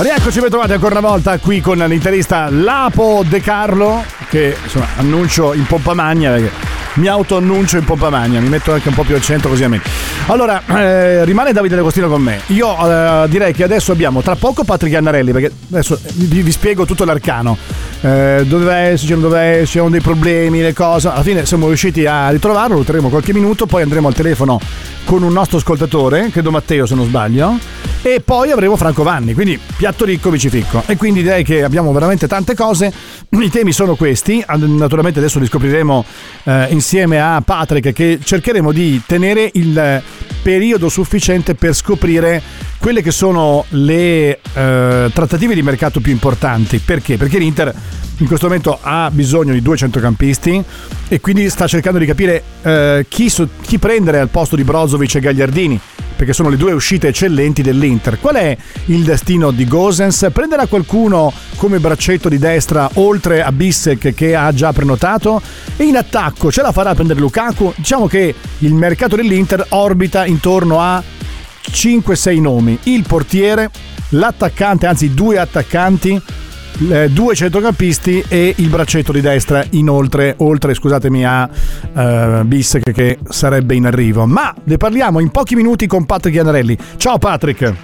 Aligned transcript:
Rieccoci 0.00 0.38
ben 0.38 0.48
trovati 0.48 0.74
ancora 0.74 0.96
una 0.96 1.08
volta 1.08 1.38
qui 1.38 1.60
con 1.60 1.76
l'interista 1.76 2.48
Lapo 2.50 3.24
De 3.26 3.40
Carlo 3.40 4.04
che 4.30 4.56
insomma 4.62 4.86
annuncio 4.96 5.54
in 5.54 5.66
pompa 5.66 5.92
magna 5.92 6.30
perché 6.30 6.52
mi 6.98 7.08
auto-annuncio 7.08 7.78
in 7.78 7.84
pompa 7.84 8.08
magna, 8.08 8.38
mi 8.40 8.48
metto 8.48 8.72
anche 8.72 8.88
un 8.88 8.94
po' 8.94 9.02
più 9.02 9.14
al 9.14 9.22
centro 9.22 9.50
così 9.50 9.64
a 9.64 9.68
me. 9.68 9.80
Allora, 10.26 10.62
eh, 10.66 11.24
rimane 11.24 11.52
Davide 11.52 11.76
D'Agostino 11.76 12.08
con 12.08 12.22
me. 12.22 12.40
Io 12.48 13.24
eh, 13.24 13.28
direi 13.28 13.52
che 13.52 13.62
adesso 13.62 13.92
abbiamo 13.92 14.20
tra 14.20 14.34
poco 14.34 14.64
Patrick 14.64 14.94
Annarelli, 14.96 15.32
perché 15.32 15.52
adesso 15.70 15.98
vi, 16.14 16.42
vi 16.42 16.50
spiego 16.50 16.84
tutto 16.84 17.04
l'arcano. 17.04 17.56
Eh, 18.00 18.44
dove 18.46 18.92
è, 18.92 18.96
dove 18.96 19.60
è, 19.60 19.64
c'erano 19.64 19.90
dei 19.90 20.00
problemi, 20.00 20.60
le 20.60 20.72
cose. 20.72 21.08
Alla 21.08 21.22
fine 21.22 21.46
siamo 21.46 21.66
riusciti 21.66 22.04
a 22.04 22.30
ritrovarlo, 22.30 22.76
lo 22.76 22.82
terremo 22.82 23.08
qualche 23.08 23.32
minuto, 23.32 23.66
poi 23.66 23.82
andremo 23.82 24.08
al 24.08 24.14
telefono 24.14 24.60
con 25.04 25.22
un 25.22 25.32
nostro 25.32 25.58
ascoltatore, 25.58 26.30
credo 26.30 26.50
Matteo 26.50 26.84
se 26.84 26.94
non 26.94 27.06
sbaglio, 27.06 27.58
e 28.02 28.20
poi 28.20 28.50
avremo 28.50 28.76
Franco 28.76 29.02
Vanni, 29.02 29.34
quindi 29.34 29.58
piatto 29.88 30.04
ricco, 30.04 30.28
bicificco. 30.28 30.82
E 30.86 30.96
quindi 30.96 31.22
direi 31.22 31.42
che 31.42 31.62
abbiamo 31.62 31.92
veramente 31.92 32.26
tante 32.26 32.54
cose. 32.54 32.92
I 33.30 33.48
temi 33.48 33.72
sono 33.72 33.94
questi, 33.94 34.44
naturalmente 34.46 35.18
adesso 35.18 35.38
li 35.38 35.46
scopriremo 35.46 36.04
eh, 36.44 36.66
insieme 36.70 37.20
a 37.20 37.40
Patrick 37.42 37.92
che 37.92 38.18
cercheremo 38.22 38.70
di 38.70 39.00
tenere 39.06 39.50
il 39.54 40.02
periodo 40.48 40.88
sufficiente 40.88 41.54
per 41.54 41.74
scoprire 41.74 42.40
quelle 42.78 43.02
che 43.02 43.10
sono 43.10 43.66
le 43.68 44.40
eh, 44.54 45.10
trattative 45.12 45.54
di 45.54 45.60
mercato 45.60 46.00
più 46.00 46.10
importanti. 46.10 46.78
Perché? 46.78 47.18
Perché 47.18 47.36
l'Inter 47.36 47.74
in 48.16 48.26
questo 48.26 48.46
momento 48.46 48.78
ha 48.80 49.10
bisogno 49.12 49.52
di 49.52 49.60
due 49.60 49.76
centrocampisti 49.76 50.64
e 51.06 51.20
quindi 51.20 51.50
sta 51.50 51.66
cercando 51.66 51.98
di 51.98 52.06
capire 52.06 52.42
eh, 52.62 53.04
chi, 53.10 53.28
so, 53.28 53.46
chi 53.60 53.78
prendere 53.78 54.20
al 54.20 54.30
posto 54.30 54.56
di 54.56 54.64
Brozovic 54.64 55.16
e 55.16 55.20
Gagliardini 55.20 55.80
perché 56.18 56.32
sono 56.32 56.48
le 56.48 56.56
due 56.56 56.72
uscite 56.72 57.08
eccellenti 57.08 57.62
dell'Inter. 57.62 58.18
Qual 58.18 58.34
è 58.34 58.56
il 58.86 59.04
destino 59.04 59.52
di 59.52 59.64
Gosens? 59.68 60.30
Prenderà 60.32 60.66
qualcuno 60.66 61.32
come 61.54 61.78
braccetto 61.78 62.28
di 62.28 62.38
destra 62.38 62.90
oltre 62.94 63.40
a 63.40 63.52
Bissek 63.52 64.12
che 64.14 64.34
ha 64.34 64.52
già 64.52 64.72
prenotato? 64.72 65.40
E 65.76 65.84
in 65.84 65.96
attacco 65.96 66.50
ce 66.50 66.62
la 66.62 66.72
farà 66.72 66.92
prendere 66.94 67.20
Lukaku? 67.20 67.72
Diciamo 67.76 68.08
che 68.08 68.34
il 68.58 68.74
mercato 68.74 69.14
dell'Inter 69.14 69.64
orbita 69.68 70.26
intorno 70.38 70.80
a 70.80 71.02
5-6 71.70 72.40
nomi. 72.40 72.78
Il 72.84 73.04
portiere, 73.06 73.70
l'attaccante, 74.10 74.86
anzi 74.86 75.12
due 75.12 75.38
attaccanti, 75.38 76.20
eh, 76.90 77.10
due 77.10 77.34
centrocampisti 77.34 78.24
e 78.28 78.54
il 78.56 78.68
braccetto 78.68 79.10
di 79.10 79.20
destra 79.20 79.64
inoltre, 79.70 80.34
oltre 80.38 80.74
scusatemi 80.74 81.26
a 81.26 81.48
uh, 81.92 82.44
Bissek 82.44 82.92
che 82.92 83.18
sarebbe 83.28 83.74
in 83.74 83.86
arrivo. 83.86 84.26
Ma 84.26 84.54
ne 84.62 84.76
parliamo 84.76 85.18
in 85.18 85.30
pochi 85.30 85.56
minuti 85.56 85.88
con 85.88 86.06
Patrick 86.06 86.36
Iannarelli. 86.36 86.78
Ciao 86.96 87.18
Patrick! 87.18 87.74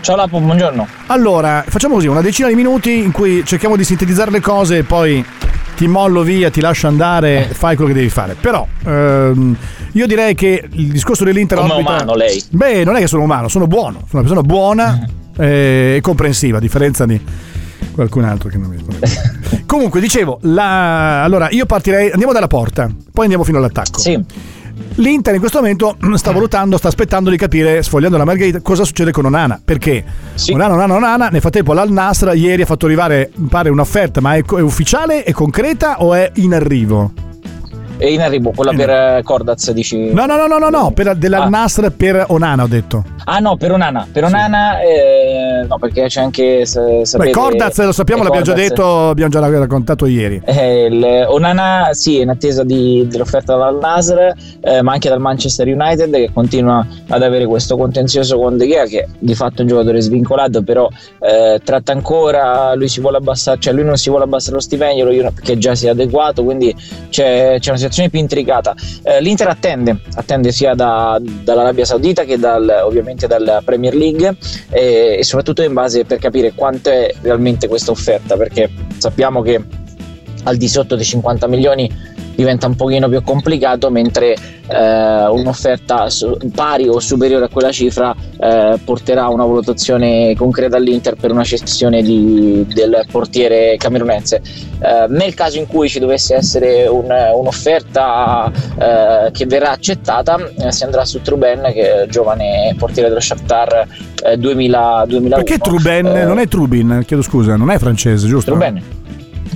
Ciao 0.00 0.16
Lapo, 0.16 0.40
buongiorno. 0.40 0.86
Allora, 1.08 1.64
facciamo 1.66 1.94
così, 1.94 2.06
una 2.06 2.22
decina 2.22 2.48
di 2.48 2.54
minuti 2.54 2.96
in 2.96 3.10
cui 3.10 3.44
cerchiamo 3.44 3.76
di 3.76 3.84
sintetizzare 3.84 4.30
le 4.30 4.40
cose 4.40 4.78
e 4.78 4.82
poi 4.84 5.24
ti 5.76 5.86
mollo 5.86 6.22
via, 6.22 6.50
ti 6.50 6.60
lascio 6.60 6.86
andare, 6.88 7.48
fai 7.52 7.76
quello 7.76 7.92
che 7.92 7.96
devi 7.98 8.08
fare. 8.08 8.34
Però 8.40 8.66
ehm, 8.84 9.56
io 9.92 10.06
direi 10.06 10.34
che 10.34 10.66
il 10.72 10.88
discorso 10.88 11.22
dell'Inter... 11.22 11.58
Come 11.58 11.72
orbita... 11.72 11.90
umano 11.90 12.14
lei. 12.14 12.42
Beh, 12.50 12.82
non 12.82 12.96
è 12.96 13.00
che 13.00 13.06
sono 13.06 13.22
umano, 13.22 13.48
sono 13.48 13.66
buono, 13.66 14.04
sono 14.08 14.22
una 14.22 14.22
persona 14.22 14.40
buona 14.40 15.06
eh, 15.36 15.96
e 15.96 16.00
comprensiva, 16.00 16.56
a 16.56 16.60
differenza 16.60 17.04
di 17.04 17.20
qualcun 17.92 18.24
altro 18.24 18.48
che 18.48 18.56
non 18.56 18.70
mi 18.70 18.76
ricordo. 18.76 19.06
Comunque, 19.66 20.00
dicevo, 20.00 20.38
la... 20.42 21.22
allora 21.22 21.50
io 21.50 21.66
partirei, 21.66 22.10
andiamo 22.10 22.32
dalla 22.32 22.48
porta, 22.48 22.90
poi 23.12 23.24
andiamo 23.24 23.44
fino 23.44 23.58
all'attacco. 23.58 24.00
Sì. 24.00 24.18
L'Inter 24.96 25.34
in 25.34 25.40
questo 25.40 25.58
momento 25.58 25.96
sta 26.14 26.32
valutando, 26.32 26.76
sta 26.76 26.88
aspettando 26.88 27.30
di 27.30 27.36
capire, 27.36 27.82
sfogliando 27.82 28.16
la 28.16 28.24
Margherita, 28.24 28.60
cosa 28.60 28.84
succede 28.84 29.12
con 29.12 29.24
Onana. 29.24 29.60
Perché 29.62 30.04
Sì. 30.34 30.52
Onana, 30.52 30.74
Onana, 30.74 30.94
Onana, 30.94 31.28
nel 31.28 31.40
frattempo 31.40 31.72
l'Al 31.72 31.90
Nasr 31.90 32.32
ieri 32.34 32.62
ha 32.62 32.66
fatto 32.66 32.86
arrivare, 32.86 33.30
mi 33.36 33.48
pare, 33.48 33.70
un'offerta, 33.70 34.20
ma 34.20 34.34
è, 34.34 34.42
è 34.44 34.60
ufficiale, 34.60 35.22
è 35.24 35.32
concreta 35.32 36.02
o 36.02 36.14
è 36.14 36.30
in 36.36 36.54
arrivo? 36.54 37.12
E 37.98 38.12
in 38.12 38.20
arrivo, 38.20 38.52
quella 38.54 38.72
per 38.74 38.90
eh, 38.90 39.20
Cordaz 39.24 39.70
dici? 39.72 40.12
No, 40.12 40.26
no, 40.26 40.36
no, 40.36 40.46
no, 40.46 40.58
no, 40.58 40.68
no 40.68 40.90
per, 40.92 41.14
dell'Al 41.16 41.42
Ah. 41.42 41.90
Per 41.96 42.24
Onana 42.28 42.62
ho 42.64 42.66
detto. 42.66 43.04
Ah 43.24 43.38
no, 43.38 43.56
per 43.56 43.72
Onana, 43.72 44.06
per 44.10 44.24
Onana 44.24 44.80
eh, 44.82 45.64
no 45.66 45.78
perché 45.78 46.04
c'è 46.06 46.20
anche 46.20 46.64
se, 46.66 46.80
Beh, 46.80 47.04
sapete, 47.06 47.30
Cordaz 47.32 47.78
lo 47.84 47.92
sappiamo, 47.92 48.22
l'abbiamo 48.22 48.44
già 48.44 48.52
Cordaz. 48.52 48.68
detto, 48.68 49.08
abbiamo 49.08 49.30
già 49.30 49.40
raccontato 49.40 50.06
ieri. 50.06 50.40
Eh, 50.44 50.84
il- 50.84 51.24
Onana 51.28 51.88
sì, 51.92 52.18
è 52.18 52.22
in 52.22 52.28
attesa 52.28 52.62
di- 52.64 53.06
dell'offerta 53.08 53.56
dal 53.56 53.78
Nasr, 53.80 54.18
eh, 54.60 54.82
ma 54.82 54.92
anche 54.92 55.08
dal 55.08 55.20
Manchester 55.20 55.66
United 55.66 56.12
che 56.12 56.30
continua 56.32 56.86
ad 57.08 57.22
avere 57.22 57.46
questo 57.46 57.76
contenzioso 57.76 58.38
con 58.38 58.56
De 58.56 58.66
Gea 58.68 58.84
che 58.84 59.08
di 59.18 59.34
fatto 59.34 59.58
è 59.58 59.60
un 59.62 59.68
giocatore 59.68 60.00
svincolato, 60.00 60.62
però 60.62 60.88
eh, 61.20 61.60
tratta 61.64 61.92
ancora, 61.92 62.74
lui 62.74 62.88
si 62.88 63.00
vuole 63.00 63.16
abbassare, 63.16 63.58
cioè 63.58 63.72
lui 63.72 63.84
non 63.84 63.96
si 63.96 64.08
vuole 64.10 64.24
abbassare 64.24 64.54
lo 64.54 64.60
stipendio, 64.60 65.32
che 65.42 65.58
già 65.58 65.74
si 65.74 65.86
è 65.86 65.90
adeguato, 65.90 66.44
quindi 66.44 66.72
c'è, 67.08 67.56
c'è 67.58 67.70
una 67.70 67.76
situazione 67.78 67.84
più 68.10 68.18
intricata. 68.18 68.74
Eh, 69.02 69.20
L'Inter 69.20 69.48
attende, 69.48 70.00
attende 70.14 70.52
sia 70.52 70.74
da- 70.74 71.20
dall'Arabia 71.20 71.84
Saudita 71.84 72.24
che 72.24 72.38
dal- 72.38 72.82
ovviamente 72.84 73.26
dalla 73.26 73.62
Premier 73.64 73.94
League 73.94 74.36
e, 74.70 75.16
e 75.18 75.24
soprattutto 75.24 75.62
in 75.62 75.72
base 75.72 76.04
per 76.04 76.18
capire 76.18 76.52
quanto 76.54 76.90
è 76.90 77.12
realmente 77.22 77.68
questa 77.68 77.90
offerta, 77.90 78.36
perché 78.36 78.70
sappiamo 78.98 79.42
che 79.42 79.62
al 80.44 80.56
di 80.56 80.68
sotto 80.68 80.94
dei 80.96 81.04
50 81.04 81.46
milioni 81.48 82.14
diventa 82.36 82.66
un 82.68 82.76
pochino 82.76 83.08
più 83.08 83.22
complicato, 83.22 83.90
mentre 83.90 84.36
eh, 84.68 85.26
un'offerta 85.28 86.06
pari 86.54 86.86
o 86.88 87.00
superiore 87.00 87.46
a 87.46 87.48
quella 87.48 87.72
cifra 87.72 88.14
eh, 88.38 88.78
porterà 88.84 89.24
a 89.24 89.30
una 89.30 89.44
valutazione 89.44 90.34
concreta 90.36 90.76
all'Inter 90.76 91.14
per 91.16 91.32
una 91.32 91.44
cessione 91.44 92.02
di- 92.02 92.64
del 92.72 93.04
portiere 93.10 93.76
camerunense. 93.78 94.42
Eh, 94.78 95.06
nel 95.08 95.34
caso 95.34 95.58
in 95.58 95.66
cui 95.66 95.88
ci 95.88 95.98
dovesse 95.98 96.34
essere 96.34 96.86
un- 96.86 97.10
un'offerta 97.34 98.50
eh, 98.78 99.30
che 99.32 99.46
verrà 99.46 99.70
accettata, 99.70 100.36
eh, 100.58 100.70
si 100.72 100.84
andrà 100.84 101.04
su 101.04 101.20
Truben, 101.22 101.62
che 101.72 101.94
è 102.00 102.02
il 102.04 102.10
giovane 102.10 102.74
portiere 102.78 103.08
dello 103.08 103.20
Shakhtar 103.20 103.86
eh, 104.24 104.36
2000, 104.36 105.04
2001. 105.06 105.42
Perché 105.42 105.58
Truben, 105.58 106.06
Eh, 106.06 106.24
non 106.24 106.38
è 106.38 106.46
Trubin, 106.48 107.02
chiedo 107.06 107.22
scusa, 107.22 107.56
non 107.56 107.70
è 107.70 107.78
francese, 107.78 108.26
giusto? 108.26 108.50
Truben. 108.52 108.82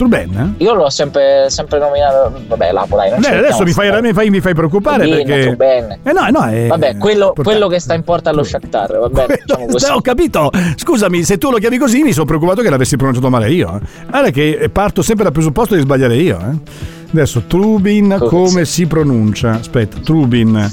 Truben? 0.00 0.56
eh? 0.58 0.64
Io 0.64 0.72
l'ho 0.72 0.88
sempre, 0.88 1.50
sempre 1.50 1.78
nominato. 1.78 2.32
Vabbè, 2.48 2.72
Lapo, 2.72 2.96
dai. 2.96 3.10
Beh, 3.18 3.36
adesso 3.36 3.64
mi 3.64 3.72
fai, 3.72 4.00
mi, 4.00 4.14
fai, 4.14 4.30
mi 4.30 4.40
fai 4.40 4.54
preoccupare 4.54 5.06
Trubin, 5.06 5.26
perché... 5.56 5.98
Eh 6.02 6.12
no, 6.12 6.26
no, 6.30 6.44
è... 6.46 6.68
Vabbè, 6.68 6.96
quello, 6.96 7.34
quello 7.34 7.68
che 7.68 7.78
sta 7.80 7.92
in 7.92 8.02
porta 8.02 8.30
allo 8.30 8.42
Shakhtar, 8.42 8.98
va 8.98 9.08
bene, 9.10 9.38
diciamo 9.44 9.66
così. 9.66 9.90
Ho 9.90 10.00
capito, 10.00 10.50
scusami, 10.76 11.22
se 11.22 11.36
tu 11.36 11.50
lo 11.50 11.58
chiami 11.58 11.76
così 11.76 12.02
mi 12.02 12.12
sono 12.12 12.24
preoccupato 12.24 12.62
che 12.62 12.70
l'avessi 12.70 12.96
pronunciato 12.96 13.28
male 13.28 13.50
io. 13.50 13.74
eh. 13.76 14.06
Guarda 14.08 14.30
che 14.30 14.70
parto 14.72 15.02
sempre 15.02 15.24
dal 15.24 15.34
presupposto 15.34 15.74
di 15.74 15.82
sbagliare 15.82 16.16
io. 16.16 16.38
eh. 16.38 16.58
Adesso, 17.12 17.42
Trubin, 17.46 18.16
Come 18.26 18.64
si 18.64 18.86
pronuncia? 18.86 19.50
Aspetta, 19.50 19.98
Trubin 19.98 20.66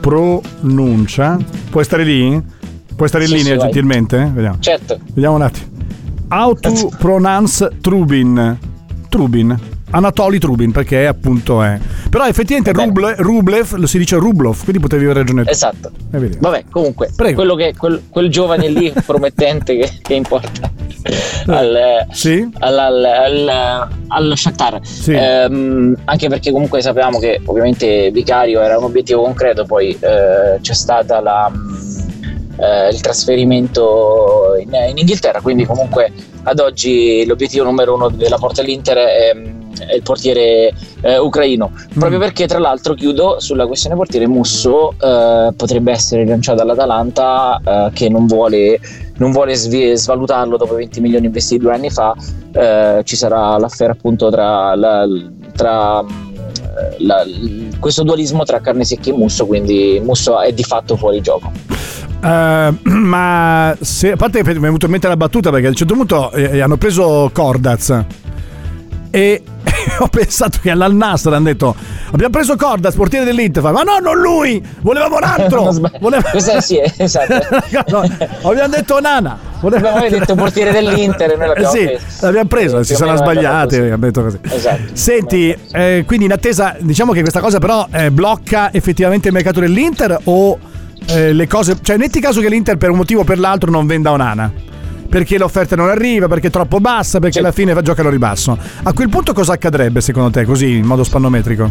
pronuncia. 0.00 1.36
Puoi 1.70 1.84
stare 1.84 2.04
lì? 2.04 2.42
Puoi 2.96 3.08
stare 3.08 3.24
in 3.24 3.30
Sì, 3.30 3.36
linea 3.36 3.52
sì, 3.52 3.58
vai. 3.58 3.70
gentilmente? 3.70 4.30
Vediamo. 4.32 4.56
Certo. 4.60 4.98
Vediamo 5.12 5.36
un 5.36 5.42
attimo. 5.42 5.66
How 6.34 6.54
to 6.54 6.88
pronounce 6.98 7.68
Trubin? 7.82 8.58
Trubin. 9.10 9.54
Anatoli 9.90 10.38
Trubin, 10.38 10.72
perché 10.72 11.06
appunto 11.06 11.62
è. 11.62 11.78
Però 12.08 12.26
effettivamente. 12.26 12.72
Ruble- 12.72 13.16
Rublev 13.18 13.74
lo 13.74 13.86
si 13.86 13.98
dice 13.98 14.16
Rublov, 14.16 14.62
quindi 14.62 14.80
potevi 14.80 15.04
avere 15.04 15.18
ragione. 15.18 15.44
Esatto. 15.46 15.90
Eh. 16.10 16.30
Vabbè, 16.38 16.64
comunque, 16.70 17.10
che, 17.14 17.74
quel, 17.76 18.04
quel 18.08 18.30
giovane 18.30 18.68
lì 18.68 18.90
promettente 19.04 19.76
che, 19.76 19.90
che 20.00 20.14
importa 20.14 20.70
al, 21.48 22.06
Sì? 22.12 22.48
al, 22.60 22.78
al, 22.78 23.04
al, 23.04 23.88
al 24.08 24.32
Shakhtar. 24.34 24.78
Sì. 24.82 25.12
Ehm, 25.12 25.94
anche 26.06 26.28
perché 26.28 26.50
comunque 26.50 26.80
sapevamo 26.80 27.18
che 27.18 27.42
ovviamente 27.44 28.10
Vicario 28.10 28.62
era 28.62 28.78
un 28.78 28.84
obiettivo 28.84 29.20
concreto, 29.20 29.66
poi 29.66 29.90
eh, 30.00 30.58
c'è 30.62 30.74
stata 30.74 31.20
la, 31.20 31.52
eh, 32.56 32.88
il 32.88 33.00
trasferimento 33.00 34.54
in, 34.60 34.70
in 34.88 34.98
Inghilterra, 34.98 35.40
quindi 35.40 35.64
comunque 35.64 36.12
ad 36.44 36.58
oggi 36.58 37.24
l'obiettivo 37.26 37.64
numero 37.64 37.94
uno 37.94 38.08
della 38.08 38.36
porta 38.36 38.62
dell'Inter 38.62 38.96
è, 38.96 39.32
è 39.86 39.94
il 39.94 40.02
portiere 40.02 40.72
eh, 41.02 41.18
ucraino. 41.18 41.70
Proprio 41.94 42.18
perché, 42.18 42.46
tra 42.46 42.58
l'altro, 42.58 42.94
chiudo 42.94 43.40
sulla 43.40 43.66
questione 43.66 43.96
portiere, 43.96 44.26
Musso 44.26 44.92
eh, 45.00 45.52
potrebbe 45.56 45.92
essere 45.92 46.22
rilanciato 46.22 46.58
dall'Atalanta 46.58 47.60
eh, 47.64 47.90
che 47.92 48.08
non 48.08 48.26
vuole, 48.26 48.78
non 49.16 49.30
vuole 49.30 49.54
svi- 49.54 49.96
svalutarlo 49.96 50.56
dopo 50.56 50.74
20 50.74 51.00
milioni 51.00 51.26
investiti 51.26 51.62
due 51.62 51.74
anni 51.74 51.90
fa. 51.90 52.14
Eh, 52.52 53.02
ci 53.04 53.16
sarà 53.16 53.56
l'affare 53.58 53.92
appunto 53.92 54.30
tra, 54.30 54.74
la, 54.74 55.06
tra 55.54 56.04
la, 56.98 57.24
questo 57.78 58.02
dualismo 58.02 58.44
tra 58.44 58.60
carne 58.60 58.84
secca 58.84 59.10
e 59.10 59.12
Musso, 59.12 59.46
quindi 59.46 60.00
Musso 60.02 60.40
è 60.40 60.52
di 60.52 60.62
fatto 60.62 60.96
fuori 60.96 61.20
gioco. 61.20 61.50
Uh, 62.22 62.76
ma 62.90 63.76
se, 63.80 64.12
a 64.12 64.16
parte 64.16 64.42
che 64.42 64.50
mi 64.50 64.56
è 64.56 64.60
venuto 64.60 64.86
in 64.86 64.92
mente 64.92 65.08
la 65.08 65.16
battuta 65.16 65.50
perché 65.50 65.66
a 65.66 65.70
un 65.70 65.74
certo 65.74 65.94
punto 65.94 66.30
eh, 66.32 66.60
hanno 66.60 66.76
preso 66.76 67.30
Cordaz 67.32 68.04
e 69.10 69.42
ho 69.98 70.08
pensato 70.08 70.58
che 70.60 70.70
all'Al 70.70 70.94
Nassr 70.94 71.32
hanno 71.32 71.44
detto 71.44 71.74
abbiamo 72.10 72.32
preso 72.32 72.56
Cordaz, 72.56 72.94
portiere 72.94 73.24
dell'Inter. 73.24 73.62
Ma 73.62 73.82
no 73.82 73.98
non 73.98 74.20
lui, 74.20 74.62
volevamo 74.80 75.16
un 75.16 75.24
altro. 75.24 75.72
Voleva... 76.00 76.30
Questa 76.30 76.60
sì, 76.60 76.80
esatto. 76.96 77.40
No, 77.92 78.00
abbiamo 78.42 78.68
detto 78.68 79.00
Nana. 79.00 79.38
Voleva... 79.60 79.92
abbiamo 79.92 80.08
detto 80.08 80.34
portiere 80.34 80.72
dell'Inter 80.72 81.32
e 81.32 81.36
noi 81.36 81.48
l'abbiamo 81.48 81.70
sì, 81.70 81.84
preso. 81.84 82.04
l'abbiamo 82.20 82.48
preso, 82.48 82.82
sì, 82.82 82.92
si 82.92 82.94
sono 82.94 83.16
sbagliati 83.16 83.76
abbiamo 83.76 84.04
detto 84.04 84.22
così. 84.22 84.38
Esatto. 84.42 84.80
senti, 84.92 85.56
eh, 85.72 86.04
quindi 86.06 86.26
in 86.26 86.32
attesa 86.32 86.76
diciamo 86.78 87.12
che 87.12 87.20
questa 87.20 87.40
cosa 87.40 87.58
però 87.58 87.86
eh, 87.90 88.10
blocca 88.10 88.72
effettivamente 88.72 89.28
il 89.28 89.34
mercato 89.34 89.60
dell'Inter 89.60 90.18
o 90.24 90.58
eh, 91.06 91.32
le 91.32 91.46
cose, 91.46 91.76
cioè 91.82 91.96
metti 91.96 92.20
caso 92.20 92.40
che 92.40 92.48
l'Inter 92.48 92.76
per 92.76 92.90
un 92.90 92.96
motivo 92.96 93.20
o 93.20 93.24
per 93.24 93.38
l'altro 93.38 93.70
non 93.70 93.86
venda 93.86 94.10
Onana 94.10 94.70
perché 95.12 95.36
l'offerta 95.36 95.76
non 95.76 95.90
arriva, 95.90 96.26
perché 96.26 96.46
è 96.46 96.50
troppo 96.50 96.80
bassa, 96.80 97.18
perché 97.18 97.40
alla 97.40 97.52
fine 97.52 97.74
va 97.74 97.82
giocare 97.82 98.08
a 98.08 98.10
ribasso. 98.10 98.56
A 98.82 98.94
quel 98.94 99.10
punto 99.10 99.34
cosa 99.34 99.52
accadrebbe 99.52 100.00
secondo 100.00 100.30
te, 100.30 100.46
così 100.46 100.76
in 100.76 100.86
modo 100.86 101.04
spannometrico? 101.04 101.70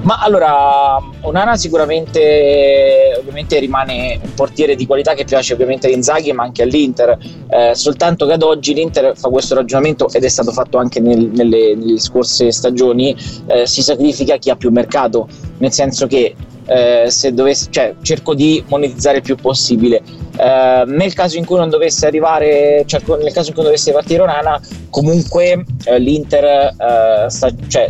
Ma 0.00 0.16
allora, 0.22 0.96
Onana 1.20 1.56
sicuramente 1.56 3.16
ovviamente 3.18 3.58
rimane 3.58 4.18
un 4.22 4.32
portiere 4.32 4.76
di 4.76 4.86
qualità 4.86 5.12
che 5.12 5.24
piace 5.24 5.52
ovviamente 5.52 5.88
a 5.88 5.90
Inzaghi 5.90 6.32
ma 6.32 6.44
anche 6.44 6.62
all'Inter, 6.62 7.18
eh, 7.50 7.74
soltanto 7.74 8.24
che 8.24 8.32
ad 8.32 8.42
oggi 8.42 8.72
l'Inter 8.72 9.14
fa 9.14 9.28
questo 9.28 9.56
ragionamento 9.56 10.08
ed 10.10 10.24
è 10.24 10.28
stato 10.28 10.50
fatto 10.50 10.78
anche 10.78 11.00
nel, 11.00 11.28
nelle, 11.34 11.74
nelle, 11.74 11.98
scorse 11.98 12.50
stagioni, 12.50 13.14
eh, 13.46 13.66
si 13.66 13.82
sacrifica 13.82 14.38
chi 14.38 14.48
ha 14.48 14.56
più 14.56 14.70
mercato, 14.70 15.28
nel 15.58 15.72
senso 15.72 16.06
che 16.06 16.34
eh, 16.70 17.10
se 17.10 17.34
dovesse, 17.34 17.66
cioè, 17.70 17.94
cerco 18.00 18.34
di 18.34 18.62
monetizzare 18.68 19.16
il 19.16 19.22
più 19.22 19.34
possibile. 19.34 20.02
Eh, 20.36 20.84
nel 20.86 21.12
caso 21.14 21.36
in 21.36 21.44
cui 21.44 21.56
non 21.56 21.68
dovesse 21.68 22.06
arrivare, 22.06 22.84
cioè 22.86 23.00
nel 23.20 23.32
caso 23.32 23.48
in 23.48 23.54
cui 23.54 23.64
dovesse 23.64 23.92
partire 23.92 24.22
Onana, 24.22 24.60
comunque 24.88 25.64
eh, 25.84 25.98
l'Inter 25.98 26.44
eh, 26.44 27.28
sta, 27.28 27.50
cioè, 27.66 27.88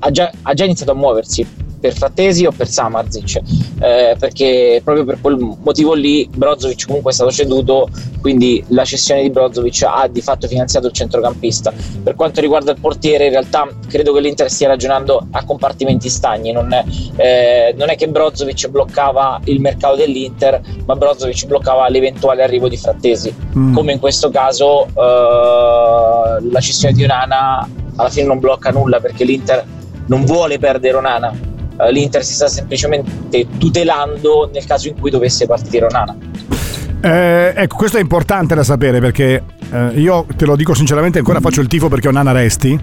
ha, 0.00 0.10
già, 0.10 0.30
ha 0.42 0.52
già 0.54 0.64
iniziato 0.64 0.92
a 0.92 0.94
muoversi 0.94 1.64
per 1.86 1.94
Frattesi 1.94 2.44
o 2.46 2.50
per 2.50 2.68
Samarzic 2.68 3.40
eh, 3.78 4.16
perché 4.18 4.80
proprio 4.82 5.04
per 5.04 5.20
quel 5.20 5.36
motivo 5.62 5.94
lì 5.94 6.28
Brozovic 6.34 6.86
comunque 6.86 7.12
è 7.12 7.14
stato 7.14 7.30
ceduto 7.30 7.88
quindi 8.20 8.64
la 8.68 8.84
cessione 8.84 9.22
di 9.22 9.30
Brozovic 9.30 9.84
ha 9.86 10.08
di 10.08 10.20
fatto 10.20 10.48
finanziato 10.48 10.88
il 10.88 10.92
centrocampista. 10.92 11.72
Per 12.02 12.16
quanto 12.16 12.40
riguarda 12.40 12.72
il 12.72 12.80
portiere 12.80 13.26
in 13.26 13.30
realtà 13.30 13.68
credo 13.86 14.12
che 14.12 14.20
l'Inter 14.20 14.50
stia 14.50 14.66
ragionando 14.66 15.28
a 15.30 15.44
compartimenti 15.44 16.08
stagni. 16.08 16.50
Non 16.50 16.72
è, 16.72 16.84
eh, 17.14 17.74
non 17.78 17.88
è 17.88 17.94
che 17.94 18.08
Brozovic 18.08 18.66
bloccava 18.66 19.40
il 19.44 19.60
mercato 19.60 19.94
dell'Inter 19.94 20.60
ma 20.86 20.96
Brozovic 20.96 21.46
bloccava 21.46 21.88
l'eventuale 21.88 22.42
arrivo 22.42 22.68
di 22.68 22.76
Frattesi. 22.76 23.32
Mm. 23.56 23.74
come 23.74 23.92
in 23.92 24.00
questo 24.00 24.28
caso 24.30 24.86
eh, 24.86 26.48
la 26.50 26.60
cessione 26.60 26.94
di 26.94 27.04
Onana 27.04 27.68
alla 27.94 28.08
fine 28.08 28.26
non 28.26 28.40
blocca 28.40 28.70
nulla 28.70 28.98
perché 28.98 29.24
l'Inter 29.24 29.64
non 30.06 30.24
vuole 30.24 30.58
perdere 30.58 30.96
Onana 30.96 31.54
l'Inter 31.90 32.24
si 32.24 32.34
sta 32.34 32.48
semplicemente 32.48 33.46
tutelando 33.58 34.50
nel 34.52 34.64
caso 34.64 34.88
in 34.88 34.98
cui 34.98 35.10
dovesse 35.10 35.46
partire 35.46 35.86
Onana. 35.86 36.16
Eh, 37.00 37.52
ecco, 37.54 37.76
questo 37.76 37.98
è 37.98 38.00
importante 38.00 38.54
da 38.54 38.64
sapere 38.64 39.00
perché 39.00 39.42
eh, 39.70 39.88
io 39.94 40.26
te 40.36 40.44
lo 40.44 40.56
dico 40.56 40.74
sinceramente, 40.74 41.18
ancora 41.18 41.40
faccio 41.40 41.60
il 41.60 41.68
tifo 41.68 41.88
perché 41.88 42.08
Onana 42.08 42.32
resti. 42.32 42.78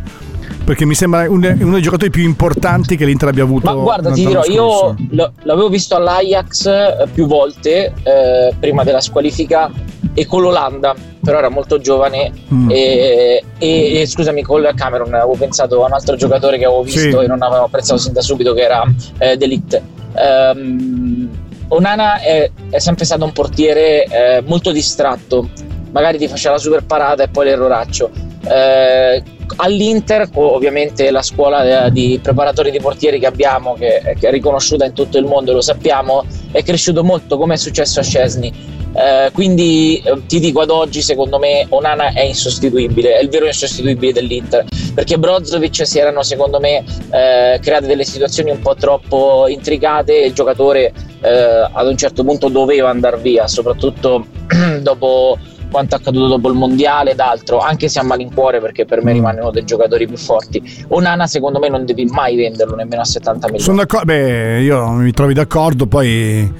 Perché 0.65 0.85
mi 0.85 0.95
sembra 0.95 1.29
uno 1.29 1.39
dei 1.39 1.81
giocatori 1.81 2.09
più 2.09 2.23
importanti 2.23 2.95
che 2.95 3.05
l'Inter 3.05 3.29
abbia 3.29 3.43
avuto. 3.43 3.65
Ma 3.65 3.81
guarda, 3.81 4.11
ti 4.11 4.25
dirò, 4.25 4.43
io 4.45 4.95
l'avevo 5.43 5.67
visto 5.69 5.95
all'Ajax 5.95 6.65
eh, 6.65 7.07
più 7.13 7.27
volte 7.27 7.93
eh, 8.03 8.55
prima 8.59 8.83
della 8.83 9.01
squalifica 9.01 9.69
e 10.13 10.25
con 10.25 10.41
l'Olanda, 10.41 10.95
però 11.21 11.39
era 11.39 11.49
molto 11.49 11.79
giovane 11.79 12.31
mm. 12.53 12.69
e, 12.69 13.43
e, 13.57 14.01
e, 14.01 14.05
scusami 14.05 14.41
con 14.43 14.69
Cameron 14.75 15.13
avevo 15.13 15.35
pensato 15.35 15.83
a 15.83 15.87
un 15.87 15.93
altro 15.93 16.15
giocatore 16.15 16.57
che 16.57 16.65
avevo 16.65 16.83
visto 16.83 16.99
sì. 16.99 17.23
e 17.25 17.27
non 17.27 17.41
avevo 17.41 17.65
apprezzato 17.65 17.99
sin 17.99 18.13
da 18.13 18.21
subito 18.21 18.53
che 18.53 18.61
era 18.61 18.83
eh, 19.17 19.37
Delict. 19.37 19.81
Um, 20.15 21.29
Onana 21.69 22.19
è, 22.19 22.51
è, 22.69 22.79
sempre 22.79 23.05
stato 23.05 23.25
un 23.25 23.31
portiere 23.31 24.03
eh, 24.05 24.43
molto 24.45 24.71
distratto, 24.71 25.49
magari 25.91 26.19
ti 26.19 26.27
faceva 26.27 26.55
la 26.55 26.59
super 26.59 26.83
parata 26.85 27.23
e 27.23 27.29
poi 27.29 27.45
l'erroraccio. 27.45 28.11
Eh, 28.45 29.23
all'Inter, 29.55 30.29
ovviamente 30.33 31.09
la 31.11 31.21
scuola 31.21 31.85
eh, 31.85 31.91
di 31.91 32.19
preparatori 32.21 32.71
di 32.71 32.79
portieri 32.79 33.19
che 33.19 33.25
abbiamo, 33.25 33.73
che, 33.73 33.99
è 33.99 34.31
riconosciuta 34.31 34.85
in 34.85 34.93
tutto 34.93 35.17
il 35.17 35.25
mondo, 35.25 35.53
lo 35.53 35.61
sappiamo, 35.61 36.25
è 36.51 36.63
cresciuto 36.63 37.03
molto 37.03 37.37
come 37.37 37.55
è 37.55 37.57
successo 37.57 37.99
a 37.99 38.03
Scesni. 38.03 38.81
Eh, 38.95 39.31
quindi 39.33 40.03
eh, 40.05 40.23
ti 40.27 40.39
dico 40.39 40.61
ad 40.61 40.69
oggi 40.69 41.01
secondo 41.01 41.39
me 41.39 41.65
Onana 41.69 42.13
è 42.13 42.21
insostituibile, 42.21 43.17
è 43.17 43.23
il 43.23 43.29
vero 43.29 43.47
insostituibile 43.47 44.13
dell'Inter 44.13 44.65
perché 44.93 45.17
Brozovic 45.17 45.87
si 45.87 45.97
erano 45.97 46.21
secondo 46.21 46.59
me 46.59 46.83
eh, 47.09 47.59
create 47.59 47.87
delle 47.87 48.03
situazioni 48.03 48.51
un 48.51 48.59
po' 48.59 48.75
troppo 48.75 49.47
intricate 49.47 50.21
e 50.21 50.27
il 50.27 50.33
giocatore 50.33 50.93
eh, 51.21 51.67
ad 51.71 51.87
un 51.87 51.97
certo 51.97 52.23
punto 52.23 52.49
doveva 52.49 52.91
andare 52.91 53.17
via 53.17 53.47
soprattutto 53.47 54.27
dopo 54.81 55.39
quanto 55.73 55.95
accaduto 55.95 56.27
dopo 56.27 56.49
il 56.49 56.55
mondiale 56.55 57.11
ed 57.11 57.19
altro, 57.19 57.57
anche 57.57 57.89
se 57.89 57.97
a 57.97 58.03
malincuore 58.03 58.61
perché 58.61 58.85
per 58.85 59.03
me 59.03 59.11
mm. 59.11 59.15
rimane 59.15 59.39
uno 59.41 59.49
dei 59.49 59.65
giocatori 59.65 60.05
più 60.05 60.17
forti. 60.17 60.61
Onana 60.89 61.25
secondo 61.25 61.57
me 61.57 61.67
non 61.67 61.83
devi 61.83 62.05
mai 62.05 62.35
venderlo 62.35 62.75
nemmeno 62.75 63.01
a 63.01 63.05
70 63.05 63.47
milioni. 63.47 63.63
Sono 63.63 63.77
d'accordo, 63.77 64.05
beh, 64.05 64.61
io 64.61 64.87
mi 64.91 65.11
trovi 65.11 65.33
d'accordo, 65.33 65.87
poi 65.87 66.53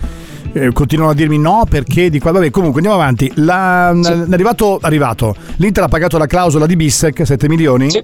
eh, 0.54 0.71
continuano 0.74 1.12
a 1.12 1.13
dirmi 1.13 1.38
no 1.38 1.65
perché 1.69 2.10
di 2.10 2.19
qua 2.19 2.31
vabbè 2.31 2.50
comunque 2.50 2.81
andiamo 2.81 3.00
avanti 3.00 3.31
la, 3.36 3.95
sì. 4.01 4.12
arrivato, 4.31 4.80
arrivato 4.81 5.36
l'Inter 5.57 5.83
ha 5.83 5.88
pagato 5.88 6.18
la 6.18 6.27
clausola 6.27 6.65
di 6.65 6.75
Bissek 6.75 7.25
7 7.25 7.48
milioni 7.48 7.89
sì 7.89 8.04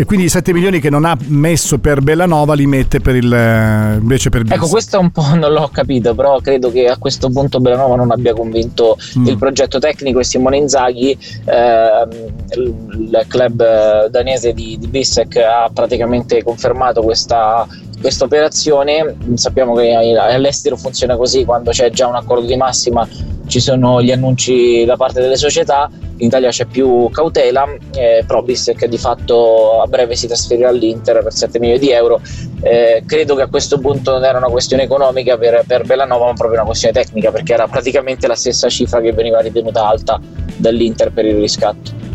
e 0.00 0.04
quindi 0.04 0.26
i 0.26 0.28
7 0.28 0.52
milioni 0.52 0.78
che 0.78 0.90
non 0.90 1.04
ha 1.04 1.18
messo 1.26 1.78
per 1.78 2.02
Bellanova 2.02 2.54
li 2.54 2.66
mette 2.66 3.00
per 3.00 3.16
il, 3.16 3.32
eh, 3.32 3.98
invece 4.00 4.30
per 4.30 4.42
Bissek. 4.42 4.56
Ecco, 4.56 4.68
questo 4.68 5.00
un 5.00 5.10
po' 5.10 5.34
non 5.34 5.52
l'ho 5.52 5.68
capito, 5.72 6.14
però 6.14 6.38
credo 6.38 6.70
che 6.70 6.86
a 6.86 6.96
questo 6.98 7.28
punto 7.30 7.58
Bellanova 7.58 7.96
non 7.96 8.12
abbia 8.12 8.32
convinto 8.32 8.96
mm. 9.18 9.26
il 9.26 9.36
progetto 9.36 9.80
tecnico 9.80 10.20
e 10.20 10.24
Simone 10.24 10.58
Inzaghi. 10.58 11.18
Eh, 11.44 12.08
il 12.50 13.24
club 13.26 14.06
danese 14.06 14.52
di, 14.52 14.76
di 14.78 14.86
Bissek 14.86 15.36
ha 15.38 15.68
praticamente 15.74 16.44
confermato 16.44 17.02
questa 17.02 17.66
questa 18.00 18.24
operazione 18.24 19.16
sappiamo 19.34 19.74
che 19.74 19.92
all'estero 19.92 20.76
funziona 20.76 21.16
così 21.16 21.44
quando 21.44 21.70
c'è 21.70 21.90
già 21.90 22.06
un 22.06 22.14
accordo 22.14 22.46
di 22.46 22.56
massima 22.56 23.06
ci 23.46 23.60
sono 23.60 24.02
gli 24.02 24.12
annunci 24.12 24.84
da 24.84 24.96
parte 24.96 25.20
delle 25.20 25.36
società 25.36 25.90
in 26.18 26.26
Italia 26.26 26.50
c'è 26.50 26.64
più 26.66 27.08
cautela 27.10 27.66
eh, 27.94 28.24
Probis 28.26 28.72
che 28.76 28.88
di 28.88 28.98
fatto 28.98 29.80
a 29.80 29.86
breve 29.86 30.16
si 30.16 30.26
trasferirà 30.26 30.68
all'Inter 30.68 31.22
per 31.22 31.32
7 31.32 31.58
milioni 31.58 31.80
di 31.80 31.90
euro 31.90 32.20
eh, 32.60 33.02
credo 33.06 33.34
che 33.34 33.42
a 33.42 33.46
questo 33.48 33.78
punto 33.78 34.12
non 34.12 34.24
era 34.24 34.38
una 34.38 34.48
questione 34.48 34.82
economica 34.82 35.36
per, 35.36 35.64
per 35.66 35.84
Bellanova 35.84 36.26
ma 36.26 36.32
proprio 36.34 36.58
una 36.58 36.66
questione 36.66 36.94
tecnica 36.94 37.30
perché 37.30 37.52
era 37.52 37.66
praticamente 37.68 38.26
la 38.26 38.34
stessa 38.34 38.68
cifra 38.68 39.00
che 39.00 39.12
veniva 39.12 39.40
ritenuta 39.40 39.86
alta 39.86 40.20
dall'Inter 40.56 41.12
per 41.12 41.24
il 41.24 41.36
riscatto 41.36 42.07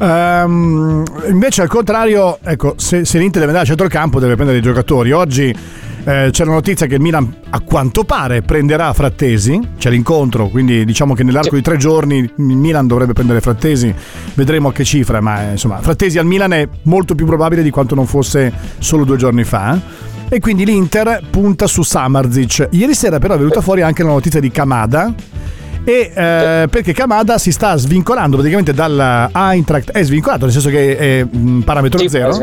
Um, 0.00 1.04
invece 1.28 1.60
al 1.60 1.68
contrario, 1.68 2.38
ecco, 2.42 2.72
se, 2.78 3.04
se 3.04 3.18
l'Inter 3.18 3.40
deve 3.40 3.48
andare 3.48 3.64
a 3.64 3.68
centrocampo 3.68 4.18
deve 4.18 4.34
prendere 4.34 4.58
i 4.58 4.62
giocatori. 4.62 5.12
Oggi 5.12 5.54
eh, 6.04 6.28
c'è 6.30 6.44
la 6.44 6.52
notizia 6.52 6.86
che 6.86 6.94
il 6.94 7.02
Milan 7.02 7.30
a 7.50 7.60
quanto 7.60 8.04
pare 8.04 8.40
prenderà 8.40 8.94
Frattesi, 8.94 9.60
c'è 9.76 9.90
l'incontro, 9.90 10.48
quindi 10.48 10.86
diciamo 10.86 11.12
che 11.12 11.22
nell'arco 11.22 11.54
di 11.54 11.60
tre 11.60 11.76
giorni 11.76 12.18
il 12.18 12.32
Milan 12.56 12.86
dovrebbe 12.86 13.12
prendere 13.12 13.42
Frattesi, 13.42 13.94
vedremo 14.32 14.68
a 14.68 14.72
che 14.72 14.84
cifra, 14.84 15.20
ma 15.20 15.48
eh, 15.48 15.50
insomma 15.52 15.82
Frattesi 15.82 16.16
al 16.16 16.24
Milan 16.24 16.54
è 16.54 16.66
molto 16.84 17.14
più 17.14 17.26
probabile 17.26 17.62
di 17.62 17.70
quanto 17.70 17.94
non 17.94 18.06
fosse 18.06 18.50
solo 18.78 19.04
due 19.04 19.18
giorni 19.18 19.44
fa. 19.44 20.08
E 20.32 20.38
quindi 20.38 20.64
l'Inter 20.64 21.22
punta 21.28 21.66
su 21.66 21.82
Samarzic. 21.82 22.68
Ieri 22.70 22.94
sera 22.94 23.18
però 23.18 23.34
è 23.34 23.36
venuta 23.36 23.60
fuori 23.60 23.82
anche 23.82 24.04
la 24.04 24.10
notizia 24.10 24.38
di 24.38 24.48
Kamada 24.50 25.12
e 25.84 26.12
eh, 26.14 26.68
perché 26.70 26.92
Kamada 26.92 27.38
si 27.38 27.52
sta 27.52 27.76
svincolando 27.76 28.36
praticamente 28.36 28.74
dal 28.74 29.30
Eintracht 29.32 29.90
è 29.92 30.02
svincolato 30.02 30.44
nel 30.44 30.52
senso 30.52 30.68
che 30.68 30.96
è 30.96 31.26
un 31.30 31.62
parametro 31.64 31.98
sì, 31.98 32.08
zero 32.08 32.36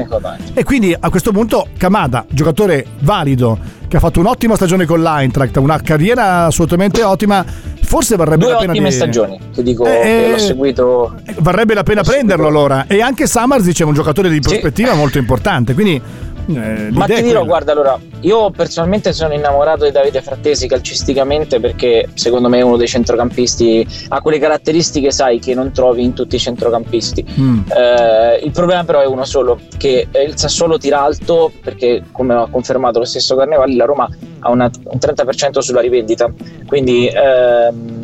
e 0.53 0.63
quindi 0.63 0.95
a 0.97 1.09
questo 1.09 1.31
punto 1.31 1.67
Kamada 1.77 2.25
giocatore 2.29 2.85
valido 2.99 3.57
che 3.87 3.97
ha 3.97 3.99
fatto 3.99 4.19
un'ottima 4.19 4.55
stagione 4.55 4.85
con 4.85 5.01
l'Eintracht 5.01 5.55
una 5.57 5.79
carriera 5.81 6.45
assolutamente 6.45 7.03
ottima 7.03 7.45
forse 7.87 8.17
varrebbe 8.17 8.43
Due 8.43 8.51
la 8.53 8.59
pena 8.59 8.71
ottime 8.73 8.89
di... 8.89 8.95
stagioni, 8.95 9.39
ti 9.53 9.63
dico 9.63 9.85
Eh, 9.85 10.01
che 10.01 10.27
l'ho 10.29 10.35
eh, 10.35 10.39
seguito. 10.39 11.15
Varrebbe 11.37 11.73
la 11.73 11.83
pena 11.83 12.03
prenderlo 12.03 12.43
seguito. 12.43 12.65
allora. 12.65 12.85
E 12.87 13.01
anche 13.01 13.27
Summers 13.27 13.79
è 13.79 13.83
un 13.83 13.93
giocatore 13.93 14.27
di 14.27 14.35
Sì. 14.35 14.41
prospettiva 14.41 14.93
molto 14.93 15.17
importante. 15.17 15.73
Quindi 15.73 16.01
eh, 16.47 16.89
Ma 16.91 17.05
ti 17.05 17.21
dirò, 17.21 17.45
guarda, 17.45 17.71
allora, 17.71 17.99
io 18.21 18.49
personalmente 18.51 19.13
sono 19.13 19.33
innamorato 19.33 19.83
di 19.85 19.91
Davide 19.91 20.21
Frattesi 20.21 20.67
calcisticamente 20.67 21.59
perché 21.59 22.07
secondo 22.13 22.49
me 22.49 22.59
è 22.59 22.61
uno 22.61 22.77
dei 22.77 22.87
centrocampisti, 22.87 23.85
ha 24.09 24.21
quelle 24.21 24.39
caratteristiche, 24.39 25.11
sai, 25.11 25.39
che 25.39 25.53
non 25.53 25.71
trovi 25.71 26.03
in 26.03 26.13
tutti 26.13 26.35
i 26.35 26.39
centrocampisti. 26.39 27.25
Mm. 27.39 27.59
Eh, 27.75 28.39
il 28.43 28.51
problema 28.51 28.83
però 28.83 29.01
è 29.01 29.05
uno 29.05 29.25
solo, 29.25 29.59
che 29.77 30.07
eh, 30.11 30.23
il 30.23 30.37
Sassuolo 30.37 30.77
tira 30.77 31.01
alto 31.01 31.51
perché 31.61 32.03
come 32.11 32.33
ha 32.33 32.47
confermato 32.49 32.99
lo 32.99 33.05
stesso 33.05 33.35
Carnevali 33.35 33.75
la 33.75 33.85
Roma 33.85 34.07
ha 34.39 34.49
una- 34.51 34.69
un 34.83 34.97
30% 34.97 35.59
sulla 35.59 35.81
rivendita, 35.81 36.31
quindi 36.65 37.07
ehm, 37.07 37.96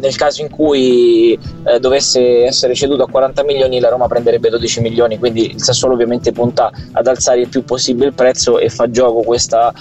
nel 0.00 0.16
caso 0.16 0.42
in 0.42 0.50
cui 0.50 1.38
eh, 1.64 1.78
dovesse 1.78 2.44
essere 2.44 2.74
ceduto 2.74 3.04
a 3.04 3.08
40 3.08 3.44
milioni 3.44 3.80
la 3.80 3.88
Roma 3.88 4.06
prenderebbe 4.06 4.48
12 4.48 4.80
milioni, 4.80 5.18
quindi 5.18 5.52
il 5.52 5.62
Sassuolo 5.62 5.94
ovviamente 5.94 6.32
punta 6.32 6.70
ad 6.92 7.06
alzare 7.06 7.40
il 7.40 7.48
più 7.48 7.64
possibile 7.64 8.06
il 8.06 8.14
prezzo 8.14 8.58
e 8.58 8.68
fa 8.68 8.90
gioco 8.90 9.22
questa, 9.22 9.72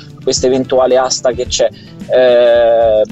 eventuale 0.43 0.97
asta 0.97 1.31
che 1.31 1.47
c'è. 1.47 1.69
Eh, 2.07 3.03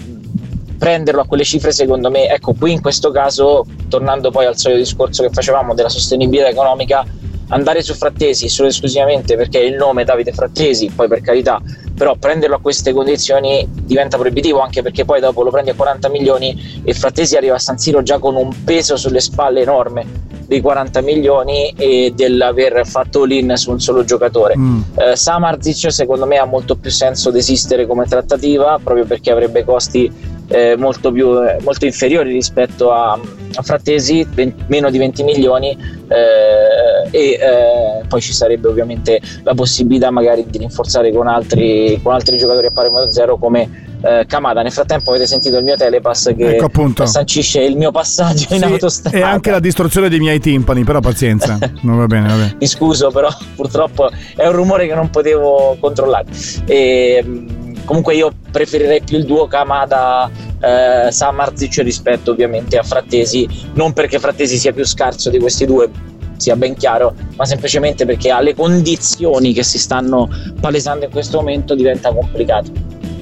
prenderlo 0.77 1.21
a 1.21 1.25
quelle 1.25 1.43
cifre 1.43 1.71
secondo 1.71 2.11
me 2.11 2.29
ecco 2.29 2.53
qui 2.53 2.71
in 2.71 2.81
questo 2.81 3.09
caso 3.09 3.65
tornando 3.89 4.29
poi 4.29 4.45
al 4.45 4.57
solito 4.57 4.79
discorso 4.79 5.23
che 5.23 5.29
facevamo 5.31 5.73
della 5.73 5.89
sostenibilità 5.89 6.49
economica 6.49 7.03
andare 7.49 7.81
su 7.81 7.95
Frattesi 7.95 8.47
solo 8.47 8.67
esclusivamente 8.67 9.35
perché 9.35 9.57
il 9.57 9.75
nome 9.75 10.03
Davide 10.03 10.33
Frattesi 10.33 10.91
poi 10.93 11.07
per 11.07 11.21
carità 11.21 11.59
però 11.97 12.15
prenderlo 12.15 12.57
a 12.57 12.59
queste 12.59 12.93
condizioni 12.93 13.67
diventa 13.71 14.17
proibitivo 14.17 14.59
anche 14.59 14.81
perché 14.83 15.03
poi 15.03 15.19
dopo 15.19 15.41
lo 15.41 15.49
prendi 15.49 15.71
a 15.71 15.73
40 15.73 16.09
milioni 16.09 16.81
e 16.83 16.93
Frattesi 16.93 17.35
arriva 17.35 17.55
a 17.55 17.59
San 17.59 17.77
Siro 17.79 18.03
già 18.03 18.19
con 18.19 18.35
un 18.35 18.63
peso 18.63 18.95
sulle 18.97 19.19
spalle 19.19 19.61
enorme 19.61 20.05
dei 20.45 20.61
40 20.61 21.01
milioni 21.01 21.73
e 21.75 22.13
dell'aver 22.15 22.85
fatto 22.87 23.23
l'in 23.23 23.53
su 23.55 23.71
un 23.71 23.81
solo 23.81 24.03
giocatore 24.03 24.55
Mm. 24.57 24.81
eh, 24.95 25.15
Samarzic 25.15 25.91
secondo 25.91 26.25
me 26.25 26.37
ha 26.37 26.45
molto 26.45 26.75
più 26.75 26.89
senso 26.91 27.31
desistere 27.31 27.85
come 27.85 28.05
trattativa 28.05 28.79
proprio 28.81 29.05
perché 29.05 29.31
avrebbe 29.31 29.63
costi 29.65 30.09
eh, 30.49 30.75
molto, 30.77 31.11
più, 31.11 31.43
eh, 31.43 31.57
molto 31.61 31.85
inferiori 31.85 32.31
rispetto 32.31 32.91
a, 32.91 33.11
a 33.11 33.19
Frattesi, 33.61 34.27
meno 34.67 34.89
di 34.89 34.97
20 34.97 35.23
milioni 35.23 35.77
eh, 36.07 37.09
e 37.11 37.19
eh, 37.33 38.05
poi 38.07 38.21
ci 38.21 38.33
sarebbe 38.33 38.67
ovviamente 38.67 39.19
la 39.43 39.53
possibilità 39.53 40.11
magari 40.11 40.45
di 40.47 40.57
rinforzare 40.57 41.11
con 41.11 41.27
altri, 41.27 41.99
con 42.01 42.13
altri 42.13 42.37
giocatori 42.37 42.67
a 42.67 42.71
parametro 42.71 43.11
zero 43.11 43.37
come 43.37 43.85
eh, 44.01 44.25
Kamada. 44.27 44.61
Nel 44.61 44.71
frattempo 44.71 45.09
avete 45.09 45.25
sentito 45.27 45.57
il 45.57 45.63
mio 45.63 45.75
telepass 45.75 46.33
che 46.35 46.55
Ecco, 46.55 46.65
appunto. 46.65 47.05
sancisce 47.05 47.61
il 47.63 47.75
mio 47.77 47.91
passaggio 47.91 48.53
in 48.53 48.59
Sì, 48.59 48.65
autostrada. 48.65 49.17
e 49.17 49.21
anche 49.21 49.51
la 49.51 49.59
distruzione 49.59 50.09
dei 50.09 50.19
miei 50.19 50.39
timpani, 50.39 50.83
però 50.83 50.99
pazienza. 50.99 51.57
non 51.81 51.97
va 51.97 52.05
bene, 52.05 52.27
va 52.27 52.33
bene. 52.35 52.55
mi 52.59 52.67
scuso, 52.67 53.09
però 53.11 53.29
purtroppo 53.55 54.09
è 54.35 54.45
un 54.45 54.53
rumore 54.53 54.87
che 54.87 54.93
non 54.93 55.09
potevo 55.09 55.75
controllare. 55.79 56.25
E, 56.65 57.23
mh, 57.23 57.66
comunque 57.87 58.15
io 58.15 58.33
preferirei 58.51 59.01
più 59.01 59.17
il 59.17 59.23
duo 59.23 59.47
Kamada 59.47 60.29
eh, 60.59 61.09
Samarzic 61.09 61.77
rispetto 61.77 62.31
ovviamente 62.31 62.77
a 62.77 62.83
Frattesi, 62.83 63.47
non 63.75 63.93
perché 63.93 64.19
Frattesi 64.19 64.57
sia 64.57 64.73
più 64.73 64.85
scarso 64.85 65.29
di 65.29 65.39
questi 65.39 65.65
due, 65.65 65.89
sia 66.35 66.57
ben 66.57 66.75
chiaro, 66.75 67.15
ma 67.37 67.45
semplicemente 67.45 68.05
perché 68.05 68.29
alle 68.29 68.53
condizioni 68.53 69.53
che 69.53 69.63
si 69.63 69.79
stanno 69.79 70.27
palesando 70.59 71.05
in 71.05 71.11
questo 71.11 71.37
momento 71.37 71.75
diventa 71.75 72.11
complicato. 72.11 72.71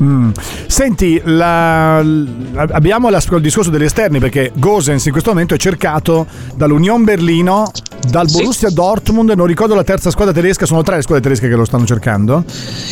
Mm. 0.03 0.29
Senti, 0.67 1.21
la- 1.23 2.01
la- 2.03 2.67
abbiamo 2.71 3.09
la- 3.09 3.21
il 3.29 3.41
discorso 3.41 3.69
degli 3.69 3.83
esterni 3.83 4.19
perché 4.19 4.51
Gosens 4.55 5.05
in 5.05 5.11
questo 5.11 5.29
momento 5.31 5.53
è 5.53 5.57
cercato 5.57 6.25
dall'Union 6.55 7.03
Berlino, 7.03 7.71
dal 8.09 8.27
Sì. 8.29 8.37
Borussia 8.37 8.69
Dortmund, 8.69 9.31
non 9.31 9.45
ricordo 9.45 9.73
la 9.75 9.83
terza 9.83 10.09
squadra 10.11 10.33
tedesca, 10.33 10.65
sono 10.65 10.83
tre 10.83 10.97
le 10.97 11.01
squadre 11.01 11.23
tedesche 11.23 11.47
che 11.47 11.55
lo 11.55 11.65
stanno 11.65 11.85
cercando. 11.85 12.43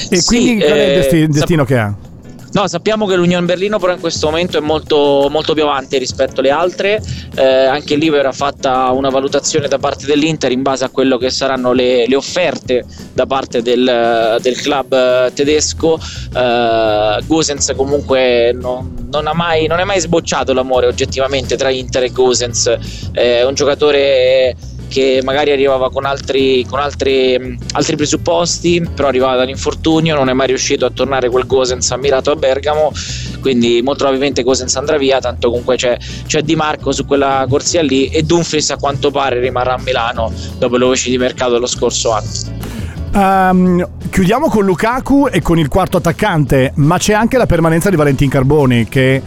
E 0.09 0.17
Sì, 0.17 0.25
quindi 0.25 0.57
qual 0.63 0.71
è 0.77 0.83
il 0.85 0.91
eh, 0.91 0.95
desti- 0.95 1.15
il 1.17 1.21
sap- 1.23 1.33
destino 1.33 1.65
che 1.65 1.77
ha? 1.77 1.93
No, 2.53 2.67
sappiamo 2.67 3.07
che 3.07 3.15
l'Unione 3.15 3.47
Berlino 3.47 3.79
però 3.79 3.93
in 3.93 3.99
questo 3.99 4.27
momento 4.27 4.59
è 4.59 4.61
molto, 4.61 5.27
molto 5.31 5.55
più 5.55 5.63
avanti 5.63 5.97
rispetto 5.97 6.39
alle 6.39 6.51
altre, 6.51 7.01
eh, 7.33 7.43
anche 7.43 7.95
lì 7.95 8.09
verrà 8.09 8.31
fatta 8.31 8.91
una 8.91 9.09
valutazione 9.09 9.67
da 9.67 9.79
parte 9.79 10.05
dell'Inter 10.05 10.51
in 10.51 10.61
base 10.61 10.83
a 10.85 10.89
quello 10.89 11.17
che 11.17 11.31
saranno 11.31 11.73
le, 11.73 12.05
le 12.07 12.15
offerte 12.15 12.85
da 13.11 13.25
parte 13.25 13.63
del, 13.63 14.37
del 14.39 14.55
club 14.61 14.93
eh, 14.93 15.31
tedesco. 15.33 15.99
Eh, 16.35 17.23
Gosens 17.25 17.73
comunque 17.75 18.51
non, 18.53 19.07
non 19.09 19.31
mai, 19.33 19.65
non 19.65 19.79
è 19.79 19.83
mai 19.83 19.99
sbocciato 19.99 20.53
l'amore 20.53 20.85
oggettivamente 20.85 21.57
tra 21.57 21.71
Inter 21.71 22.03
e 22.03 22.11
Gosens, 22.11 22.77
è 23.13 23.43
un 23.43 23.55
giocatore 23.55 24.55
che 24.93 25.21
magari 25.23 25.49
arrivava 25.49 25.89
con 25.89 26.05
altri, 26.05 26.63
con 26.69 26.79
altri, 26.79 27.35
mh, 27.39 27.57
altri 27.71 27.95
presupposti, 27.95 28.87
però 28.93 29.07
arrivava 29.07 29.37
dall'infortunio, 29.37 30.13
non 30.13 30.29
è 30.29 30.33
mai 30.33 30.45
riuscito 30.45 30.85
a 30.85 30.91
tornare 30.91 31.29
quel 31.29 31.47
Gosens 31.47 31.89
ammirato 31.89 32.29
a 32.29 32.35
Bergamo, 32.35 32.91
quindi 33.41 33.81
molto 33.81 34.03
probabilmente 34.03 34.43
Gosens 34.43 34.75
andrà 34.75 34.97
via, 34.97 35.19
tanto 35.19 35.49
comunque 35.49 35.77
c'è, 35.77 35.97
c'è 36.27 36.43
Di 36.43 36.55
Marco 36.55 36.91
su 36.91 37.07
quella 37.07 37.43
corsia 37.49 37.81
lì 37.81 38.09
e 38.09 38.21
Dumfries 38.21 38.69
a 38.69 38.77
quanto 38.77 39.09
pare 39.09 39.39
rimarrà 39.39 39.73
a 39.73 39.79
Milano 39.79 40.31
dopo 40.59 40.77
le 40.77 40.85
voci 40.85 41.09
di 41.09 41.17
mercato 41.17 41.53
dello 41.53 41.65
scorso 41.65 42.11
anno. 42.11 42.29
Ehm, 43.15 43.89
chiudiamo 44.11 44.47
con 44.47 44.63
Lukaku 44.63 45.27
e 45.31 45.41
con 45.41 45.57
il 45.57 45.69
quarto 45.69 45.97
attaccante, 45.97 46.73
ma 46.75 46.99
c'è 46.99 47.13
anche 47.13 47.37
la 47.37 47.47
permanenza 47.47 47.89
di 47.89 47.95
Valentin 47.95 48.29
Carboni 48.29 48.87
che 48.87 49.21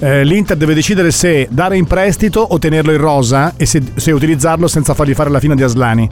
eh, 0.00 0.24
l'Inter 0.24 0.56
deve 0.56 0.74
decidere 0.74 1.10
se 1.10 1.46
dare 1.50 1.76
in 1.76 1.86
prestito 1.86 2.40
o 2.40 2.58
tenerlo 2.58 2.92
in 2.92 2.98
rosa 2.98 3.54
e 3.56 3.66
se, 3.66 3.82
se 3.94 4.10
utilizzarlo 4.12 4.66
senza 4.66 4.94
fargli 4.94 5.14
fare 5.14 5.30
la 5.30 5.40
fine 5.40 5.54
di 5.54 5.62
Aslani. 5.62 6.08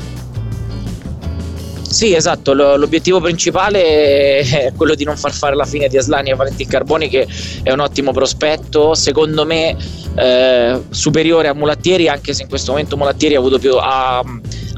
Sì, 1.88 2.14
esatto, 2.14 2.52
lo- 2.52 2.76
l'obiettivo 2.76 3.18
principale 3.18 4.38
è 4.40 4.72
quello 4.76 4.94
di 4.94 5.04
non 5.04 5.16
far 5.16 5.32
fare 5.32 5.56
la 5.56 5.64
fine 5.64 5.88
di 5.88 5.96
Aslani 5.96 6.30
e 6.30 6.34
Valentin 6.34 6.68
Carboni 6.68 7.08
che 7.08 7.26
è 7.62 7.72
un 7.72 7.80
ottimo 7.80 8.12
prospetto, 8.12 8.94
secondo 8.94 9.46
me 9.46 9.74
eh, 10.14 10.82
superiore 10.90 11.48
a 11.48 11.54
Mulattieri 11.54 12.08
anche 12.08 12.34
se 12.34 12.42
in 12.42 12.48
questo 12.48 12.72
momento 12.72 12.98
Mulattieri 12.98 13.36
ha 13.36 13.38
avuto 13.38 13.58
più, 13.58 13.72
ha, 13.80 14.22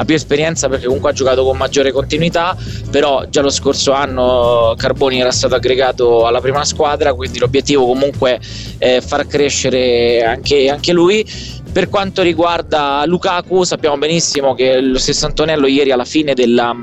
ha 0.01 0.05
più 0.07 0.15
esperienza 0.15 0.69
perché 0.69 0.87
comunque 0.87 1.11
ha 1.11 1.13
giocato 1.13 1.45
con 1.45 1.59
maggiore 1.59 1.93
continuità, 1.93 2.57
però 2.91 3.27
già 3.29 3.43
lo 3.43 3.51
scorso 3.51 3.93
anno 3.93 4.73
Carboni 4.77 5.21
era 5.21 5.31
stato 5.31 5.55
aggregato 5.55 6.27
alla 6.27 6.41
prima 6.41 6.65
squadra, 6.65 7.13
quindi 7.13 7.39
l'obiettivo 7.39 7.85
comunque 7.85 8.41
è 8.79 9.01
far 9.01 9.27
crescere 9.27 10.23
anche, 10.25 10.71
anche 10.71 10.93
lui. 10.93 11.25
Per 11.73 11.89
quanto 11.89 12.23
riguarda 12.23 13.05
Lukaku, 13.07 13.63
sappiamo 13.63 13.97
benissimo 13.97 14.55
che 14.55 14.81
lo 14.81 14.99
stesso 14.99 15.27
Antonello 15.27 15.69
ieri 15.69 15.93
alla 15.93 16.05
fine 16.05 16.35
della, 16.35 16.75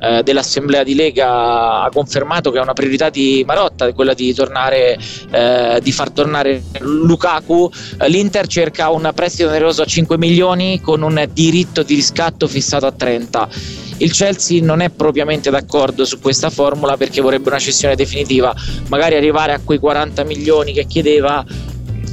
eh, 0.00 0.22
dell'assemblea 0.22 0.84
di 0.84 0.94
Lega 0.94 1.82
ha 1.82 1.90
confermato 1.92 2.52
che 2.52 2.58
è 2.58 2.62
una 2.62 2.72
priorità 2.72 3.10
di 3.10 3.42
Marotta, 3.44 3.92
quella 3.92 4.14
di 4.14 4.32
tornare, 4.32 4.96
eh, 5.30 5.80
di 5.82 5.90
far 5.90 6.10
tornare 6.10 6.62
Lukaku. 6.78 7.68
L'Inter 8.06 8.46
cerca 8.46 8.90
un 8.90 9.10
prestito 9.12 9.48
oneroso 9.48 9.82
a 9.82 9.86
5 9.86 10.16
milioni 10.18 10.80
con 10.80 11.02
un 11.02 11.28
diritto 11.32 11.82
di 11.82 11.96
riscatto 11.96 12.46
fissato 12.46 12.86
a 12.86 12.92
30. 12.92 13.48
Il 13.96 14.12
Chelsea 14.12 14.62
non 14.62 14.80
è 14.80 14.90
propriamente 14.90 15.50
d'accordo 15.50 16.04
su 16.04 16.20
questa 16.20 16.48
formula 16.48 16.96
perché 16.96 17.20
vorrebbe 17.20 17.48
una 17.48 17.58
cessione 17.58 17.96
definitiva, 17.96 18.54
magari 18.86 19.16
arrivare 19.16 19.52
a 19.52 19.60
quei 19.64 19.80
40 19.80 20.22
milioni 20.22 20.72
che 20.72 20.86
chiedeva 20.86 21.44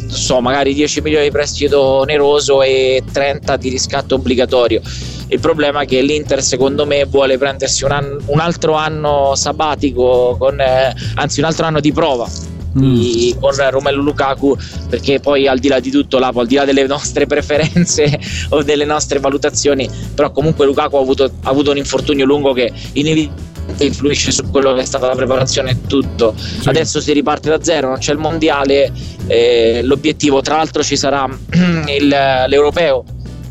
so, 0.07 0.41
magari 0.41 0.73
10 0.73 1.01
milioni 1.01 1.25
di 1.25 1.31
prestito 1.31 1.81
oneroso 1.81 2.61
e 2.61 3.03
30 3.11 3.57
di 3.57 3.69
riscatto 3.69 4.15
obbligatorio. 4.15 4.81
Il 5.27 5.39
problema 5.39 5.81
è 5.81 5.85
che 5.85 6.01
l'Inter, 6.01 6.41
secondo 6.43 6.85
me, 6.85 7.05
vuole 7.05 7.37
prendersi 7.37 7.83
un, 7.83 7.91
anno- 7.91 8.19
un 8.25 8.39
altro 8.39 8.73
anno 8.73 9.33
sabbatico, 9.35 10.35
con, 10.37 10.59
eh, 10.59 10.93
anzi, 11.15 11.39
un 11.39 11.45
altro 11.45 11.65
anno 11.65 11.79
di 11.79 11.91
prova. 11.91 12.29
di- 12.77 13.33
con 13.39 13.53
Romelu 13.55 14.01
Lukaku 14.01 14.57
perché 14.89 15.21
poi 15.21 15.47
al 15.47 15.59
di 15.59 15.69
là 15.69 15.79
di 15.79 15.89
tutto 15.91 16.19
Lapo 16.19 16.41
al 16.41 16.45
di 16.45 16.55
là 16.55 16.65
delle 16.65 16.85
nostre 16.85 17.23
preferenze 17.25 18.19
o 18.49 18.63
delle 18.63 18.83
nostre 18.83 19.19
valutazioni 19.19 19.89
però 20.13 20.29
comunque 20.31 20.65
Lukaku 20.65 20.97
ha 20.97 20.99
avuto, 20.99 21.23
ha 21.23 21.49
avuto 21.49 21.71
un 21.71 21.77
infortunio 21.77 22.25
lungo 22.25 22.51
che 22.51 22.73
inevitabilmente 22.91 23.54
influisce 23.77 24.31
su 24.31 24.49
quello 24.49 24.73
che 24.73 24.81
è 24.81 24.85
stata 24.85 25.07
la 25.07 25.15
preparazione 25.15 25.71
e 25.71 25.77
tutto 25.87 26.33
adesso 26.65 27.01
si 27.01 27.11
riparte 27.13 27.49
da 27.49 27.61
zero 27.61 27.89
non 27.89 27.97
c'è 27.97 28.11
il 28.13 28.19
mondiale 28.19 28.91
eh, 29.27 29.81
l'obiettivo 29.83 30.41
tra 30.41 30.55
l'altro 30.57 30.83
ci 30.83 30.95
sarà 30.95 31.27
il- 31.87 32.07
l'europeo 32.47 33.03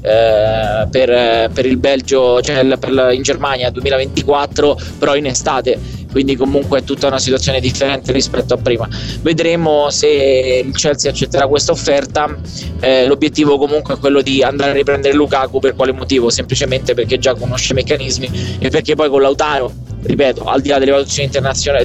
eh, 0.06 0.86
per, 0.90 1.50
per 1.50 1.64
il 1.64 1.78
Belgio, 1.78 2.42
cioè 2.42 2.58
il- 2.58 2.76
per 2.78 3.10
in 3.14 3.22
Germania 3.22 3.70
2024, 3.70 4.78
però 4.98 5.16
in 5.16 5.24
estate, 5.24 5.78
quindi 6.12 6.36
comunque 6.36 6.80
è 6.80 6.84
tutta 6.84 7.06
una 7.06 7.18
situazione 7.18 7.58
differente 7.58 8.12
rispetto 8.12 8.52
a 8.52 8.58
prima. 8.58 8.86
Vedremo 9.22 9.88
se 9.88 10.62
il 10.62 10.74
Chelsea 10.74 11.10
accetterà 11.10 11.46
questa 11.46 11.72
offerta. 11.72 12.36
Eh, 12.80 13.06
l'obiettivo 13.06 13.56
comunque 13.56 13.94
è 13.94 13.98
quello 13.98 14.20
di 14.20 14.42
andare 14.42 14.72
a 14.72 14.74
riprendere 14.74 15.14
Lukaku 15.14 15.58
per 15.58 15.74
quale 15.74 15.92
motivo? 15.92 16.28
Semplicemente 16.28 16.92
perché 16.92 17.18
già 17.18 17.34
conosce 17.34 17.72
i 17.72 17.76
meccanismi 17.76 18.56
e 18.58 18.68
perché 18.68 18.94
poi 18.94 19.08
con 19.08 19.22
Lautaro 19.22 19.72
ripeto, 20.04 20.44
al 20.44 20.60
di 20.60 20.68
là 20.68 20.78
delle 20.78 20.92
valutazioni 20.92 21.28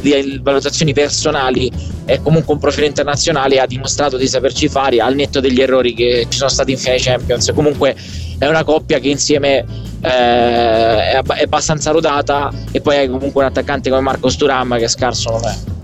delle 0.02 0.40
valutazioni 0.42 0.94
personali, 0.94 1.72
è 2.06 2.20
comunque 2.22 2.54
un 2.54 2.60
profilo 2.60 2.86
internazionale 2.86 3.56
e 3.56 3.60
ha 3.60 3.66
dimostrato 3.66 4.18
di 4.18 4.28
saperci 4.28 4.68
fare 4.68 5.00
al 5.00 5.16
netto 5.16 5.40
degli 5.40 5.62
errori 5.62 5.94
che 5.94 6.28
ci 6.30 6.38
sono 6.38 6.50
stati 6.50 6.72
in 6.72 6.78
finale 6.78 7.00
Champions. 7.00 7.52
Comunque 7.54 7.96
è 8.38 8.48
una 8.48 8.64
coppia 8.64 9.00
che 9.00 9.10
insieme 9.10 9.66
eh, 10.02 10.10
è, 10.10 11.16
ab- 11.16 11.34
è 11.34 11.44
abbastanza 11.44 11.92
rodata 11.92 12.52
e 12.72 12.82
poi 12.82 12.98
hai 12.98 13.10
comunque 13.10 13.42
un 13.42 13.50
attaccante 13.50 13.90
come 13.90 14.02
Marco 14.02 14.30
Sturam 14.30 14.78
che 14.78 14.88
scarso 14.88 15.32
non 15.32 15.46
è. 15.46 15.79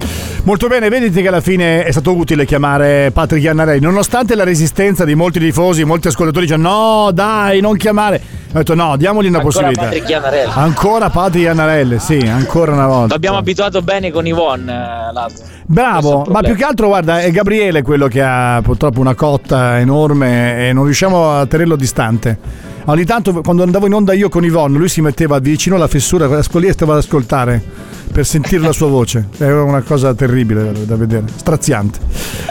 Molto 0.46 0.68
bene, 0.68 0.90
vedete 0.90 1.24
che 1.24 1.28
alla 1.28 1.42
fine 1.42 1.84
è 1.84 1.92
stato 1.92 2.16
utile 2.16 2.46
chiamare 2.46 3.10
Patrick 3.12 3.44
Iannarelli, 3.44 3.80
nonostante 3.80 4.36
la 4.36 4.44
resistenza 4.44 5.04
di 5.04 5.16
molti 5.16 5.40
tifosi, 5.40 5.84
molti 5.86 6.10
ascoltatori 6.10 6.46
dicevano 6.46 6.70
no 6.70 7.12
dai 7.12 7.62
non 7.62 7.75
chiamare, 7.78 8.22
ho 8.54 8.58
detto 8.60 8.75
no 8.75 8.96
diamogli 8.96 9.25
una 9.25 9.40
Ancora 9.40 9.54
possibilità. 9.54 9.82
Patrick 9.86 10.08
Iannarelli. 10.08 10.52
Ancora 10.54 11.10
Patrick 11.10 11.46
Iannarelli, 11.46 11.98
sì, 11.98 12.18
ancora 12.20 12.74
una 12.74 12.86
volta. 12.86 13.14
L'abbiamo 13.14 13.38
abituato 13.38 13.82
bene 13.82 14.12
con 14.12 14.28
Yvonne, 14.28 14.72
eh, 14.72 15.10
è 15.10 15.32
Bravo, 15.66 16.28
ma 16.30 16.42
più 16.42 16.54
che 16.54 16.64
altro 16.64 16.88
guarda 16.90 17.22
è 17.22 17.32
Gabriele 17.32 17.82
quello 17.82 18.08
che 18.08 18.22
ha 18.22 18.62
purtroppo 18.62 19.00
una 19.00 19.16
cotta 19.16 19.80
enorme 19.80 20.68
e 20.70 20.74
non 20.74 20.84
riusciamo 20.84 21.40
a 21.40 21.48
tenerlo 21.48 21.75
distante. 21.75 22.38
Ogni 22.86 23.04
tanto 23.04 23.42
quando 23.42 23.64
andavo 23.64 23.88
in 23.88 23.94
onda 23.94 24.14
io 24.14 24.30
con 24.30 24.46
Yvonne 24.46 24.78
lui 24.78 24.90
si 24.90 25.02
metteva 25.02 25.40
vicino 25.40 25.75
alla 25.75 25.88
fessura 25.88 26.28
lì 26.28 26.68
e 26.68 26.72
stava 26.72 26.94
ad 26.94 27.00
ascoltare 27.00 27.64
per 28.12 28.25
sentire 28.25 28.62
la 28.62 28.71
sua 28.71 28.88
voce. 28.88 29.27
Era 29.38 29.63
una 29.63 29.81
cosa 29.81 30.13
terribile 30.13 30.71
da- 30.71 30.79
da 30.79 30.95
vedere, 30.95 31.25
straziante. 31.35 32.00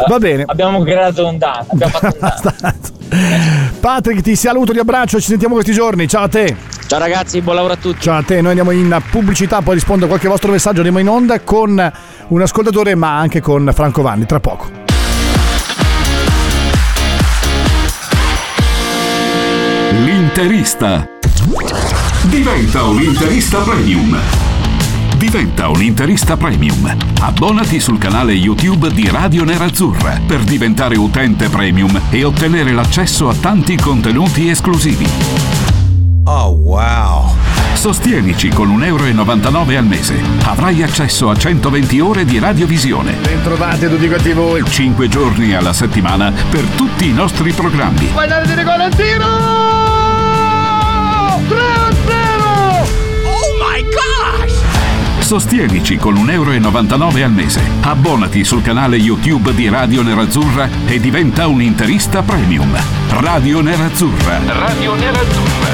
Va 0.09 0.19
bene. 0.19 0.45
Abbiamo 0.47 0.83
creato 0.83 1.27
un 1.27 1.39
danno. 1.39 1.67
Patrick 3.81 4.23
ti 4.23 4.35
saluto, 4.35 4.73
ti 4.73 4.79
abbraccio, 4.79 5.21
ci 5.21 5.29
sentiamo 5.29 5.55
questi 5.55 5.73
giorni. 5.73 6.09
Ciao 6.09 6.25
a 6.25 6.29
te. 6.29 6.57
Ciao 6.87 6.99
ragazzi, 6.99 7.41
buon 7.41 7.57
lavoro 7.57 7.75
a 7.75 7.77
tutti. 7.77 8.01
Ciao 8.01 8.19
a 8.19 8.23
te, 8.23 8.41
noi 8.41 8.49
andiamo 8.49 8.71
in 8.71 9.01
pubblicità, 9.11 9.63
poi 9.63 9.75
rispondo 9.75 10.05
a 10.05 10.09
qualche 10.09 10.29
vostro 10.29 10.51
messaggio, 10.51 10.77
andiamo 10.79 10.99
in 10.99 11.09
onda 11.09 11.41
con 11.41 11.93
un 12.29 12.43
ascoltatore 12.43 12.95
ma 12.95 13.19
anche 13.19 13.41
con 13.41 13.71
Franco 13.75 14.03
Vanni, 14.03 14.27
tra 14.27 14.41
poco. 14.41 14.83
L'interista. 20.05 21.09
Diventa 22.29 22.83
un 22.85 23.03
interista 23.03 23.59
premium. 23.61 24.44
Diventa 25.25 25.69
un 25.71 25.81
interista 25.81 26.37
premium. 26.37 26.95
Abbonati 27.21 27.81
sul 27.81 27.97
canale 27.97 28.35
YouTube 28.35 28.93
di 28.93 29.09
Radio 29.09 29.43
Nerazzurra 29.43 30.21
per 30.25 30.41
diventare 30.41 30.99
utente 30.99 31.49
premium 31.49 31.99
e 32.11 32.25
ottenere 32.25 32.73
l'accesso 32.73 33.31
a 33.31 33.35
tanti 33.35 33.75
contenuti 33.77 34.51
esclusivi. 34.51 35.09
Oh 36.25 36.51
wow. 36.51 37.35
Sostienici 37.73 38.51
con 38.51 38.69
1,99 38.79 38.85
euro 38.85 39.79
al 39.79 39.87
mese. 39.87 40.21
Avrai 40.43 40.83
accesso 40.83 41.31
a 41.31 41.35
120 41.35 42.01
ore 42.01 42.27
di 42.27 42.39
radiovisione. 42.39 43.15
Bentrovati 43.23 43.87
a 43.87 43.89
tutti 43.89 44.07
quanti 44.07 44.33
voi. 44.35 44.63
5 44.63 45.09
giorni 45.09 45.55
alla 45.55 45.73
settimana 45.73 46.35
per 46.51 46.65
tutti 46.77 47.09
i 47.09 47.15
nostri 47.15 47.51
programmi. 47.53 48.11
Guardate 48.13 48.55
di 48.55 48.63
Valentino! 48.63 49.27
3 51.49 51.59
a 51.59 51.95
0! 52.07 52.25
Sostienici 55.25 55.97
con 55.97 56.17
1,99 56.17 56.31
euro 56.33 57.25
al 57.25 57.33
mese. 57.33 57.63
Abbonati 57.81 58.45
sul 58.45 58.61
canale 58.61 58.99
YouTube 58.99 59.55
di 59.55 59.71
Radio 59.71 60.03
Nerazzurra 60.03 60.69
e 60.87 61.01
diventa 61.01 61.47
un 61.47 61.63
interista 61.63 62.23
premium. 62.23 62.77
Radio 63.09 63.63
Nerazzurra. 63.63 64.39
Radio 64.45 64.95
Nerazzurra. 64.95 65.69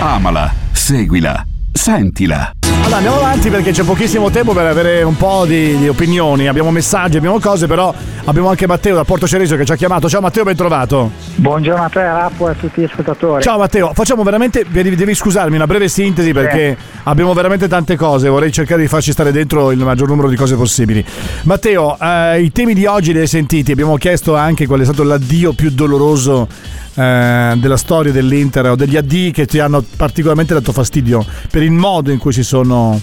Amala, 0.00 0.50
seguila, 0.72 1.44
sentila. 1.70 2.52
Allora 2.80 2.96
andiamo 2.96 3.16
avanti 3.16 3.50
perché 3.50 3.72
c'è 3.72 3.82
pochissimo 3.82 4.30
tempo 4.30 4.54
per 4.54 4.64
avere 4.64 5.02
un 5.02 5.16
po' 5.16 5.44
di, 5.44 5.76
di 5.76 5.88
opinioni. 5.88 6.46
Abbiamo 6.46 6.70
messaggi, 6.70 7.18
abbiamo 7.18 7.38
cose, 7.38 7.66
però 7.66 7.92
abbiamo 8.26 8.48
anche 8.48 8.66
Matteo 8.66 8.94
da 8.94 9.04
Porto 9.04 9.26
Ceresio 9.26 9.56
che 9.56 9.64
ci 9.64 9.72
ha 9.72 9.76
chiamato. 9.76 10.08
Ciao 10.08 10.20
Matteo, 10.20 10.44
ben 10.44 10.56
trovato. 10.56 11.10
Buongiorno 11.36 11.84
a 11.84 11.88
te, 11.88 12.02
Rappo 12.02 12.48
e 12.48 12.52
a 12.52 12.54
tutti 12.54 12.80
gli 12.80 12.84
ascoltatori. 12.84 13.42
Ciao 13.42 13.58
Matteo, 13.58 13.92
facciamo 13.94 14.22
veramente, 14.22 14.64
devi, 14.68 14.94
devi 14.94 15.14
scusarmi, 15.14 15.56
una 15.56 15.66
breve 15.66 15.88
sintesi 15.88 16.32
perché 16.32 16.76
abbiamo 17.04 17.32
veramente 17.32 17.68
tante 17.68 17.96
cose, 17.96 18.28
vorrei 18.28 18.52
cercare 18.52 18.82
di 18.82 18.88
farci 18.88 19.12
stare 19.12 19.32
dentro 19.32 19.70
il 19.70 19.78
maggior 19.78 20.08
numero 20.08 20.28
di 20.28 20.36
cose 20.36 20.56
possibili. 20.56 21.04
Matteo, 21.42 21.96
eh, 21.98 22.42
i 22.42 22.52
temi 22.52 22.74
di 22.74 22.86
oggi 22.86 23.12
li 23.12 23.20
hai 23.20 23.26
sentiti, 23.26 23.72
abbiamo 23.72 23.96
chiesto 23.96 24.34
anche 24.36 24.66
qual 24.66 24.80
è 24.80 24.84
stato 24.84 25.02
l'addio 25.02 25.52
più 25.52 25.70
doloroso 25.70 26.48
eh, 26.94 27.54
della 27.56 27.76
storia 27.76 28.12
dell'Inter 28.12 28.70
o 28.70 28.74
degli 28.74 28.96
addii 28.96 29.30
che 29.30 29.46
ti 29.46 29.58
hanno 29.58 29.84
particolarmente 29.96 30.54
dato 30.54 30.72
fastidio 30.72 31.24
per 31.50 31.62
il 31.62 31.70
modo 31.70 32.10
in 32.10 32.18
cui 32.18 32.32
si 32.32 32.42
sono 32.42 33.00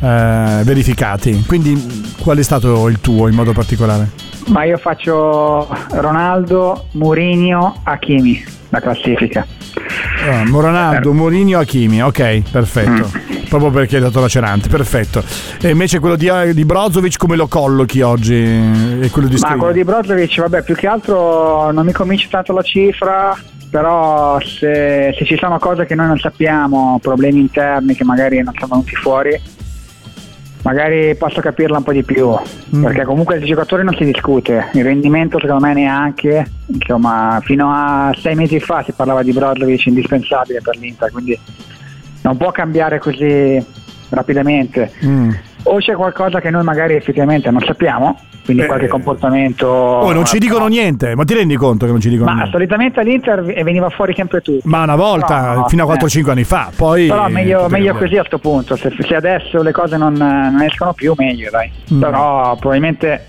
eh, 0.00 0.60
verificati. 0.64 1.44
Quindi 1.46 2.12
qual 2.18 2.38
è 2.38 2.42
stato 2.42 2.88
il 2.88 3.00
tuo 3.00 3.28
in 3.28 3.34
modo 3.34 3.52
particolare? 3.52 4.34
Ma 4.46 4.64
io 4.64 4.76
faccio 4.76 5.66
Ronaldo, 5.90 6.86
Mourinho, 6.92 7.80
Hakimi, 7.82 8.44
la 8.68 8.80
classifica. 8.80 9.46
Ah, 10.28 10.44
Ronaldo, 10.44 11.12
Mourinho, 11.12 11.58
Hakimi, 11.58 12.02
ok, 12.02 12.42
perfetto. 12.50 13.10
Proprio 13.48 13.70
perché 13.70 13.96
hai 13.96 14.02
dato 14.02 14.20
lacerante, 14.20 14.68
perfetto. 14.68 15.22
E 15.60 15.70
invece 15.70 15.98
quello 15.98 16.16
di, 16.16 16.30
di 16.52 16.64
Brozovic 16.64 17.16
come 17.16 17.36
lo 17.36 17.46
collochi 17.48 18.00
oggi? 18.02 18.34
E 18.34 19.08
quello 19.10 19.28
di 19.28 19.34
Ma 19.34 19.38
Skriniar? 19.38 19.58
quello 19.58 19.72
di 19.72 19.84
Brozovic, 19.84 20.40
vabbè, 20.40 20.62
più 20.62 20.74
che 20.74 20.86
altro 20.86 21.70
non 21.72 21.84
mi 21.84 21.92
convince 21.92 22.28
tanto 22.30 22.52
la 22.52 22.62
cifra, 22.62 23.36
però 23.70 24.40
se, 24.40 25.14
se 25.16 25.24
ci 25.24 25.36
sono 25.38 25.58
cose 25.58 25.86
che 25.86 25.94
noi 25.94 26.06
non 26.06 26.18
sappiamo, 26.18 26.98
problemi 27.00 27.40
interni 27.40 27.94
che 27.94 28.04
magari 28.04 28.42
non 28.42 28.54
sono 28.54 28.68
venuti 28.72 28.94
fuori, 28.94 29.40
magari 30.66 31.14
posso 31.14 31.40
capirla 31.40 31.76
un 31.78 31.84
po' 31.84 31.92
di 31.92 32.02
più, 32.02 32.28
Mm. 32.74 32.82
perché 32.82 33.04
comunque 33.04 33.36
il 33.36 33.44
giocatore 33.44 33.84
non 33.84 33.94
si 33.94 34.04
discute, 34.04 34.66
il 34.72 34.82
rendimento 34.82 35.38
secondo 35.38 35.64
me 35.64 35.72
neanche, 35.74 36.44
insomma 36.66 37.38
fino 37.44 37.70
a 37.72 38.12
sei 38.18 38.34
mesi 38.34 38.58
fa 38.58 38.82
si 38.82 38.90
parlava 38.90 39.22
di 39.22 39.30
Brozovic 39.32 39.86
indispensabile 39.86 40.60
per 40.60 40.76
l'Inter, 40.76 41.12
quindi 41.12 41.38
non 42.22 42.36
può 42.36 42.50
cambiare 42.50 42.98
così 42.98 43.64
rapidamente. 44.08 44.90
Mm. 45.04 45.30
O 45.68 45.78
c'è 45.78 45.94
qualcosa 45.94 46.40
che 46.40 46.50
noi 46.50 46.62
magari 46.62 46.94
effettivamente 46.94 47.50
non 47.50 47.60
sappiamo, 47.60 48.20
quindi 48.44 48.62
Eh. 48.62 48.66
qualche 48.66 48.86
comportamento... 48.86 49.66
Oh, 49.66 50.12
non 50.12 50.24
ci 50.24 50.38
dicono 50.38 50.68
niente, 50.68 51.16
ma 51.16 51.24
ti 51.24 51.34
rendi 51.34 51.56
conto 51.56 51.86
che 51.86 51.92
non 51.92 52.00
ci 52.00 52.08
dicono 52.08 52.26
Ma 52.30 52.34
niente? 52.36 52.52
solitamente 52.52 53.00
all'Inter 53.00 53.42
veniva 53.42 53.88
fuori 53.90 54.14
sempre 54.14 54.40
tutto. 54.40 54.60
Ma 54.68 54.82
una 54.84 54.94
volta, 54.94 55.54
No, 55.54 55.68
fino 55.68 55.88
a 55.88 55.92
eh. 55.92 55.96
4-5 55.98 56.30
anni 56.30 56.44
fa, 56.44 56.70
poi... 56.74 57.08
Però 57.08 57.28
meglio, 57.28 57.66
meglio 57.68 57.94
così 57.94 58.14
a 58.14 58.18
questo 58.18 58.38
punto, 58.38 58.76
se, 58.76 58.94
se 58.96 59.14
adesso 59.16 59.60
le 59.62 59.72
cose 59.72 59.96
non, 59.96 60.12
non 60.12 60.62
escono 60.62 60.92
più 60.92 61.14
meglio 61.16 61.50
dai. 61.50 61.68
Mm. 61.92 62.00
Però 62.00 62.56
probabilmente 62.56 63.26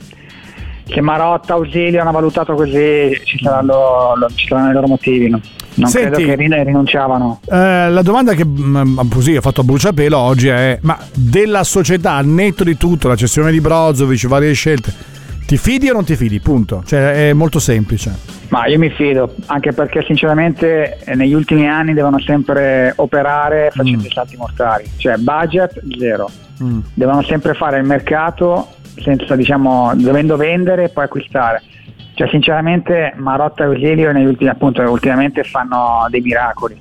se 0.86 1.02
Marotta, 1.02 1.54
Ausilio 1.54 2.00
hanno 2.02 2.12
valutato 2.12 2.54
così 2.54 3.20
ci 3.24 3.40
saranno, 3.42 4.14
ci 4.36 4.48
saranno 4.48 4.70
i 4.70 4.74
loro 4.74 4.88
motivi. 4.88 5.30
No? 5.30 5.42
Non 5.78 5.90
Senti- 5.90 6.12
credo 6.12 6.30
che 6.30 6.36
rin- 6.36 6.64
rinunciavano. 6.64 7.40
Eh, 7.46 7.90
la 7.90 8.02
domanda 8.02 8.34
che 8.34 8.46
mm, 8.46 9.00
così 9.12 9.36
ho 9.36 9.42
fatto 9.42 9.62
a 9.62 9.64
bruciapelo 9.64 10.18
oggi 10.18 10.48
è: 10.48 10.78
ma 10.82 10.98
della 11.14 11.64
società, 11.64 12.14
al 12.14 12.26
netto 12.26 12.64
di 12.64 12.78
tutto, 12.78 13.08
la 13.08 13.16
cessione 13.16 13.52
di 13.52 13.62
Brozovic, 13.62 14.28
varie 14.28 14.54
scelte, 14.54 14.92
ti 15.46 15.56
fidi 15.58 15.90
o 15.90 15.94
non 15.94 16.04
ti 16.04 16.16
fidi? 16.16 16.40
Punto. 16.40 16.82
Cioè, 16.86 17.30
è 17.30 17.34
molto 17.34 17.60
semplice. 17.60 18.36
Ma 18.50 18.66
io 18.66 18.80
mi 18.80 18.90
fido, 18.90 19.36
anche 19.48 19.74
perché 19.74 20.04
sinceramente 20.08 20.98
eh, 21.04 21.16
negli 21.16 21.34
ultimi 21.34 21.68
anni 21.68 21.94
devono 21.94 22.18
sempre 22.20 22.94
operare 22.96 23.70
facendo 23.74 24.04
Mm. 24.04 24.06
i 24.06 24.12
salti 24.12 24.36
mortali, 24.38 24.86
cioè 24.98 25.18
budget 25.18 25.80
zero, 26.00 26.30
Mm. 26.64 26.80
devono 26.94 27.22
sempre 27.24 27.54
fare 27.54 27.78
il 27.78 27.84
mercato 27.86 28.70
senza 29.00 29.36
diciamo 29.36 29.92
dovendo 29.96 30.38
vendere 30.38 30.86
e 30.86 30.90
poi 30.90 31.04
acquistare. 31.04 31.62
Cioè 32.18 32.28
sinceramente 32.30 33.14
Marotta 33.16 33.62
e 33.64 33.68
Ausilio 33.68 34.10
ultimi 34.10 34.50
appunto 34.50 34.82
ultimamente 34.82 35.44
fanno 35.44 36.08
dei 36.10 36.20
miracoli. 36.22 36.76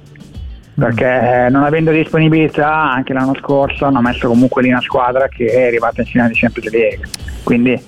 Perché 0.74 1.44
eh, 1.44 1.50
non 1.50 1.62
avendo 1.62 1.90
disponibilità 1.90 2.90
anche 2.90 3.12
l'anno 3.12 3.34
scorso 3.34 3.84
hanno 3.84 4.00
messo 4.00 4.28
comunque 4.28 4.62
lì 4.62 4.70
una 4.70 4.80
squadra 4.80 5.28
che 5.28 5.44
è 5.44 5.66
arrivata 5.66 6.00
in 6.00 6.06
finale 6.06 6.30
di 6.30 6.38
Champions 6.38 6.70
League. 6.70 7.06
Quindi 7.42 7.78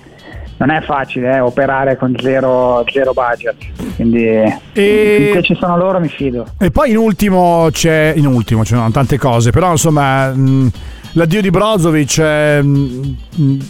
non 0.57 0.69
è 0.69 0.79
facile 0.81 1.37
eh, 1.37 1.39
operare 1.39 1.97
con 1.97 2.15
zero, 2.21 2.85
zero 2.91 3.13
budget. 3.13 3.55
Quindi 3.95 4.25
E- 4.27 5.31
finché 5.31 5.41
ci 5.41 5.55
sono 5.59 5.75
loro 5.75 5.99
mi 5.99 6.07
fido. 6.07 6.45
E 6.59 6.69
poi 6.69 6.91
in 6.91 6.97
ultimo 6.97 7.69
c'è. 7.71 8.13
In 8.15 8.27
ultimo 8.27 8.63
ci 8.63 8.75
sono 8.75 8.91
tante 8.91 9.17
cose, 9.17 9.49
però 9.49 9.71
insomma. 9.71 10.31
mh, 10.31 10.71
L'addio 11.13 11.41
di 11.41 11.49
Brozovic, 11.49 12.17
eh, 12.19 12.63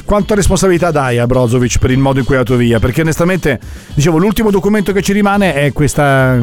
quanta 0.04 0.36
responsabilità 0.36 0.92
dai 0.92 1.20
a 1.20 1.26
Brozovic 1.26 1.80
per 1.80 1.90
il 1.92 1.98
modo 1.98 2.20
in 2.20 2.26
cui 2.26 2.36
è 2.36 2.38
andato 2.38 2.58
via? 2.58 2.80
Perché 2.80 3.02
onestamente, 3.02 3.60
dicevo, 3.94 4.18
l'ultimo 4.18 4.52
documento 4.52 4.92
che 4.92 5.02
ci 5.02 5.14
rimane 5.14 5.54
è 5.54 5.72
questa, 5.72 6.38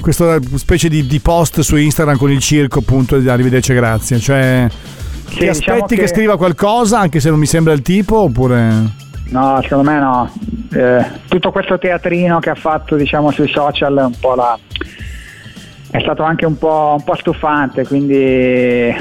questa 0.00 0.38
specie 0.56 0.88
di, 0.88 1.06
di 1.06 1.20
post 1.20 1.60
su 1.60 1.76
Instagram 1.76 2.18
con 2.18 2.30
il 2.30 2.38
circo, 2.40 2.80
appunto, 2.80 3.18
di 3.18 3.28
arrivederci, 3.30 3.72
grazie. 3.72 4.18
Cioè, 4.18 4.66
Sì, 5.28 5.36
ti 5.38 5.48
aspetti 5.48 5.58
diciamo 5.58 5.86
che... 5.86 5.96
che- 5.96 6.06
scriva 6.08 6.36
qualcosa, 6.36 6.98
anche 6.98 7.18
se 7.18 7.30
non 7.30 7.38
mi 7.38 7.46
sembra 7.46 7.72
il 7.72 7.82
tipo, 7.82 8.18
oppure... 8.18 8.98
No, 9.30 9.60
secondo 9.62 9.88
me 9.90 9.98
no. 10.00 10.30
Eh, 10.72 11.04
tutto 11.28 11.50
questo 11.52 11.78
teatrino 11.78 12.40
che 12.40 12.50
ha 12.50 12.54
fatto 12.56 12.96
diciamo 12.96 13.30
sui 13.30 13.48
social 13.48 13.96
un 13.96 14.18
po' 14.18 14.34
la... 14.34 14.58
è 15.90 15.98
stato 16.00 16.22
anche 16.22 16.46
un 16.46 16.56
po', 16.58 16.94
un 16.98 17.04
po' 17.04 17.14
stufante, 17.16 17.86
quindi 17.86 18.94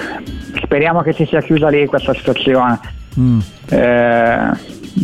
speriamo 0.61 1.01
che 1.01 1.13
si 1.13 1.25
sia 1.25 1.41
chiusa 1.41 1.69
lì 1.69 1.85
questa 1.85 2.13
situazione. 2.13 2.79
Mm. 3.19 3.39
Eh, 3.69 4.51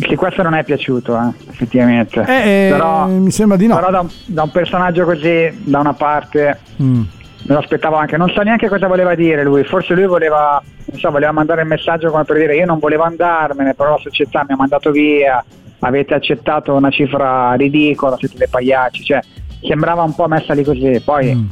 sì, 0.08 0.14
questo 0.16 0.42
non 0.42 0.54
è 0.54 0.64
piaciuto, 0.64 1.16
eh, 1.16 1.50
effettivamente. 1.50 2.24
Eh, 2.26 2.66
eh, 2.66 2.70
però, 2.70 3.06
mi 3.06 3.30
sembra 3.30 3.56
di 3.56 3.66
no. 3.66 3.76
però 3.76 3.90
da, 3.90 4.00
un- 4.00 4.08
da 4.26 4.42
un 4.42 4.50
personaggio 4.50 5.04
così, 5.04 5.50
da 5.64 5.78
una 5.80 5.92
parte, 5.94 6.58
Mm. 6.82 7.00
me 7.00 7.54
lo 7.54 7.58
aspettavo 7.58 7.96
anche. 7.96 8.16
Non 8.16 8.30
so 8.30 8.42
neanche 8.42 8.68
cosa 8.68 8.86
voleva 8.88 9.14
dire 9.14 9.44
lui. 9.44 9.62
Forse 9.64 9.94
lui 9.94 10.06
voleva, 10.06 10.60
non 10.86 10.98
so, 10.98 11.10
voleva 11.10 11.32
mandare 11.32 11.62
il 11.62 11.68
messaggio 11.68 12.10
come 12.10 12.24
per 12.24 12.36
dire 12.38 12.56
io 12.56 12.66
non 12.66 12.78
volevo 12.78 13.04
andarmene, 13.04 13.74
però 13.74 13.90
la 13.92 13.98
società 14.02 14.44
mi 14.46 14.54
ha 14.54 14.56
mandato 14.56 14.90
via, 14.90 15.42
avete 15.80 16.14
accettato 16.14 16.74
una 16.74 16.90
cifra 16.90 17.52
ridicola, 17.54 18.16
siete 18.18 18.36
dei 18.38 18.48
pagliacci. 18.48 19.04
Cioè, 19.04 19.20
sembrava 19.62 20.02
un 20.02 20.14
po' 20.14 20.26
messa 20.28 20.52
lì 20.54 20.64
così. 20.64 21.00
Poi 21.04 21.34
Mm. 21.34 21.46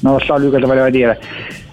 Non 0.00 0.14
lo 0.14 0.18
so 0.18 0.36
lui 0.38 0.50
cosa 0.50 0.66
voleva 0.66 0.90
dire. 0.90 1.18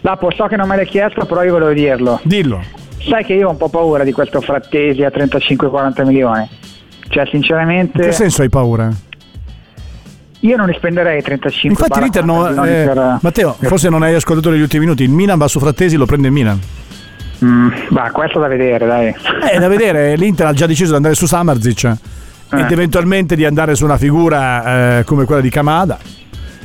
Lapo, 0.01 0.31
so 0.31 0.45
che 0.45 0.55
non 0.55 0.67
me 0.67 0.75
l'hai 0.75 0.85
chiesto, 0.85 1.25
però 1.25 1.43
io 1.43 1.51
volevo 1.53 1.71
dirlo. 1.71 2.19
Dillo. 2.23 2.61
Sai 3.07 3.23
che 3.23 3.33
io 3.33 3.47
ho 3.47 3.51
un 3.51 3.57
po' 3.57 3.69
paura 3.69 4.03
di 4.03 4.11
questo 4.11 4.41
frattesi 4.41 5.03
a 5.03 5.09
35-40 5.09 6.05
milioni. 6.05 6.47
Cioè, 7.09 7.23
In 7.23 7.29
sinceramente, 7.29 8.01
che 8.01 8.11
senso 8.11 8.41
hai 8.41 8.49
paura? 8.49 8.89
io 10.39 10.57
non 10.57 10.67
li 10.67 10.73
spenderei 10.75 11.21
35 11.21 11.69
Infatti 11.69 12.01
l'Inter 12.01 12.25
no, 12.25 12.47
eh, 12.49 12.53
per- 12.85 13.17
Matteo, 13.21 13.55
forse 13.61 13.87
non 13.89 14.03
hai 14.03 14.13
ascoltato 14.13 14.49
negli 14.49 14.61
ultimi 14.61 14.83
minuti. 14.83 15.03
Il 15.03 15.09
Milan 15.09 15.37
va 15.37 15.47
su 15.47 15.59
Frattesi, 15.59 15.95
lo 15.95 16.05
prende 16.05 16.27
il 16.27 16.33
Milan. 16.33 16.59
Mm, 17.45 17.69
bah, 17.89 18.11
questo 18.11 18.39
da 18.39 18.47
vedere, 18.47 18.85
dai. 18.85 19.15
È 19.51 19.57
da 19.57 19.67
vedere, 19.67 20.15
l'Inter 20.15 20.47
ha 20.47 20.53
già 20.53 20.65
deciso 20.65 20.89
di 20.91 20.95
andare 20.95 21.15
su 21.15 21.25
Samarzic 21.27 21.95
ed 22.51 22.71
eventualmente 22.71 23.35
di 23.35 23.45
andare 23.45 23.73
su 23.75 23.83
una 23.83 23.97
figura 23.97 24.99
eh, 24.99 25.03
come 25.05 25.25
quella 25.25 25.41
di 25.41 25.49
Kamada. 25.49 25.97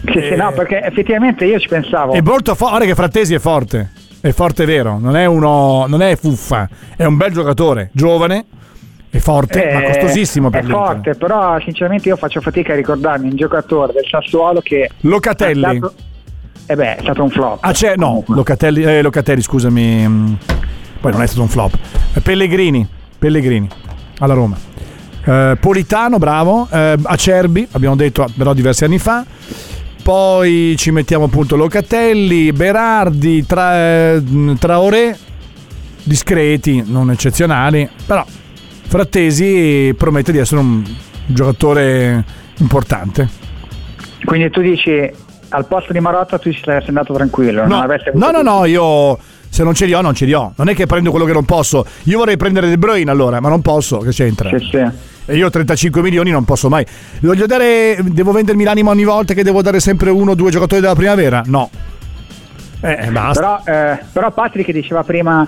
Sì, 0.05 0.21
sì, 0.31 0.37
no, 0.37 0.53
perché 0.53 0.83
effettivamente 0.83 1.45
io 1.45 1.59
ci 1.59 1.69
pensavo. 1.69 2.13
È 2.13 2.21
molto 2.21 2.55
forte, 2.55 2.87
che 2.87 2.95
Frattesi 2.95 3.35
è 3.35 3.39
forte, 3.39 3.91
è 4.21 4.31
forte 4.33 4.65
vero, 4.65 4.99
non 4.99 5.17
è 5.17 5.27
uno, 5.27 5.87
non 5.89 6.03
è 6.03 6.17
fuffa, 6.17 6.69
è 6.97 7.05
un 7.05 7.17
bel 7.17 7.33
giocatore, 7.33 7.91
giovane, 7.93 8.45
è 9.11 9.19
forte, 9.19 9.71
ma 9.73 9.83
Eh, 9.83 9.87
costosissimo 9.87 10.51
per 10.51 10.61
È 10.61 10.63
l'Inter. 10.65 10.85
forte, 10.87 11.15
però 11.15 11.59
sinceramente 11.61 12.09
io 12.09 12.17
faccio 12.17 12.41
fatica 12.41 12.73
a 12.73 12.77
ricordarmi 12.77 13.29
un 13.31 13.37
giocatore 13.37 13.93
del 13.93 14.07
Sassuolo 14.09 14.61
che 14.61 14.89
Locatelli. 15.01 15.63
è 15.65 15.77
stato, 15.77 15.95
eh 16.67 16.75
beh, 16.77 16.97
è 16.97 17.01
stato 17.01 17.23
un 17.23 17.31
flop. 17.31 17.59
Ah, 17.61 17.73
c'è, 17.73 17.95
no. 17.97 18.23
Locatelli, 18.29 18.83
eh, 18.85 19.03
Locatelli, 19.03 19.41
scusami, 19.43 20.07
mm, 20.09 20.33
poi 21.01 21.13
non 21.13 21.23
è 21.23 21.27
stato 21.27 21.43
un 21.43 21.49
flop. 21.49 21.75
Eh, 22.15 22.21
Pellegrini, 22.21 22.87
Pellegrini, 23.19 23.69
alla 24.19 24.35
Roma. 24.35 24.57
Eh, 25.25 25.57
Politano, 25.61 26.19
bravo. 26.19 26.69
Eh, 26.71 26.97
Acerbi, 27.03 27.67
abbiamo 27.73 27.97
detto 27.97 28.27
però 28.37 28.53
diversi 28.53 28.85
anni 28.85 28.99
fa. 28.99 29.25
Poi 30.09 30.75
ci 30.79 30.91
mettiamo 30.91 31.27
appunto 31.27 31.55
Locatelli, 31.55 32.51
Berardi, 32.53 33.45
tra, 33.45 34.15
eh, 34.15 34.23
Traoré, 34.59 35.15
discreti, 36.03 36.83
non 36.87 37.11
eccezionali, 37.11 37.87
però 38.07 38.25
Frattesi 38.87 39.93
promette 39.99 40.33
di 40.33 40.39
essere 40.39 40.63
un 40.63 40.83
giocatore 41.27 42.25
importante. 42.57 43.29
Quindi 44.25 44.49
tu 44.49 44.63
dici 44.63 45.11
al 45.51 45.67
posto 45.67 45.93
di 45.93 46.01
Marotta 46.01 46.39
tu 46.39 46.53
ci 46.53 46.61
saresti 46.63 46.89
andato 46.89 47.13
tranquillo, 47.13 47.67
No, 47.67 47.87
no, 48.15 48.31
no, 48.31 48.43
no, 48.43 48.65
io 48.65 49.19
se 49.49 49.63
non 49.63 49.75
ce 49.75 49.87
li 49.87 49.95
ho, 49.95 50.01
non 50.01 50.15
ce 50.15 50.25
li 50.25 50.33
ho. 50.33 50.53
Non 50.57 50.69
è 50.69 50.75
che 50.75 50.87
prendo 50.87 51.11
quello 51.11 51.25
che 51.25 51.33
non 51.33 51.45
posso. 51.45 51.85
Io 52.05 52.19
vorrei 52.19 52.37
prendere 52.37 52.69
De 52.69 52.79
Bruyne 52.79 53.11
allora, 53.11 53.41
ma 53.41 53.49
non 53.49 53.63
posso, 53.63 53.99
che 53.99 54.11
c'entra? 54.11 54.49
Sì, 54.51 54.69
sì. 54.71 54.87
E 55.31 55.37
io 55.37 55.47
ho 55.47 55.51
35 55.51 56.01
milioni 56.01 56.31
non 56.31 56.45
posso 56.45 56.69
mai. 56.69 56.87
Voglio 57.21 57.47
dare, 57.47 57.99
devo 58.03 58.33
vendermi 58.33 58.65
l'anima 58.65 58.91
ogni 58.91 59.05
volta 59.05 59.35
che 59.35 59.45
devo 59.45 59.61
dare 59.61 59.81
sempre 59.81 60.11
uno 60.11 60.31
o 60.31 60.35
due 60.35 60.51
giocatori 60.51 60.81
della 60.81 60.95
primavera? 60.95 61.43
No. 61.45 61.71
Eh, 62.81 63.09
basta. 63.11 63.41
Però, 63.41 63.79
eh, 63.81 63.99
però 64.13 64.31
Patrick 64.31 64.71
diceva 64.71 65.03
prima 65.03 65.47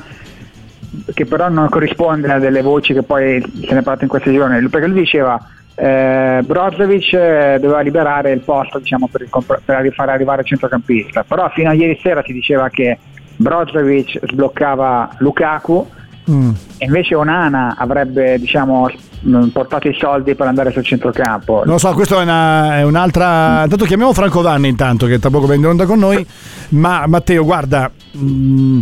che 1.14 1.24
però 1.24 1.48
non 1.48 1.68
corrisponde 1.68 2.32
a 2.32 2.38
delle 2.38 2.62
voci 2.62 2.92
che 2.92 3.02
poi 3.02 3.40
se 3.40 3.72
ne 3.72 3.78
è 3.78 3.82
parlato 3.82 4.04
in 4.04 4.10
questi 4.10 4.32
giorni, 4.32 4.68
perché 4.68 4.86
lui 4.88 5.00
diceva 5.00 5.40
eh, 5.80 6.42
Brozovic 6.44 7.12
eh, 7.14 7.58
doveva 7.60 7.80
liberare 7.80 8.32
il 8.32 8.40
posto 8.40 8.78
diciamo, 8.78 9.08
per, 9.10 9.22
il 9.22 9.28
per 9.64 9.92
far 9.94 10.08
arrivare 10.10 10.42
il 10.42 10.46
centrocampista, 10.46 11.24
però 11.24 11.48
fino 11.50 11.70
a 11.70 11.72
ieri 11.72 11.98
sera 12.02 12.22
si 12.24 12.32
diceva 12.32 12.68
che 12.68 12.98
Brozovic 13.36 14.20
sbloccava 14.30 15.16
Lukaku 15.18 15.88
Mm. 16.30 16.50
e 16.78 16.84
invece 16.84 17.14
Onana 17.16 17.74
avrebbe 17.76 18.38
diciamo, 18.38 18.88
mh, 19.20 19.46
portato 19.46 19.88
i 19.88 19.94
soldi 19.98 20.36
per 20.36 20.46
andare 20.46 20.70
sul 20.70 20.84
centrocampo. 20.84 21.62
Non 21.64 21.72
lo 21.72 21.78
so, 21.78 21.92
questa 21.94 22.20
è, 22.20 22.22
una- 22.22 22.76
è 22.76 22.82
un'altra. 22.84 23.62
Intanto 23.64 23.84
chiamiamo 23.84 24.12
Franco 24.12 24.40
Vanni 24.40 24.68
intanto, 24.68 25.06
che 25.06 25.18
tra 25.18 25.30
poco 25.30 25.46
va 25.46 25.54
in 25.54 25.66
onda 25.66 25.86
con 25.86 25.98
noi. 25.98 26.24
Ma 26.68 27.04
Matteo, 27.08 27.42
guarda, 27.42 27.90
mh, 28.12 28.78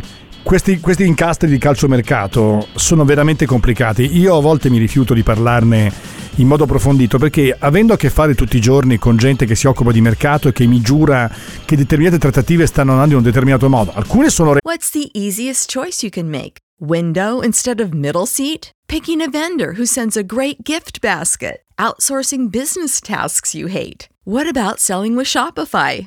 questi, 0.49 0.81
questi 0.81 1.05
incastri 1.05 1.47
di 1.47 1.59
calciomercato 1.59 2.69
sono 2.75 3.05
veramente 3.05 3.45
complicati. 3.45 4.17
Io 4.17 4.35
a 4.35 4.41
volte 4.41 4.71
mi 4.71 4.79
rifiuto 4.79 5.13
di 5.13 5.23
parlarne 5.23 5.93
in 6.37 6.47
modo 6.47 6.65
approfondito 6.65 7.19
perché 7.19 7.55
avendo 7.59 7.93
a 7.93 7.99
che 7.99 8.09
fare 8.09 8.35
tutti 8.35 8.57
i 8.57 8.61
giorni 8.61 8.97
con 8.97 9.19
gente 9.19 9.45
che 9.45 9.55
si 9.55 9.67
occupa 9.67 9.93
di 9.93 10.01
mercato 10.01 10.49
e 10.49 10.53
che 10.53 10.65
mi 10.65 10.81
giura 10.81 11.31
che 11.67 11.77
determinate 11.77 12.17
trattative 12.17 12.67
stanno 12.67 12.93
andando 12.93 13.13
in 13.13 13.19
un 13.19 13.25
determinato 13.25 13.69
modo, 13.69 13.93
alcune 13.93 14.31
sono 14.31 14.55
re- 14.55 14.61
What's 14.63 14.89
the 14.89 15.11
easiest 15.13 15.71
choice 15.71 16.03
you 16.03 16.11
can 16.11 16.31
make? 16.31 16.61
Window 16.81 17.43
instead 17.43 17.79
of 17.79 17.91
middle 17.93 18.25
seat? 18.25 18.71
Picking 18.87 19.21
a 19.21 19.29
vendor 19.29 19.75
who 19.77 19.85
sends 19.85 20.17
a 20.17 20.23
great 20.23 20.63
gift 20.63 21.03
basket? 21.03 21.61
Outsourcing 21.77 22.51
business 22.51 23.03
tasks 23.03 23.55
you 23.55 23.69
hate? 23.69 24.09
What 24.25 24.49
about 24.49 24.81
selling 24.81 25.15
with 25.15 25.27
Shopify? 25.27 26.07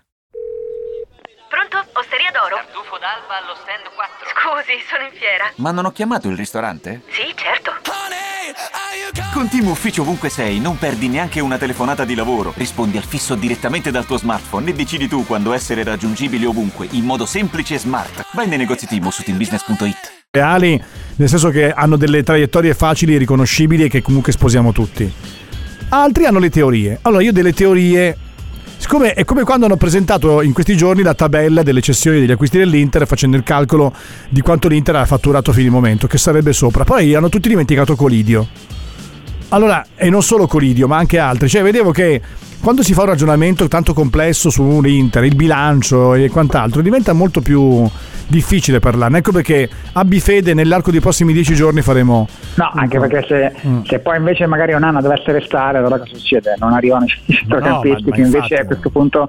D'oro? 2.41 2.55
Tartufo 2.55 2.97
d'alba 2.97 3.37
allo 3.37 3.53
stand 3.53 3.85
4. 3.93 4.33
Scusi, 4.33 4.81
sono 4.89 5.03
in 5.05 5.13
fiera. 5.13 5.45
Ma 5.57 5.69
non 5.69 5.85
ho 5.85 5.91
chiamato 5.91 6.27
il 6.27 6.35
ristorante? 6.35 7.01
Sì, 7.09 7.29
certo. 7.35 7.69
Con 9.31 9.47
Team 9.47 9.67
Ufficio 9.67 10.01
ovunque 10.01 10.29
sei, 10.29 10.59
non 10.59 10.77
perdi 10.77 11.07
neanche 11.07 11.39
una 11.39 11.57
telefonata 11.57 12.03
di 12.03 12.15
lavoro. 12.15 12.51
Rispondi 12.55 12.97
al 12.97 13.03
fisso 13.03 13.35
direttamente 13.35 13.91
dal 13.91 14.05
tuo 14.05 14.17
smartphone 14.17 14.71
e 14.71 14.73
decidi 14.73 15.07
tu 15.07 15.25
quando 15.25 15.53
essere 15.53 15.83
raggiungibile 15.83 16.47
ovunque, 16.47 16.87
in 16.91 17.05
modo 17.05 17.25
semplice 17.27 17.75
e 17.75 17.79
smart. 17.79 18.25
Vai 18.33 18.47
nei 18.47 18.57
negozi 18.57 18.87
Team 18.87 19.07
su 19.09 19.21
teambusiness.it. 19.21 20.25
reali, 20.31 20.83
nel 21.17 21.29
senso 21.29 21.49
che 21.49 21.71
hanno 21.71 21.95
delle 21.95 22.23
traiettorie 22.23 22.73
facili 22.73 23.13
e 23.13 23.19
riconoscibili 23.19 23.83
e 23.83 23.87
che 23.89 24.01
comunque 24.01 24.31
sposiamo 24.31 24.71
tutti. 24.71 25.13
Altri 25.89 26.25
hanno 26.25 26.39
le 26.39 26.49
teorie. 26.49 26.97
Allora 27.03 27.21
io 27.21 27.31
delle 27.31 27.53
teorie 27.53 28.17
Siccome 28.81 29.13
è 29.13 29.25
come 29.25 29.43
quando 29.43 29.67
hanno 29.67 29.77
presentato 29.77 30.41
in 30.41 30.53
questi 30.53 30.75
giorni 30.75 31.03
la 31.03 31.13
tabella 31.13 31.61
delle 31.61 31.81
cessioni 31.81 32.19
degli 32.19 32.31
acquisti 32.31 32.57
dell'Inter 32.57 33.05
facendo 33.05 33.37
il 33.37 33.43
calcolo 33.43 33.93
di 34.27 34.41
quanto 34.41 34.67
l'Inter 34.67 34.95
ha 34.95 35.05
fatturato 35.05 35.53
fino 35.53 35.67
al 35.67 35.73
momento, 35.73 36.07
che 36.07 36.17
sarebbe 36.17 36.51
sopra. 36.51 36.83
Poi 36.83 37.13
hanno 37.13 37.29
tutti 37.29 37.47
dimenticato 37.47 37.95
Colidio. 37.95 38.47
Allora, 39.53 39.85
e 39.95 40.09
non 40.09 40.23
solo 40.23 40.47
Colidio, 40.47 40.87
ma 40.87 40.97
anche 40.97 41.17
altri. 41.19 41.49
Cioè, 41.49 41.61
vedevo 41.61 41.91
che 41.91 42.21
quando 42.61 42.83
si 42.83 42.93
fa 42.93 43.01
un 43.01 43.07
ragionamento 43.07 43.67
tanto 43.67 43.93
complesso 43.93 44.49
su 44.49 44.63
un 44.63 44.87
Inter, 44.87 45.23
il 45.25 45.35
bilancio 45.35 46.13
e 46.13 46.29
quant'altro, 46.29 46.81
diventa 46.81 47.11
molto 47.13 47.41
più 47.41 47.85
difficile 48.27 48.79
parlarne. 48.79 49.17
Ecco 49.17 49.31
perché 49.33 49.69
abbi 49.93 50.21
fede, 50.21 50.53
nell'arco 50.53 50.89
dei 50.91 51.01
prossimi 51.01 51.33
dieci 51.33 51.53
giorni 51.53 51.81
faremo... 51.81 52.27
No, 52.55 52.71
anche 52.73 52.97
perché 52.99 53.25
se, 53.27 53.67
Mm. 53.67 53.81
se 53.83 53.99
poi 53.99 54.17
invece 54.17 54.45
magari 54.45 54.73
Onana 54.73 55.01
dovesse 55.01 55.31
restare, 55.33 55.79
allora 55.79 55.97
cosa 55.99 56.15
succede? 56.15 56.55
Non 56.57 56.71
arrivano 56.73 57.05
i 57.25 57.33
centrocampisti, 57.33 58.09
ma 58.09 58.15
che 58.15 58.21
invece 58.21 58.37
infatti. 58.37 58.61
a 58.61 58.65
questo 58.65 58.89
punto 58.89 59.27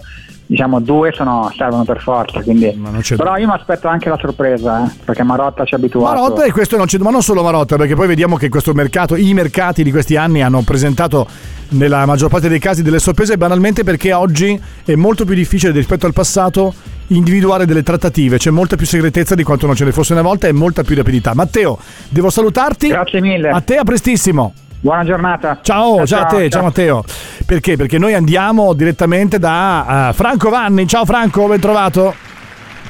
diciamo 0.53 0.81
due 0.81 1.13
sono, 1.13 1.51
servono 1.57 1.85
per 1.85 2.01
forza. 2.01 2.43
Quindi. 2.43 2.79
Però 3.17 3.37
io 3.39 3.47
mi 3.47 3.55
aspetto 3.55 3.89
anche 3.89 4.11
la 4.11 4.19
sorpresa, 4.21 4.85
eh, 4.85 4.91
perché 5.03 5.23
Marotta 5.23 5.65
ci 5.65 5.73
ha 5.73 5.79
abituato. 5.79 6.15
Marotta 6.15 6.45
e 6.45 6.53
questo 6.53 6.77
non 6.77 6.85
c'è, 6.85 6.99
ma 6.99 7.11
non 7.11 7.23
solo 7.23 7.43
Marotta, 7.43 7.77
perché 7.77 7.95
poi 7.95 8.07
vediamo 8.07 8.37
che 8.37 8.51
questo 8.51 8.75
mercato, 8.75 9.17
i 9.17 9.33
mercati 9.33 9.83
di 9.83 9.91
questi 9.91 10.17
anni 10.17 10.43
hanno 10.43 10.61
presentato 10.61 11.27
nella 11.71 12.05
maggior 12.05 12.29
parte 12.29 12.51
dei 12.51 12.59
casi 12.59 12.83
delle 12.83 12.99
sorprese 12.99 13.39
banalmente 13.39 13.83
perché 13.83 14.13
oggi 14.13 14.61
è 14.85 14.95
molto 14.95 15.25
più 15.25 15.35
difficile 15.35 15.73
rispetto 15.73 16.05
al 16.05 16.13
passato 16.13 16.75
individuare 17.07 17.65
delle 17.65 17.83
trattative, 17.83 18.37
c'è 18.37 18.51
molta 18.51 18.77
più 18.77 18.85
segretezza 18.85 19.35
di 19.35 19.43
quanto 19.43 19.65
non 19.65 19.75
ce 19.75 19.85
ne 19.85 19.93
fosse 19.93 20.13
una 20.13 20.21
volta 20.21 20.49
e 20.49 20.53
molta 20.53 20.83
più 20.83 20.95
rapidità. 20.95 21.35
Matteo, 21.35 21.79
devo 22.11 22.29
salutarti. 22.29 22.89
Grazie 22.89 23.23
mille. 23.23 23.49
A 23.49 23.61
te 23.63 23.77
a 23.77 23.85
prestissimo. 23.85 24.53
Buona 24.83 25.05
giornata. 25.05 25.61
Ciao, 25.63 26.05
ciao, 26.05 26.23
a 26.23 26.27
te, 26.27 26.51
ciao. 26.51 26.65
Matteo. 26.65 27.05
Perché? 27.47 27.77
Perché 27.77 27.99
noi 27.99 28.15
andiamo 28.15 28.73
direttamente 28.73 29.39
da 29.39 30.09
uh, 30.11 30.13
Franco 30.13 30.51
Vanni. 30.51 30.89
Ciao 30.89 31.05
Franco, 31.05 31.47
ben 31.47 31.61
trovato. 31.61 32.13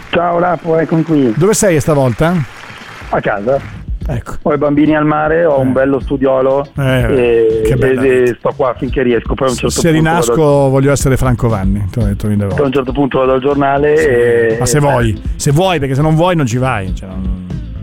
Ciao 0.09 0.39
Lapo, 0.39 0.79
eccomi 0.79 1.03
qui. 1.03 1.35
Dove 1.37 1.53
sei 1.53 1.79
stavolta? 1.81 2.35
A 3.11 3.21
casa. 3.21 3.61
Ecco. 4.07 4.37
Ho 4.41 4.55
i 4.55 4.57
bambini 4.57 4.97
al 4.97 5.05
mare, 5.05 5.45
ho 5.45 5.59
eh. 5.59 5.61
un 5.61 5.73
bello 5.73 6.01
studiolo 6.01 6.67
eh, 6.79 7.63
e, 7.63 7.79
e, 7.79 8.37
sto 8.39 8.55
qua 8.57 8.75
finché 8.79 9.03
riesco. 9.03 9.35
Poi 9.35 9.49
a 9.49 9.51
un 9.51 9.57
certo 9.57 9.81
se 9.81 9.91
rinasco 9.91 10.35
vado... 10.35 10.71
voglio 10.71 10.93
essere 10.93 11.19
Franco 11.19 11.49
Vanni. 11.49 11.89
Poi 11.93 12.05
a 12.05 12.63
un 12.63 12.73
certo 12.73 12.93
punto 12.93 13.19
vado 13.19 13.35
al 13.35 13.41
giornale 13.43 13.97
sì. 13.99 14.07
e... 14.07 14.57
Ma 14.59 14.65
se 14.65 14.81
vuoi, 14.81 15.23
se 15.37 15.51
vuoi, 15.51 15.79
perché 15.79 15.95
se 15.95 16.01
non 16.01 16.15
vuoi 16.15 16.37
non 16.37 16.47
ci 16.47 16.57
vai. 16.57 16.95
Cioè, 16.95 17.09
non... 17.11 17.43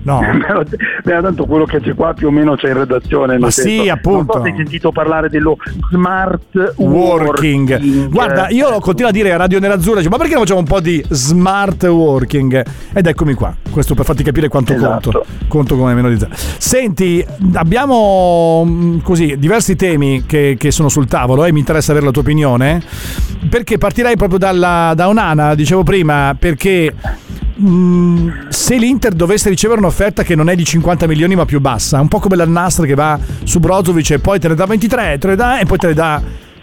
No. 0.09 0.21
Beh, 1.03 1.21
tanto 1.21 1.45
quello 1.45 1.65
che 1.65 1.79
c'è 1.79 1.93
qua 1.93 2.13
più 2.13 2.27
o 2.27 2.31
meno 2.31 2.55
c'è 2.55 2.69
in 2.69 2.77
redazione. 2.79 3.37
Ma 3.37 3.51
sì, 3.51 3.61
senso. 3.61 3.91
appunto. 3.91 4.37
Non 4.37 4.45
so 4.45 4.51
hai 4.51 4.55
sentito 4.57 4.91
parlare 4.91 5.29
dello 5.29 5.57
smart 5.91 6.73
working. 6.77 7.69
working. 7.69 8.09
Guarda, 8.09 8.49
io 8.49 8.79
continuo 8.79 9.09
a 9.09 9.13
dire 9.13 9.31
a 9.31 9.37
Radio 9.37 9.59
Nerazzurra, 9.59 10.01
ma 10.09 10.17
perché 10.17 10.33
non 10.33 10.41
facciamo 10.41 10.61
un 10.61 10.65
po' 10.65 10.79
di 10.79 11.03
smart 11.09 11.83
working? 11.83 12.65
Ed 12.93 13.05
eccomi 13.05 13.33
qua, 13.35 13.53
questo 13.69 13.93
per 13.93 14.05
farti 14.05 14.23
capire 14.23 14.47
quanto 14.47 14.73
esatto. 14.73 15.11
conto. 15.11 15.25
Conto 15.47 15.77
come 15.77 15.93
meno 15.93 16.09
di 16.09 16.17
zero. 16.17 16.31
Senti, 16.33 17.23
abbiamo 17.53 18.63
mm, 18.65 18.99
così 19.01 19.37
diversi 19.37 19.75
temi 19.75 20.25
che, 20.25 20.55
che, 20.57 20.71
sono 20.71 20.89
sul 20.89 21.05
tavolo 21.05 21.45
e 21.45 21.51
mi 21.51 21.59
interessa 21.59 21.91
avere 21.91 22.07
la 22.07 22.11
tua 22.11 22.23
opinione. 22.23 22.81
Perché 23.47 23.77
partirei 23.77 24.15
proprio 24.15 24.39
dalla, 24.39 24.93
da 24.95 25.07
Onana, 25.07 25.53
dicevo 25.55 25.83
prima, 25.83 26.35
perché 26.37 26.93
Mm, 27.61 28.29
se 28.47 28.77
l'Inter 28.77 29.11
dovesse 29.13 29.49
ricevere 29.49 29.81
un'offerta 29.81 30.23
che 30.23 30.33
non 30.33 30.49
è 30.49 30.55
di 30.55 30.63
50 30.63 31.07
milioni 31.07 31.35
ma 31.35 31.43
più 31.43 31.59
bassa, 31.59 31.99
un 31.99 32.07
po' 32.07 32.19
come 32.19 32.37
l'Al-Nasr 32.37 32.85
che 32.85 32.93
va 32.93 33.19
su 33.43 33.59
Brozovic 33.59 34.11
e 34.11 34.19
poi 34.19 34.39
te 34.39 34.47
ne 34.47 34.55
dà 34.55 34.65
23 34.65 35.17
te 35.17 35.27
ne 35.27 35.35
dà, 35.35 35.59
e 35.59 35.65
poi 35.65 35.77
te 35.77 35.87
ne 35.87 35.93
dà 35.93 36.21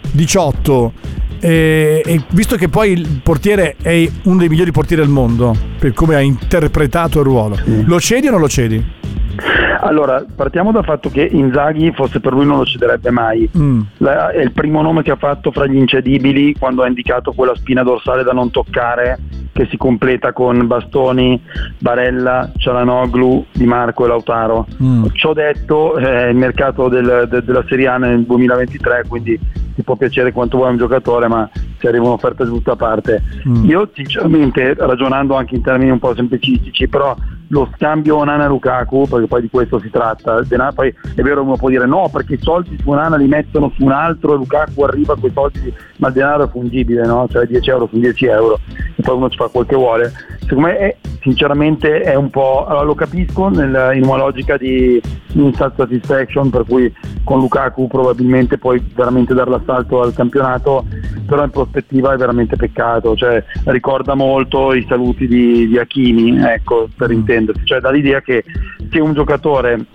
18 0.09 0.93
e, 1.39 2.01
e, 2.03 2.23
visto 2.31 2.55
che 2.55 2.67
poi 2.67 2.93
il 2.93 3.19
portiere 3.21 3.75
è 3.79 4.09
uno 4.23 4.39
dei 4.39 4.49
migliori 4.49 4.71
portieri 4.71 5.03
del 5.03 5.11
mondo 5.11 5.55
per 5.77 5.93
come 5.93 6.15
ha 6.15 6.19
interpretato 6.19 7.19
il 7.19 7.25
ruolo, 7.25 7.59
lo 7.63 7.99
cedi 7.99 8.27
o 8.27 8.31
non 8.31 8.39
lo 8.39 8.49
cedi? 8.49 8.83
Allora, 9.81 10.23
partiamo 10.35 10.71
dal 10.71 10.83
fatto 10.83 11.09
che 11.09 11.23
Inzaghi 11.23 11.91
forse 11.91 12.19
per 12.19 12.33
lui 12.33 12.45
non 12.45 12.57
lo 12.57 12.65
cederebbe 12.65 13.11
mai. 13.11 13.49
Mm. 13.57 13.81
La, 13.97 14.29
è 14.29 14.41
il 14.41 14.51
primo 14.51 14.81
nome 14.81 15.03
che 15.03 15.11
ha 15.11 15.15
fatto 15.15 15.51
fra 15.51 15.65
gli 15.65 15.75
incedibili 15.75 16.55
quando 16.57 16.83
ha 16.83 16.87
indicato 16.87 17.31
quella 17.33 17.55
spina 17.55 17.83
dorsale 17.83 18.23
da 18.23 18.31
non 18.31 18.51
toccare 18.51 19.19
che 19.57 19.67
si 19.71 19.77
completa 19.77 20.33
con 20.33 20.67
Bastoni, 20.67 21.41
Barella, 21.79 22.51
Cialanoglu, 22.55 23.45
Di 23.51 23.65
Marco 23.65 24.05
e 24.05 24.07
Lautaro. 24.07 24.67
Mm. 24.81 25.05
Ciò 25.13 25.33
detto, 25.33 25.97
eh, 25.97 26.29
il 26.29 26.35
mercato 26.35 26.87
del, 26.89 27.27
de, 27.27 27.43
della 27.43 27.65
Serie 27.67 27.87
A 27.87 27.97
nel 27.97 28.23
2023, 28.23 29.05
quindi 29.07 29.39
ti 29.73 29.81
può 29.81 29.95
piacere 29.95 30.31
quanto 30.31 30.57
vuoi 30.57 30.71
un 30.71 30.77
giocatore, 30.77 31.27
ma 31.27 31.49
se 31.79 31.87
arriva 31.87 32.05
un'offerta 32.05 32.43
di 32.43 32.49
tutta 32.51 32.75
parte. 32.75 33.23
Mm. 33.47 33.65
Io 33.65 33.89
sinceramente, 33.93 34.75
ragionando 34.77 35.35
anche 35.35 35.55
in 35.55 35.63
termini 35.63 35.89
un 35.89 35.99
po' 35.99 36.13
semplicistici, 36.13 36.87
però 36.87 37.15
lo 37.49 37.69
scambio 37.75 38.17
Onana-Lukaku, 38.17 39.07
perché 39.07 39.27
poi 39.27 39.41
di 39.41 39.49
questo 39.49 39.79
si 39.79 39.89
tratta, 39.89 40.41
poi 40.73 40.93
è 41.15 41.21
vero 41.21 41.43
uno 41.43 41.55
può 41.55 41.69
dire 41.69 41.85
no, 41.85 42.09
perché 42.11 42.35
i 42.35 42.41
soldi 42.41 42.77
su 42.81 42.89
Onana 42.89 43.15
li 43.15 43.27
mettono 43.27 43.71
su 43.75 43.83
un 43.83 43.91
altro 43.91 44.33
e 44.33 44.37
Lukaku 44.37 44.81
arriva 44.83 45.15
con 45.15 45.29
i 45.29 45.33
soldi, 45.33 45.73
ma 45.97 46.07
il 46.07 46.13
denaro 46.13 46.43
è 46.45 46.49
fungibile, 46.49 47.05
no? 47.05 47.27
cioè 47.29 47.45
10 47.45 47.69
euro 47.69 47.87
su 47.87 47.99
10 47.99 48.25
euro, 48.25 48.59
e 48.95 49.01
poi 49.01 49.15
uno 49.15 49.29
ci 49.29 49.37
fa 49.37 49.47
quel 49.47 49.65
che 49.65 49.75
vuole. 49.75 50.11
Secondo 50.41 50.67
me 50.67 50.77
è, 50.77 50.97
sinceramente 51.27 51.99
è 52.01 52.15
un 52.15 52.29
po', 52.29 52.65
allora 52.65 52.85
lo 52.85 52.95
capisco 52.95 53.49
nel, 53.49 53.91
in 53.95 54.05
una 54.05 54.17
logica 54.17 54.55
di 54.55 55.01
instant 55.33 55.75
satisfaction, 55.75 56.49
per 56.49 56.63
cui 56.65 56.93
con 57.25 57.39
Lukaku 57.39 57.87
probabilmente 57.87 58.57
puoi 58.57 58.81
veramente 58.95 59.33
dare 59.33 59.49
l'assalto 59.49 60.01
al 60.01 60.13
campionato, 60.13 60.85
però 61.25 61.43
in 61.43 61.49
prospettiva 61.49 62.13
è 62.13 62.17
veramente 62.17 62.55
peccato, 62.55 63.15
cioè 63.15 63.43
ricorda 63.65 64.15
molto 64.15 64.73
i 64.73 64.85
saluti 64.87 65.27
di, 65.27 65.67
di 65.67 65.77
Achini, 65.77 66.39
ecco, 66.39 66.87
per 66.95 67.11
intendere 67.11 67.27
intendersi, 67.27 67.65
cioè 67.65 67.79
dall'idea 67.79 68.21
che 68.21 68.43
se 68.89 68.99
un 68.99 69.13
giocatore 69.13 69.85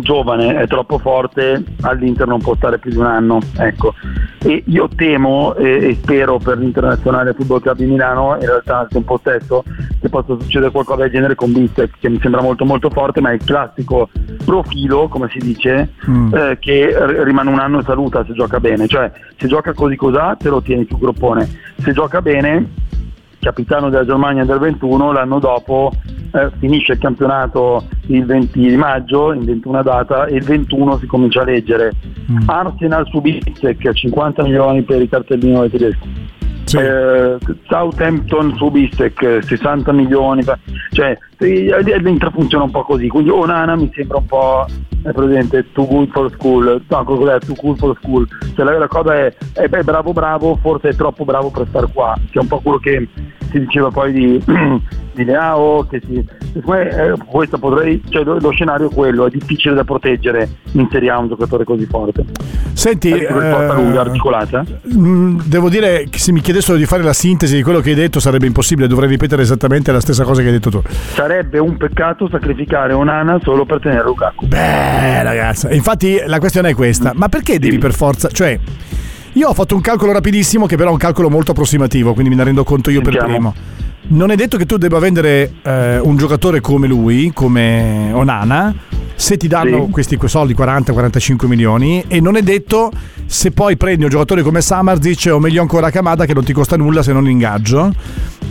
giovane 0.00 0.56
è 0.56 0.66
troppo 0.66 0.98
forte 0.98 1.62
all'Inter 1.82 2.26
non 2.26 2.40
può 2.40 2.54
stare 2.56 2.78
più 2.78 2.90
di 2.90 2.96
un 2.96 3.06
anno 3.06 3.38
ecco. 3.58 3.94
e 4.42 4.62
io 4.66 4.88
temo 4.94 5.54
e, 5.54 5.90
e 5.90 5.94
spero 5.94 6.38
per 6.38 6.58
l'internazionale 6.58 7.32
Football 7.32 7.60
Club 7.60 7.76
di 7.76 7.86
Milano 7.86 8.34
in 8.40 8.46
realtà 8.46 8.78
al 8.80 8.88
tempo 8.88 9.18
stesso 9.18 9.62
che 10.00 10.08
possa 10.08 10.36
succedere 10.38 10.70
qualcosa 10.70 11.02
del 11.02 11.10
genere 11.10 11.34
con 11.34 11.52
Bistek 11.52 11.98
che 12.00 12.08
mi 12.08 12.18
sembra 12.20 12.42
molto 12.42 12.64
molto 12.64 12.90
forte 12.90 13.20
ma 13.20 13.30
è 13.30 13.34
il 13.34 13.44
classico 13.44 14.08
profilo 14.44 15.08
come 15.08 15.28
si 15.30 15.38
dice 15.38 15.92
mm. 16.08 16.34
eh, 16.34 16.58
che 16.58 17.22
rimane 17.22 17.50
un 17.50 17.58
anno 17.58 17.78
e 17.78 17.84
saluta 17.84 18.24
se 18.24 18.32
gioca 18.32 18.58
bene 18.58 18.86
cioè 18.86 19.10
se 19.36 19.46
gioca 19.46 19.72
così 19.72 19.96
cos'ha 19.96 20.36
te 20.38 20.48
lo 20.48 20.60
tieni 20.60 20.84
più 20.84 20.98
groppone 20.98 21.48
se 21.78 21.92
gioca 21.92 22.20
bene 22.20 22.82
capitano 23.40 23.90
della 23.90 24.04
Germania 24.04 24.44
del 24.44 24.58
21, 24.58 25.12
l'anno 25.12 25.38
dopo 25.38 25.92
eh, 26.32 26.50
finisce 26.58 26.92
il 26.92 26.98
campionato 26.98 27.86
il 28.06 28.24
20 28.24 28.58
di 28.58 28.76
maggio, 28.76 29.32
in 29.32 29.44
21 29.44 29.82
data, 29.82 30.26
e 30.26 30.36
il 30.36 30.44
21 30.44 30.98
si 30.98 31.06
comincia 31.06 31.42
a 31.42 31.44
leggere. 31.44 31.92
Mm. 32.30 32.48
Arsenal 32.48 33.06
su 33.08 33.20
Bissek, 33.20 33.92
50 33.92 34.42
milioni 34.42 34.82
per 34.82 35.00
il 35.00 35.08
cartellino 35.08 35.60
del 35.60 35.70
tedesco. 35.70 36.06
Sì. 36.74 36.80
Eh, 36.80 37.38
Southampton 37.68 38.56
su 38.56 38.68
Bissek 38.68 39.44
60 39.44 39.92
milioni 39.92 40.42
cioè 40.90 41.16
l'Inter 41.38 42.32
funziona 42.32 42.64
un 42.64 42.72
po' 42.72 42.82
così 42.82 43.06
quindi 43.06 43.30
Onana 43.30 43.76
mi 43.76 43.88
sembra 43.94 44.18
un 44.18 44.26
po' 44.26 44.66
è 45.04 45.12
presente 45.12 45.70
too 45.72 45.86
good 45.86 46.10
for 46.10 46.30
school. 46.32 46.82
No 46.88 47.04
cos'è? 47.04 47.38
Too 47.40 47.54
good 47.60 47.78
for 47.78 47.94
school. 48.00 48.26
Cioè 48.54 48.64
la, 48.64 48.78
la 48.78 48.88
cosa 48.88 49.14
è, 49.14 49.34
è, 49.52 49.68
è 49.68 49.82
bravo 49.82 50.12
bravo 50.12 50.56
forse 50.56 50.88
è 50.88 50.94
troppo 50.94 51.24
bravo 51.24 51.50
per 51.50 51.66
stare 51.68 51.86
qua 51.92 52.14
che 52.30 52.38
è 52.38 52.42
un 52.42 52.48
po' 52.48 52.60
quello 52.60 52.78
che 52.78 53.06
si 53.54 53.60
diceva 53.60 53.90
poi 53.90 54.12
di, 54.12 54.42
di 55.14 55.24
Leao, 55.24 55.86
che 55.88 56.00
si, 56.04 56.16
eh, 56.16 57.14
questo 57.24 57.58
potrei, 57.58 58.02
cioè, 58.08 58.24
lo, 58.24 58.50
scenario 58.50 58.90
è 58.90 58.92
quello, 58.92 59.26
è 59.26 59.30
difficile 59.30 59.74
da 59.74 59.84
proteggere 59.84 60.48
in 60.72 60.88
Serie 60.90 61.10
A 61.10 61.18
un 61.18 61.28
giocatore 61.28 61.62
così 61.62 61.86
forte. 61.86 62.24
Senti, 62.72 63.10
eh, 63.10 63.28
lunga, 63.30 64.00
articolata. 64.00 64.64
Mm, 64.92 65.40
devo 65.44 65.68
dire 65.68 66.06
che 66.10 66.18
se 66.18 66.32
mi 66.32 66.40
chiedessero 66.40 66.76
di 66.76 66.84
fare 66.84 67.04
la 67.04 67.12
sintesi 67.12 67.54
di 67.54 67.62
quello 67.62 67.78
che 67.78 67.90
hai 67.90 67.94
detto 67.94 68.18
sarebbe 68.18 68.46
impossibile, 68.46 68.88
dovrei 68.88 69.08
ripetere 69.08 69.42
esattamente 69.42 69.92
la 69.92 70.00
stessa 70.00 70.24
cosa 70.24 70.40
che 70.40 70.48
hai 70.48 70.54
detto 70.54 70.70
tu. 70.70 70.82
Sarebbe 71.12 71.60
un 71.60 71.76
peccato 71.76 72.28
sacrificare 72.28 72.92
Onana 72.92 73.38
solo 73.40 73.64
per 73.64 73.78
tenere 73.78 74.02
Lukaku. 74.02 74.46
Beh, 74.48 75.22
ragazzi, 75.22 75.68
infatti 75.70 76.20
la 76.26 76.40
questione 76.40 76.70
è 76.70 76.74
questa, 76.74 77.12
ma 77.14 77.28
perché 77.28 77.60
devi 77.60 77.78
per 77.78 77.94
forza, 77.94 78.28
cioè 78.28 78.58
io 79.34 79.48
ho 79.48 79.54
fatto 79.54 79.74
un 79.74 79.80
calcolo 79.80 80.12
rapidissimo 80.12 80.66
che 80.66 80.76
però 80.76 80.90
è 80.90 80.92
un 80.92 80.98
calcolo 80.98 81.28
molto 81.28 81.50
approssimativo, 81.50 82.12
quindi 82.12 82.30
me 82.30 82.36
ne 82.36 82.44
rendo 82.44 82.64
conto 82.64 82.90
io 82.90 83.00
Sentiamo. 83.02 83.26
per 83.26 83.34
primo. 83.34 83.54
Non 84.06 84.30
è 84.30 84.36
detto 84.36 84.56
che 84.58 84.66
tu 84.66 84.76
debba 84.76 84.98
vendere 84.98 85.54
eh, 85.62 85.98
un 85.98 86.16
giocatore 86.16 86.60
come 86.60 86.86
lui, 86.86 87.32
come 87.32 88.10
Onana, 88.12 88.74
se 89.14 89.36
ti 89.36 89.48
danno 89.48 89.86
sì. 89.86 89.90
questi 89.90 90.18
soldi 90.26 90.54
40-45 90.54 91.46
milioni 91.46 92.04
e 92.06 92.20
non 92.20 92.36
è 92.36 92.42
detto 92.42 92.92
se 93.26 93.50
poi 93.50 93.76
prendi 93.76 94.04
un 94.04 94.10
giocatore 94.10 94.42
come 94.42 94.60
Samarzic 94.60 95.30
o 95.32 95.38
meglio 95.38 95.62
ancora 95.62 95.90
Kamada 95.90 96.26
che 96.26 96.34
non 96.34 96.44
ti 96.44 96.52
costa 96.52 96.76
nulla 96.76 97.02
se 97.02 97.12
non 97.12 97.24
l'ingaggio 97.24 97.92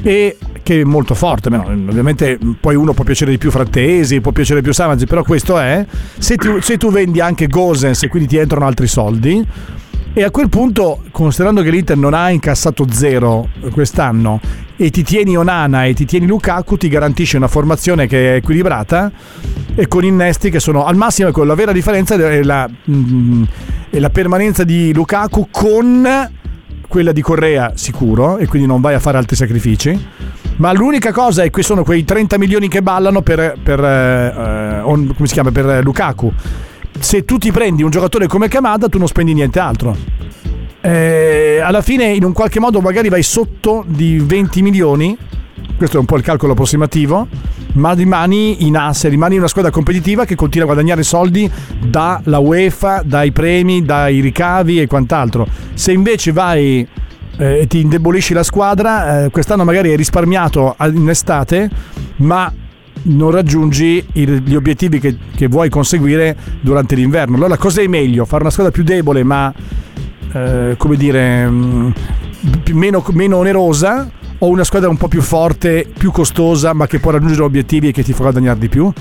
e 0.02 0.38
che 0.64 0.82
è 0.82 0.84
molto 0.84 1.14
forte 1.14 1.50
no, 1.50 1.64
ovviamente 1.66 2.40
poi 2.60 2.76
uno 2.76 2.94
può 2.94 3.04
piacere 3.04 3.32
di 3.32 3.38
più 3.38 3.52
Frattesi 3.52 4.22
può 4.22 4.32
piacere 4.32 4.62
più 4.62 4.74
Samarzic 4.74 5.08
però 5.08 5.24
questo 5.24 5.60
è 5.60 5.86
se 6.18 6.36
tu, 6.36 6.60
se 6.62 6.78
tu 6.78 6.92
vendi 6.92 7.20
anche 7.20 7.48
Gosens 7.48 8.04
e 8.04 8.08
quindi 8.08 8.30
ti 8.30 8.38
entrano 8.38 8.66
altri 8.66 8.88
soldi 8.88 9.46
e 10.16 10.24
a 10.24 10.30
quel 10.30 10.48
punto, 10.48 11.02
considerando 11.10 11.64
che 11.64 11.72
l'Inter 11.72 11.98
non 11.98 12.14
ha 12.14 12.30
incassato 12.30 12.86
zero 12.92 13.50
quest'anno 13.72 14.40
e 14.76 14.92
ti 14.92 15.02
tieni 15.02 15.36
Onana 15.36 15.86
e 15.86 15.96
ti 15.96 16.06
tieni 16.06 16.28
Lukaku, 16.28 16.78
ti 16.78 16.88
garantisce 16.88 17.36
una 17.36 17.48
formazione 17.48 18.06
che 18.06 18.34
è 18.34 18.36
equilibrata 18.36 19.12
e 19.74 19.88
con 19.88 20.04
innesti 20.04 20.52
che 20.52 20.60
sono 20.60 20.86
al 20.86 20.96
massimo. 20.96 21.30
Ecco, 21.30 21.44
la 21.44 21.56
vera 21.56 21.72
differenza 21.72 22.14
è 22.14 22.44
la, 22.44 22.70
mm, 22.92 23.44
è 23.90 23.98
la 23.98 24.12
permanenza 24.12 24.64
di 24.64 24.94
Lukaku 24.94 25.48
con 25.50 26.08
quella 26.88 27.12
di 27.12 27.22
Correa 27.22 27.72
sicuro 27.74 28.38
e 28.38 28.46
quindi 28.46 28.68
non 28.68 28.82
vai 28.82 28.94
a 28.94 29.00
fare 29.00 29.18
altri 29.18 29.36
sacrifici. 29.36 30.00
Ma 30.58 30.72
l'unica 30.74 31.12
cosa 31.12 31.42
è 31.42 31.50
che 31.50 31.64
sono 31.64 31.84
quei 31.84 32.04
30 32.04 32.38
milioni 32.38 32.68
che 32.68 32.84
ballano 32.84 33.24
per, 33.24 33.58
per, 33.64 33.84
eh, 33.84 34.80
on, 34.84 35.12
si 35.24 35.34
chiama, 35.34 35.50
per 35.50 35.84
Lukaku 35.84 36.32
se 37.00 37.26
tu 37.26 37.38
ti 37.38 37.52
prendi 37.52 37.84
un 37.84 37.90
giocatore 37.90 38.28
come 38.28 38.48
Kamada 38.48 38.88
tu 38.88 38.98
non 38.98 39.08
spendi 39.08 39.34
niente 39.34 39.60
altro. 39.60 39.96
Eh, 40.82 41.62
alla 41.64 41.82
fine 41.82 42.06
in 42.06 42.24
un 42.24 42.34
qualche 42.34 42.60
modo 42.60 42.82
magari 42.82 43.10
vai 43.10 43.24
sotto 43.24 43.84
di 43.88 44.20
20 44.20 44.62
milioni, 44.62 45.18
questo 45.78 45.98
è 45.98 46.00
un 46.00 46.06
po' 46.06 46.18
il 46.18 46.24
calcolo 46.24 46.52
approssimativo, 46.52 47.28
ma 47.74 47.94
rimani 47.94 48.66
in 48.66 48.76
asse, 48.76 49.10
rimani 49.10 49.34
in 49.34 49.40
una 49.40 49.48
squadra 49.48 49.72
competitiva 49.72 50.26
che 50.26 50.36
continua 50.36 50.68
a 50.70 50.74
guadagnare 50.74 51.04
soldi 51.04 51.50
dalla 51.86 52.40
UEFA, 52.40 53.02
dai 53.04 53.32
premi, 53.32 53.84
dai 53.84 54.20
ricavi 54.20 54.82
e 54.82 54.88
quant'altro. 54.88 55.48
Se 55.74 55.92
invece 55.92 56.32
vai 56.32 56.88
eh, 57.38 57.66
ti 57.68 57.80
indebolisci 57.82 58.34
la 58.34 58.44
squadra, 58.44 59.24
eh, 59.24 59.30
quest'anno 59.30 59.64
magari 59.64 59.90
hai 59.90 59.98
risparmiato 59.98 60.76
in 60.80 61.10
estate, 61.10 61.70
ma 62.18 62.52
non 63.04 63.32
raggiungi 63.32 64.06
il, 64.14 64.42
gli 64.44 64.56
obiettivi 64.56 65.00
che, 65.00 65.18
che, 65.36 65.48
vuoi 65.48 65.70
conseguire 65.70 66.36
durante 66.62 66.96
l'inverno. 66.96 67.36
Allora 67.36 67.58
cosa 67.58 67.82
è 67.82 67.88
meglio? 67.88 68.26
Fare 68.26 68.44
una 68.44 68.52
squadra 68.52 68.72
più 68.72 68.84
debole 68.84 69.24
ma 69.24 69.54
eh, 70.34 70.76
come 70.78 70.96
dire 70.96 71.50
mm, 71.50 71.92
meno, 72.72 73.04
meno 73.12 73.38
onerosa 73.38 74.10
o 74.38 74.48
una 74.48 74.64
squadra 74.64 74.90
un 74.90 74.98
po' 74.98 75.08
più 75.08 75.22
forte, 75.22 75.88
più 75.98 76.12
costosa 76.12 76.74
ma 76.74 76.88
che 76.88 77.00
può 77.00 77.12
raggiungere 77.12 77.44
obiettivi 77.44 77.90
e 77.90 77.92
che 77.92 78.04
ti 78.04 78.14
fa 78.14 78.24
guadagnare 78.24 78.60
di 78.60 78.70
più? 78.70 78.92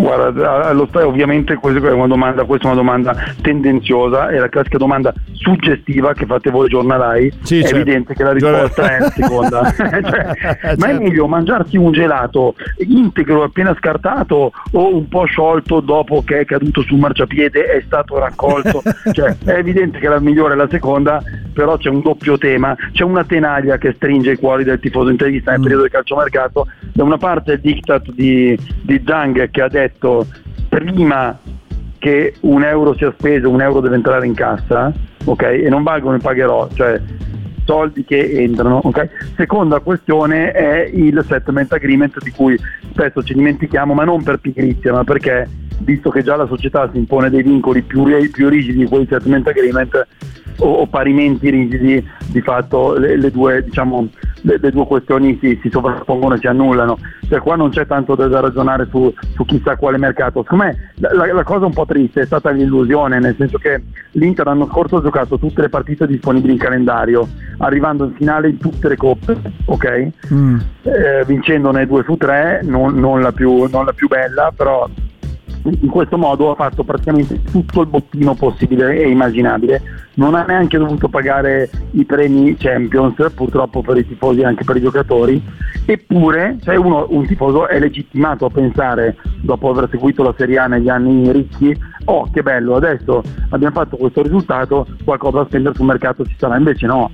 Guarda, 0.00 0.72
lo 0.72 0.86
stai, 0.86 1.04
ovviamente 1.04 1.54
questa 1.56 1.86
è 1.88 1.92
una 1.92 2.06
domanda, 2.06 2.44
questa 2.44 2.68
è 2.68 2.72
una 2.72 2.80
domanda 2.80 3.14
tendenziosa, 3.42 4.28
è 4.28 4.38
la 4.38 4.48
classica 4.48 4.78
domanda 4.78 5.12
suggestiva 5.32 6.12
che 6.14 6.26
fate 6.26 6.50
voi 6.50 6.68
giornalai, 6.68 7.32
sì, 7.42 7.58
è 7.58 7.62
certo. 7.62 7.76
evidente 7.76 8.14
che 8.14 8.22
la 8.22 8.32
risposta 8.32 8.96
è 8.96 8.98
la 9.00 9.10
seconda. 9.14 9.72
cioè, 9.76 10.00
certo. 10.02 10.20
Ma 10.44 10.56
è 10.56 10.76
certo. 10.76 11.02
meglio 11.02 11.26
mangiarsi 11.26 11.76
un 11.76 11.92
gelato 11.92 12.54
integro 12.78 13.42
appena 13.42 13.74
scartato 13.78 14.52
o 14.72 14.96
un 14.96 15.08
po' 15.08 15.24
sciolto 15.24 15.80
dopo 15.80 16.22
che 16.24 16.40
è 16.40 16.44
caduto 16.44 16.82
sul 16.82 16.98
marciapiede 16.98 17.64
è 17.64 17.82
stato 17.84 18.18
raccolto? 18.18 18.82
cioè, 19.12 19.36
è 19.44 19.52
evidente 19.52 19.98
che 19.98 20.08
la 20.08 20.20
migliore 20.20 20.54
è 20.54 20.56
la 20.56 20.68
seconda, 20.68 21.22
però 21.52 21.76
c'è 21.76 21.90
un 21.90 22.00
doppio 22.00 22.38
tema, 22.38 22.74
c'è 22.92 23.04
una 23.04 23.24
tenaglia 23.24 23.76
che 23.76 23.92
stringe 23.94 24.32
i 24.32 24.36
cuori 24.36 24.64
del 24.64 24.80
tifoso 24.80 25.10
interista 25.10 25.50
nel 25.50 25.60
mm. 25.60 25.62
periodo 25.62 25.82
del 25.82 25.92
calciomercato, 25.92 26.66
da 26.92 27.04
una 27.04 27.18
parte 27.18 27.52
il 27.52 27.60
diktat 27.60 28.10
di, 28.12 28.58
di 28.82 29.02
Zhang 29.04 29.50
che 29.50 29.62
ha 29.62 29.68
detto 29.68 29.89
detto 29.90 30.26
prima 30.68 31.38
che 31.98 32.34
un 32.40 32.64
euro 32.64 32.94
sia 32.94 33.12
speso, 33.18 33.50
un 33.50 33.60
euro 33.60 33.80
deve 33.80 33.96
entrare 33.96 34.26
in 34.26 34.34
cassa, 34.34 34.92
ok? 35.24 35.42
E 35.42 35.68
non 35.68 35.82
valgono 35.82 36.14
il 36.14 36.22
pagherò, 36.22 36.68
cioè 36.72 37.00
soldi 37.64 38.04
che 38.04 38.32
entrano, 38.32 38.80
ok? 38.82 39.34
Seconda 39.36 39.80
questione 39.80 40.52
è 40.52 40.90
il 40.92 41.22
settlement 41.28 41.70
agreement 41.72 42.22
di 42.22 42.30
cui 42.30 42.58
spesso 42.92 43.22
ci 43.22 43.34
dimentichiamo, 43.34 43.92
ma 43.92 44.04
non 44.04 44.22
per 44.22 44.38
pigrizia, 44.38 44.92
ma 44.92 45.04
perché 45.04 45.46
visto 45.80 46.10
che 46.10 46.22
già 46.22 46.36
la 46.36 46.46
società 46.46 46.88
si 46.90 46.98
impone 46.98 47.30
dei 47.30 47.42
vincoli 47.42 47.82
più, 47.82 48.04
più 48.32 48.48
rigidi 48.48 48.78
di 48.78 48.86
quel 48.86 49.06
settlement 49.08 49.46
agreement 49.46 50.06
o, 50.60 50.72
o 50.80 50.86
parimenti 50.86 51.50
rigidi, 51.50 52.06
di 52.26 52.40
fatto 52.40 52.96
le, 52.96 53.16
le 53.16 53.30
due, 53.30 53.62
diciamo, 53.62 54.08
le, 54.42 54.58
le, 54.58 54.70
due 54.70 54.86
questioni 54.86 55.38
si, 55.40 55.58
si, 55.62 55.68
sovrappongono 55.70 56.34
e 56.34 56.38
si 56.38 56.46
annullano. 56.46 56.98
Cioè 57.28 57.40
qua 57.40 57.56
non 57.56 57.70
c'è 57.70 57.86
tanto 57.86 58.14
da, 58.14 58.26
da 58.26 58.40
ragionare 58.40 58.86
su, 58.90 59.12
su, 59.34 59.44
chissà 59.44 59.76
quale 59.76 59.98
mercato. 59.98 60.42
Secondo 60.42 60.64
me 60.64 60.92
la, 60.96 61.12
la, 61.14 61.32
la, 61.32 61.44
cosa 61.44 61.66
un 61.66 61.72
po' 61.72 61.86
triste 61.86 62.22
è 62.22 62.26
stata 62.26 62.50
l'illusione, 62.50 63.18
nel 63.18 63.34
senso 63.38 63.58
che 63.58 63.82
l'Inter 64.12 64.46
l'anno 64.46 64.66
scorso 64.66 64.96
ha 64.96 65.02
giocato 65.02 65.38
tutte 65.38 65.62
le 65.62 65.68
partite 65.68 66.06
disponibili 66.06 66.52
in 66.52 66.58
calendario, 66.58 67.28
arrivando 67.58 68.04
in 68.04 68.14
finale 68.14 68.48
in 68.48 68.58
tutte 68.58 68.88
le 68.88 68.96
coppe, 68.96 69.36
ok? 69.66 70.08
Mm. 70.32 70.58
Eh, 70.82 71.24
vincendone 71.26 71.86
due 71.86 72.02
su 72.04 72.16
tre, 72.16 72.60
non, 72.62 72.94
non, 72.94 73.20
la 73.20 73.32
più, 73.32 73.66
non 73.70 73.84
la 73.84 73.92
più 73.92 74.08
bella, 74.08 74.52
però 74.54 74.88
in 75.64 75.88
questo 75.88 76.16
modo 76.16 76.50
ha 76.50 76.54
fatto 76.54 76.84
praticamente 76.84 77.42
tutto 77.42 77.82
il 77.82 77.88
bottino 77.88 78.34
possibile 78.34 78.96
e 78.98 79.08
immaginabile. 79.08 79.82
Non 80.14 80.34
ha 80.34 80.44
neanche 80.44 80.78
dovuto 80.78 81.08
pagare 81.08 81.70
i 81.92 82.04
premi 82.04 82.56
Champions, 82.56 83.14
purtroppo 83.34 83.82
per 83.82 83.96
i 83.96 84.06
tifosi 84.06 84.40
e 84.40 84.44
anche 84.44 84.64
per 84.64 84.76
i 84.76 84.80
giocatori, 84.80 85.42
eppure 85.86 86.58
cioè 86.62 86.76
uno, 86.76 87.06
un 87.10 87.26
tifoso 87.26 87.68
è 87.68 87.78
legittimato 87.78 88.46
a 88.46 88.50
pensare, 88.50 89.16
dopo 89.40 89.70
aver 89.70 89.88
seguito 89.90 90.22
la 90.22 90.34
Serie 90.36 90.58
A 90.58 90.66
negli 90.66 90.88
anni 90.88 91.30
ricchi, 91.32 91.76
oh 92.04 92.28
che 92.30 92.42
bello, 92.42 92.74
adesso 92.76 93.22
abbiamo 93.50 93.74
fatto 93.74 93.96
questo 93.96 94.22
risultato, 94.22 94.86
qualcosa 95.04 95.38
da 95.38 95.46
spendere 95.46 95.74
sul 95.74 95.86
mercato 95.86 96.24
ci 96.24 96.34
sarà, 96.36 96.56
invece 96.56 96.86
no. 96.86 97.10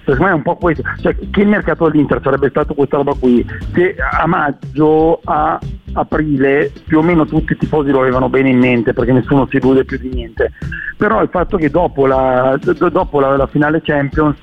Secondo 0.00 0.24
me 0.24 0.30
è 0.30 0.34
un 0.34 0.42
po' 0.42 0.56
questo, 0.56 0.82
cioè 1.00 1.16
che 1.30 1.40
il 1.40 1.48
mercato 1.48 1.88
dell'Inter 1.88 2.20
sarebbe 2.22 2.48
stato 2.48 2.74
questa 2.74 2.96
roba 2.96 3.14
qui, 3.14 3.44
se 3.72 3.96
a 3.98 4.26
maggio, 4.26 5.20
a 5.24 5.58
aprile 5.92 6.70
più 6.86 6.98
o 6.98 7.02
meno 7.02 7.24
tutti 7.24 7.52
i 7.52 7.56
tifosi 7.56 7.90
lo 7.90 8.00
avevano 8.00 8.28
bene 8.28 8.50
in 8.50 8.58
mente 8.58 8.92
perché 8.92 9.12
nessuno 9.12 9.46
si 9.48 9.56
illude 9.56 9.84
più 9.84 9.98
di 9.98 10.10
niente, 10.10 10.52
però 10.96 11.22
il 11.22 11.28
fatto 11.30 11.56
che 11.56 11.70
dopo 11.70 12.06
la, 12.06 12.58
dopo 12.90 13.20
la, 13.20 13.36
la 13.36 13.46
finale 13.46 13.80
Champions 13.82 14.38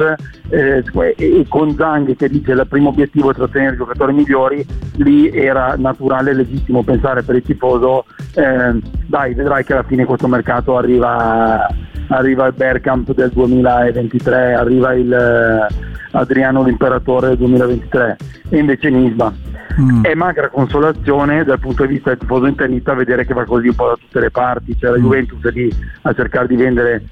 eh, 0.49 0.83
e 1.15 1.45
con 1.47 1.75
Zang 1.75 2.15
che 2.15 2.29
dice 2.29 2.53
che 2.53 2.61
il 2.61 2.67
primo 2.67 2.89
obiettivo 2.89 3.31
è 3.31 3.33
trattenere 3.33 3.73
i 3.73 3.77
giocatori 3.77 4.13
migliori, 4.13 4.65
lì 4.97 5.29
era 5.29 5.75
naturale 5.77 6.31
e 6.31 6.33
legittimo 6.33 6.83
pensare 6.83 7.23
per 7.23 7.35
il 7.35 7.43
tifoso 7.43 8.05
eh, 8.35 8.79
dai 9.07 9.33
vedrai 9.33 9.63
che 9.63 9.73
alla 9.73 9.83
fine 9.83 10.05
questo 10.05 10.27
mercato 10.27 10.77
arriva, 10.77 11.67
arriva 12.07 12.47
il 12.47 12.53
Bergkamp 12.53 13.13
del 13.13 13.31
2023, 13.31 14.53
arriva 14.53 14.93
il 14.93 15.11
eh, 15.11 15.67
Adriano 16.11 16.63
l'Imperatore 16.63 17.29
del 17.29 17.37
2023 17.37 18.17
e 18.49 18.57
invece 18.57 18.89
Nisba 18.89 19.52
mm. 19.79 20.03
è 20.03 20.13
magra 20.13 20.49
consolazione 20.49 21.43
dal 21.43 21.59
punto 21.59 21.85
di 21.85 21.93
vista 21.93 22.09
del 22.09 22.19
tifoso 22.19 22.45
interista 22.45 22.93
vedere 22.93 23.25
che 23.25 23.33
va 23.33 23.45
così 23.45 23.67
un 23.67 23.75
po' 23.75 23.87
da 23.87 23.95
tutte 23.95 24.19
le 24.19 24.31
parti, 24.31 24.77
cioè 24.77 24.91
la 24.91 24.97
mm. 24.97 25.01
Juventus 25.01 25.51
lì 25.51 25.73
a 26.01 26.13
cercare 26.13 26.47
di 26.47 26.55
vendere 26.55 27.03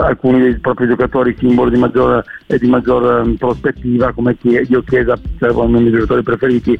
alcuni 0.00 0.40
dei 0.40 0.58
propri 0.58 0.88
giocatori 0.88 1.36
simbolo 1.38 1.70
di 1.70 1.78
maggior, 1.78 2.24
e 2.46 2.58
di 2.58 2.66
maggior 2.68 3.24
um, 3.24 3.36
prospettiva 3.36 4.12
come 4.12 4.36
Dio 4.40 4.82
Chiesa, 4.82 5.16
cioè 5.38 5.50
uno 5.50 5.66
dei 5.66 5.80
miei 5.82 5.92
giocatori 5.92 6.22
preferiti, 6.22 6.78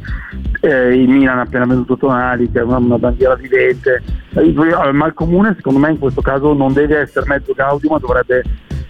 eh, 0.61 0.95
il 0.95 1.09
Milan 1.09 1.39
ha 1.39 1.43
appena 1.43 1.65
venduto 1.65 1.97
Tonali 1.97 2.51
che 2.51 2.59
è 2.59 2.63
una, 2.63 2.79
una 2.79 2.99
bandiera 2.99 3.35
vivente, 3.37 4.03
eh, 4.35 4.43
il 4.43 4.91
mal 4.93 5.15
comune 5.15 5.55
secondo 5.55 5.79
me 5.79 5.91
in 5.91 5.99
questo 5.99 6.23
caso 6.23 6.53
non 6.55 6.73
deve 6.73 6.99
essere 6.99 7.27
mezzo 7.29 7.53
Gaudio 7.53 7.91
ma 7.91 7.99
dovrebbe 7.99 8.43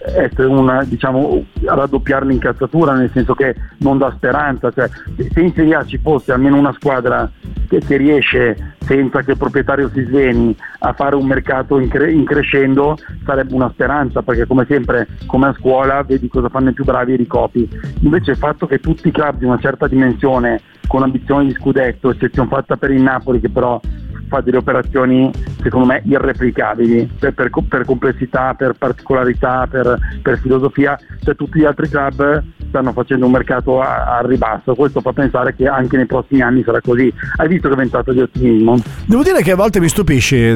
essere 0.05 0.47
una, 0.47 0.83
diciamo, 0.83 1.45
raddoppiare 1.63 2.25
l'incazzatura, 2.25 2.93
nel 2.93 3.09
senso 3.13 3.33
che 3.33 3.55
non 3.79 3.97
dà 3.97 4.11
speranza. 4.15 4.71
Cioè, 4.71 4.89
se 5.31 5.39
in 5.39 5.53
Serie 5.53 5.75
A 5.75 5.85
ci 5.85 5.97
fosse 5.97 6.31
almeno 6.31 6.57
una 6.57 6.73
squadra 6.73 7.29
che, 7.67 7.79
che, 7.79 7.97
riesce 7.97 8.75
senza 8.79 9.21
che 9.21 9.31
il 9.31 9.37
proprietario 9.37 9.89
si 9.93 10.03
sveni 10.03 10.55
a 10.79 10.93
fare 10.93 11.15
un 11.15 11.25
mercato 11.25 11.79
in, 11.79 11.87
cre- 11.87 12.11
in, 12.11 12.25
crescendo 12.25 12.97
sarebbe 13.25 13.53
una 13.53 13.71
speranza, 13.71 14.21
perché 14.21 14.45
come 14.45 14.65
sempre, 14.67 15.07
come 15.25 15.47
a 15.47 15.55
scuola, 15.57 16.03
vedi 16.03 16.27
cosa 16.27 16.49
fanno 16.49 16.69
i 16.69 16.73
più 16.73 16.83
bravi 16.83 17.13
e 17.13 17.17
ricopi. 17.17 17.69
Invece 18.01 18.31
il 18.31 18.37
fatto 18.37 18.67
che 18.67 18.79
tutti 18.79 19.07
i 19.07 19.11
club 19.11 19.37
di 19.37 19.45
una 19.45 19.59
certa 19.59 19.87
dimensione 19.87 20.61
con 20.87 21.01
ambizioni 21.01 21.47
di 21.47 21.53
scudetto, 21.53 22.09
eccezione 22.09 22.49
fatta 22.49 22.75
per 22.75 22.91
il 22.91 23.01
Napoli 23.01 23.39
che 23.39 23.49
però 23.49 23.79
fa 24.27 24.41
delle 24.41 24.57
operazioni 24.57 25.31
secondo 25.61 25.87
me 25.87 26.01
irreplicabili 26.05 27.09
per, 27.19 27.33
per, 27.33 27.49
per 27.67 27.85
complessità, 27.85 28.53
per 28.53 28.73
particolarità, 28.73 29.67
per, 29.69 29.97
per, 30.21 30.39
filosofia, 30.39 30.99
cioè 31.23 31.35
tutti 31.35 31.59
gli 31.59 31.65
altri 31.65 31.89
club 31.89 32.43
stanno 32.67 32.91
facendo 32.91 33.25
un 33.25 33.31
mercato 33.31 33.81
a, 33.81 34.17
a, 34.17 34.25
ribasso, 34.25 34.75
questo 34.75 35.01
fa 35.01 35.13
pensare 35.13 35.55
che 35.55 35.67
anche 35.67 35.97
nei 35.97 36.05
prossimi 36.05 36.41
anni 36.41 36.63
sarà 36.63 36.81
così. 36.81 37.13
Hai 37.37 37.47
visto 37.47 37.67
che 37.67 37.73
è 37.73 37.77
ventato 37.77 38.11
di 38.11 38.21
ottimismo? 38.21 38.77
Devo 39.05 39.23
dire 39.23 39.41
che 39.41 39.51
a 39.51 39.55
volte 39.55 39.79
mi 39.79 39.89
stupisci. 39.89 40.55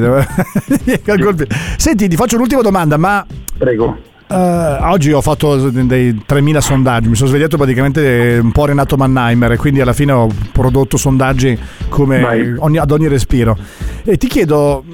Senti, 1.76 2.08
ti 2.08 2.16
faccio 2.16 2.36
l'ultima 2.36 2.62
domanda, 2.62 2.96
ma... 2.96 3.24
Prego. 3.56 4.16
Uh, 4.28 4.90
oggi 4.90 5.10
ho 5.10 5.22
fatto 5.22 5.70
dei 5.70 6.22
3000 6.26 6.60
sondaggi, 6.60 7.08
mi 7.08 7.14
sono 7.14 7.30
svegliato 7.30 7.56
praticamente 7.56 8.38
un 8.42 8.52
po' 8.52 8.66
Renato 8.66 8.98
Mannheimer 8.98 9.52
e 9.52 9.56
quindi 9.56 9.80
alla 9.80 9.94
fine 9.94 10.12
ho 10.12 10.28
prodotto 10.52 10.98
sondaggi 10.98 11.58
come 11.88 12.54
ogni, 12.58 12.76
ad 12.76 12.90
ogni 12.90 13.08
respiro. 13.08 13.56
E 14.04 14.18
ti 14.18 14.26
chiedo 14.26 14.84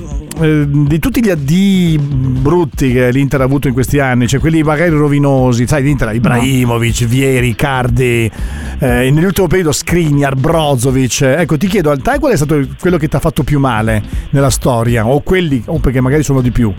eh, 0.41 0.67
di 0.69 0.99
tutti 0.99 1.25
gli 1.25 1.31
addii 1.31 1.99
brutti 1.99 2.93
che 2.93 3.11
l'Inter 3.11 3.41
ha 3.41 3.45
avuto 3.45 3.69
in 3.69 3.75
questi 3.75 3.99
anni, 3.99 4.29
cioè 4.29 4.41
quelli 4.41 4.63
magari 4.63 4.91
rovinosi, 4.91 5.67
sai, 5.67 5.83
l'Inter 5.83 6.15
Ibrahimovic, 6.15 7.01
no. 7.01 7.07
Vieri, 7.09 7.55
Cardi, 7.55 8.31
eh, 8.79 9.11
nell'ultimo 9.11 9.47
periodo 9.47 9.73
Skriniar, 9.73 10.37
Brozovic. 10.37 11.23
Ecco, 11.23 11.57
ti 11.57 11.67
chiedo, 11.67 11.97
te 11.97 12.19
qual 12.19 12.33
è 12.33 12.37
stato 12.37 12.61
quello 12.79 12.99
che 12.99 13.09
ti 13.09 13.17
ha 13.17 13.21
fatto 13.21 13.43
più 13.43 13.59
male 13.59 14.03
nella 14.31 14.51
storia? 14.51 15.07
O 15.07 15.21
quelli, 15.23 15.63
o 15.67 15.79
perché 15.79 16.01
magari 16.01 16.23
sono 16.23 16.41
di 16.41 16.51
più. 16.51 16.73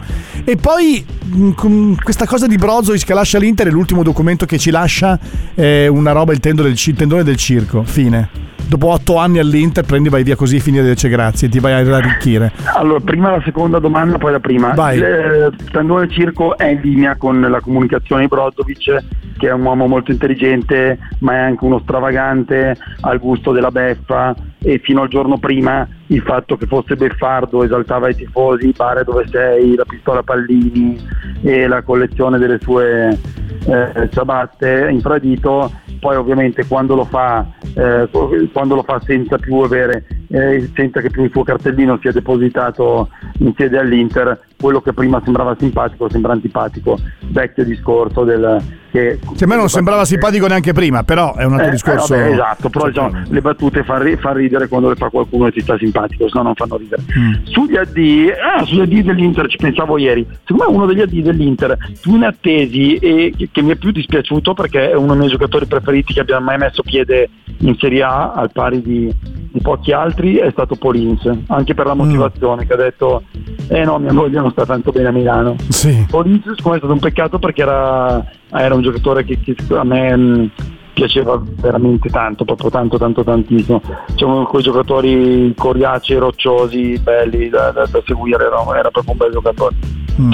E 0.43 0.55
poi 0.55 1.03
mh, 1.25 1.93
questa 2.03 2.25
cosa 2.25 2.45
cosa 2.45 2.47
di 2.47 2.57
Brozovic 2.57 3.05
che 3.05 3.13
lascia 3.13 3.39
l'Inter 3.39 3.67
è 3.67 3.71
l'ultimo 3.71 4.03
documento 4.03 4.45
che 4.45 4.57
ci 4.57 4.69
lascia 4.69 5.17
è 5.53 5.87
una 5.87 6.11
roba 6.11 6.33
il, 6.33 6.39
del, 6.39 6.73
il 6.75 6.93
tendone 6.95 7.23
del 7.23 7.37
circo 7.37 7.83
fine 7.83 8.29
dopo 8.67 8.87
otto 8.87 9.17
anni 9.17 9.39
all'Inter 9.39 9.85
prendi 9.85 10.09
vai 10.09 10.23
via 10.23 10.35
così 10.35 10.59
finire 10.59 10.83
le 10.83 11.09
grazie 11.09 11.49
ti 11.49 11.59
vai 11.59 11.73
a 11.73 11.95
arricchire. 11.95 12.51
Allora 12.75 12.99
prima 12.99 13.31
la 13.31 13.41
seconda 13.43 13.79
domanda 13.79 14.17
poi 14.17 14.31
la 14.31 14.39
prima. 14.39 14.73
Vai. 14.73 14.97
il 14.97 15.55
tendone 15.71 16.01
del 16.01 16.11
circo 16.11 16.57
è 16.57 16.67
in 16.67 16.81
linea 16.81 17.15
con 17.15 17.39
la 17.39 17.59
comunicazione 17.59 18.21
di 18.23 18.27
Brozovic 18.27 19.03
che 19.37 19.47
è 19.47 19.51
un 19.51 19.63
uomo 19.63 19.87
molto 19.87 20.11
intelligente 20.11 20.97
ma 21.19 21.33
è 21.33 21.37
anche 21.37 21.65
uno 21.65 21.79
stravagante 21.79 22.77
al 23.01 23.19
gusto 23.19 23.51
della 23.51 23.71
beffa 23.71 24.33
e 24.65 24.79
fino 24.79 25.03
al 25.03 25.09
giorno 25.09 25.37
prima 25.37 25.87
il 26.07 26.21
fatto 26.23 26.57
che 26.57 26.65
fosse 26.65 26.95
beffardo 26.95 27.63
esaltava 27.63 28.09
i 28.09 28.15
tifosi, 28.15 28.73
pare 28.75 29.03
dove 29.03 29.27
sei, 29.27 29.75
la 29.75 29.85
pistola 29.85 30.23
Pallini 30.23 30.99
e 31.43 31.67
la 31.67 31.83
collezione 31.83 32.39
delle 32.39 32.57
sue 32.59 33.15
eh, 33.67 34.09
ciabatte 34.11 34.89
infradito, 34.91 35.71
poi 35.99 36.15
ovviamente 36.15 36.65
quando 36.65 36.95
lo, 36.95 37.05
fa, 37.05 37.45
eh, 37.75 38.09
quando 38.51 38.73
lo 38.73 38.81
fa 38.81 38.99
senza 39.05 39.37
più 39.37 39.57
avere 39.57 40.03
eh, 40.29 40.67
senza 40.73 40.99
che 40.99 41.11
più 41.11 41.23
il 41.23 41.31
suo 41.31 41.43
cartellino 41.43 41.99
sia 42.01 42.11
depositato 42.11 43.09
in 43.39 43.53
sede 43.55 43.77
all'Inter, 43.77 44.39
quello 44.59 44.81
che 44.81 44.93
prima 44.93 45.21
sembrava 45.23 45.55
simpatico 45.59 46.09
sembra 46.09 46.31
antipatico, 46.31 46.97
vecchio 47.29 47.63
discorso 47.63 48.23
del, 48.23 48.63
che... 48.95 49.19
Che 49.35 49.43
a 49.43 49.47
me 49.47 49.55
non 49.57 49.67
sembrava 49.69 50.05
simpatico 50.05 50.47
neanche 50.47 50.71
prima, 50.73 51.03
però 51.03 51.35
è 51.35 51.43
un 51.43 51.53
altro 51.53 51.67
Eh, 51.67 51.71
discorso. 51.71 52.13
eh, 52.13 52.19
vabbè, 52.19 52.31
esatto, 52.31 52.69
però 52.69 52.87
diciamo, 52.87 53.21
le 53.27 53.41
battute 53.41 53.83
fa, 53.83 54.01
ri- 54.01 54.15
fa 54.17 54.31
ridere 54.31 54.67
quando 54.67 54.89
le 54.89 54.95
fa 54.95 55.09
qualcuno 55.09 55.45
che 55.45 55.51
ti 55.51 55.61
sta 55.61 55.77
simpatico, 55.77 56.25
se 56.27 56.31
no 56.35 56.43
non 56.43 56.55
fanno 56.55 56.77
ridere. 56.77 57.01
Mm. 57.17 57.33
Sugli 57.43 57.75
AD, 57.75 58.33
ah, 58.57 58.63
sugli 58.65 58.81
AD 58.81 59.05
dell'Inter 59.05 59.47
ci 59.47 59.57
pensavo 59.57 59.97
ieri, 59.97 60.25
secondo 60.45 60.71
me 60.71 60.77
uno 60.77 60.85
degli 60.85 61.01
AD 61.01 61.13
dell'Inter 61.21 61.77
più 62.01 62.15
inattesi 62.15 62.95
e 62.95 63.33
che, 63.35 63.49
che 63.51 63.61
mi 63.61 63.71
è 63.71 63.75
più 63.75 63.91
dispiaciuto 63.91 64.53
perché 64.53 64.91
è 64.91 64.95
uno 64.95 65.09
dei 65.09 65.17
miei 65.17 65.29
giocatori 65.29 65.65
preferiti 65.65 66.13
che 66.13 66.21
abbia 66.21 66.39
mai 66.39 66.57
messo 66.57 66.81
piede 66.83 67.29
in 67.59 67.75
Serie 67.77 68.03
A 68.03 68.31
al 68.33 68.51
pari 68.51 68.81
di, 68.81 69.13
di 69.51 69.61
pochi 69.61 69.91
altri 69.91 70.35
è 70.35 70.49
stato 70.51 70.75
Polins, 70.75 71.29
anche 71.47 71.73
per 71.73 71.85
la 71.85 71.93
Mm. 71.95 71.99
motivazione 71.99 72.65
che 72.65 72.73
ha 72.73 72.77
detto 72.77 73.23
eh 73.67 73.83
no 73.83 73.97
mia 73.97 74.13
moglie 74.13 74.39
non 74.39 74.51
sta 74.51 74.65
tanto 74.65 74.91
bene 74.91 75.07
a 75.07 75.11
Milano. 75.11 75.55
Sì. 75.69 76.05
Polins 76.09 76.43
secondo 76.43 76.69
me 76.69 76.75
è 76.75 76.77
stato 76.77 76.93
un 76.93 76.99
peccato 76.99 77.39
perché 77.39 77.61
era, 77.61 78.25
era 78.51 78.75
un 78.75 78.81
giocatore 78.81 79.23
che, 79.23 79.39
che 79.39 79.55
a 79.75 79.83
me 79.83 80.15
mh, 80.15 80.49
piaceva 80.93 81.41
veramente 81.61 82.09
tanto, 82.09 82.45
proprio 82.45 82.69
tanto 82.69 82.97
tanto 82.97 83.23
tantissimo. 83.23 83.81
C'erano 84.15 84.45
quei 84.45 84.63
giocatori 84.63 85.53
coriacei, 85.55 86.17
rocciosi, 86.17 86.97
belli 86.99 87.49
da, 87.49 87.71
da- 87.71 87.85
da 87.85 88.01
seguire, 88.05 88.45
era, 88.45 88.63
era 88.77 88.89
proprio 88.89 89.11
un 89.11 89.17
bel 89.17 89.31
giocatore. 89.31 89.75
Mm. 90.21 90.31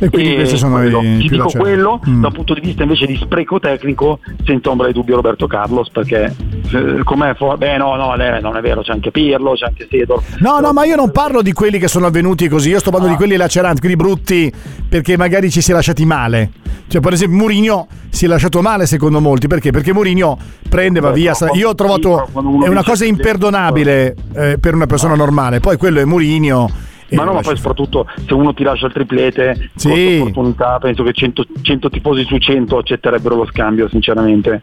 E 0.00 0.08
quindi 0.10 0.32
E 0.32 0.34
questi 0.36 0.56
sono 0.56 0.76
quello. 0.76 1.00
i 1.00 1.02
Ti 1.02 1.08
più 1.18 1.28
dico 1.30 1.36
da 1.44 1.48
certo. 1.48 1.58
quello 1.66 2.00
Mm. 2.08 2.20
dal 2.22 2.32
punto 2.32 2.54
di 2.54 2.60
vista 2.60 2.82
invece 2.82 3.06
di 3.06 3.16
spreco 3.16 3.60
tecnico, 3.60 4.18
senza 4.44 4.70
ombra 4.70 4.86
di 4.88 4.92
dubbio 4.92 5.14
Roberto 5.16 5.46
Carlos, 5.46 5.90
perché 5.90 6.34
eh, 6.72 7.00
com'è 7.04 7.34
fu- 7.36 7.56
beh 7.56 7.76
no, 7.76 7.94
no, 7.94 8.14
non 8.16 8.56
è 8.56 8.60
vero, 8.60 8.82
c'è 8.82 8.92
anche 8.92 9.10
Pirlo, 9.12 9.52
c'è 9.52 9.66
anche 9.66 9.86
Sedor. 9.88 10.22
No, 10.38 10.58
no, 10.60 10.72
ma 10.72 10.84
io 10.84 10.96
non 10.96 11.10
parlo 11.12 11.40
di 11.42 11.52
quelli 11.52 11.78
che 11.78 11.86
sono 11.88 12.06
avvenuti 12.06 12.48
così, 12.48 12.70
io 12.70 12.78
sto 12.80 12.90
parlando 12.90 13.14
di 13.16 13.22
quelli 13.22 13.36
laceranti, 13.36 13.80
quelli 13.80 13.96
brutti 13.96 14.52
perché 14.88 15.16
magari 15.16 15.50
ci 15.50 15.60
si 15.60 15.70
è 15.70 15.74
lasciati 15.74 16.04
male. 16.04 16.50
Cioè, 16.88 17.00
per 17.00 17.12
esempio, 17.14 17.38
Mourinho 17.38 17.86
si 18.10 18.24
è 18.26 18.28
lasciato 18.28 18.60
male 18.60 18.86
secondo 18.86 19.20
molti, 19.20 19.46
perché? 19.46 19.70
Perché 19.70 19.92
Mourinho 19.94 20.36
prende, 20.68 21.00
va 21.00 21.10
via. 21.10 21.32
troppo- 21.32 21.54
Io 21.56 21.68
ho 21.70 21.74
trovato 21.74 22.26
è 22.64 22.68
una 22.68 22.82
cosa 22.82 23.04
imperdonabile 23.04 24.14
eh, 24.34 24.58
per 24.60 24.74
una 24.74 24.86
persona 24.86 25.14
normale. 25.14 25.60
Poi 25.60 25.76
quello 25.76 26.00
è 26.00 26.04
Mourinho. 26.04 26.90
Ma 27.16 27.24
no, 27.24 27.32
ma 27.32 27.40
poi 27.40 27.56
soprattutto 27.56 28.06
se 28.26 28.34
uno 28.34 28.54
ti 28.54 28.62
lascia 28.62 28.86
il 28.86 28.92
triplete, 28.92 29.70
Sì. 29.74 30.18
opportunità, 30.20 30.78
penso 30.78 31.02
che 31.02 31.12
100, 31.12 31.44
100 31.60 31.90
tifosi 31.90 32.24
su 32.24 32.38
100 32.38 32.78
accetterebbero 32.78 33.36
lo 33.36 33.46
scambio, 33.46 33.88
sinceramente. 33.88 34.62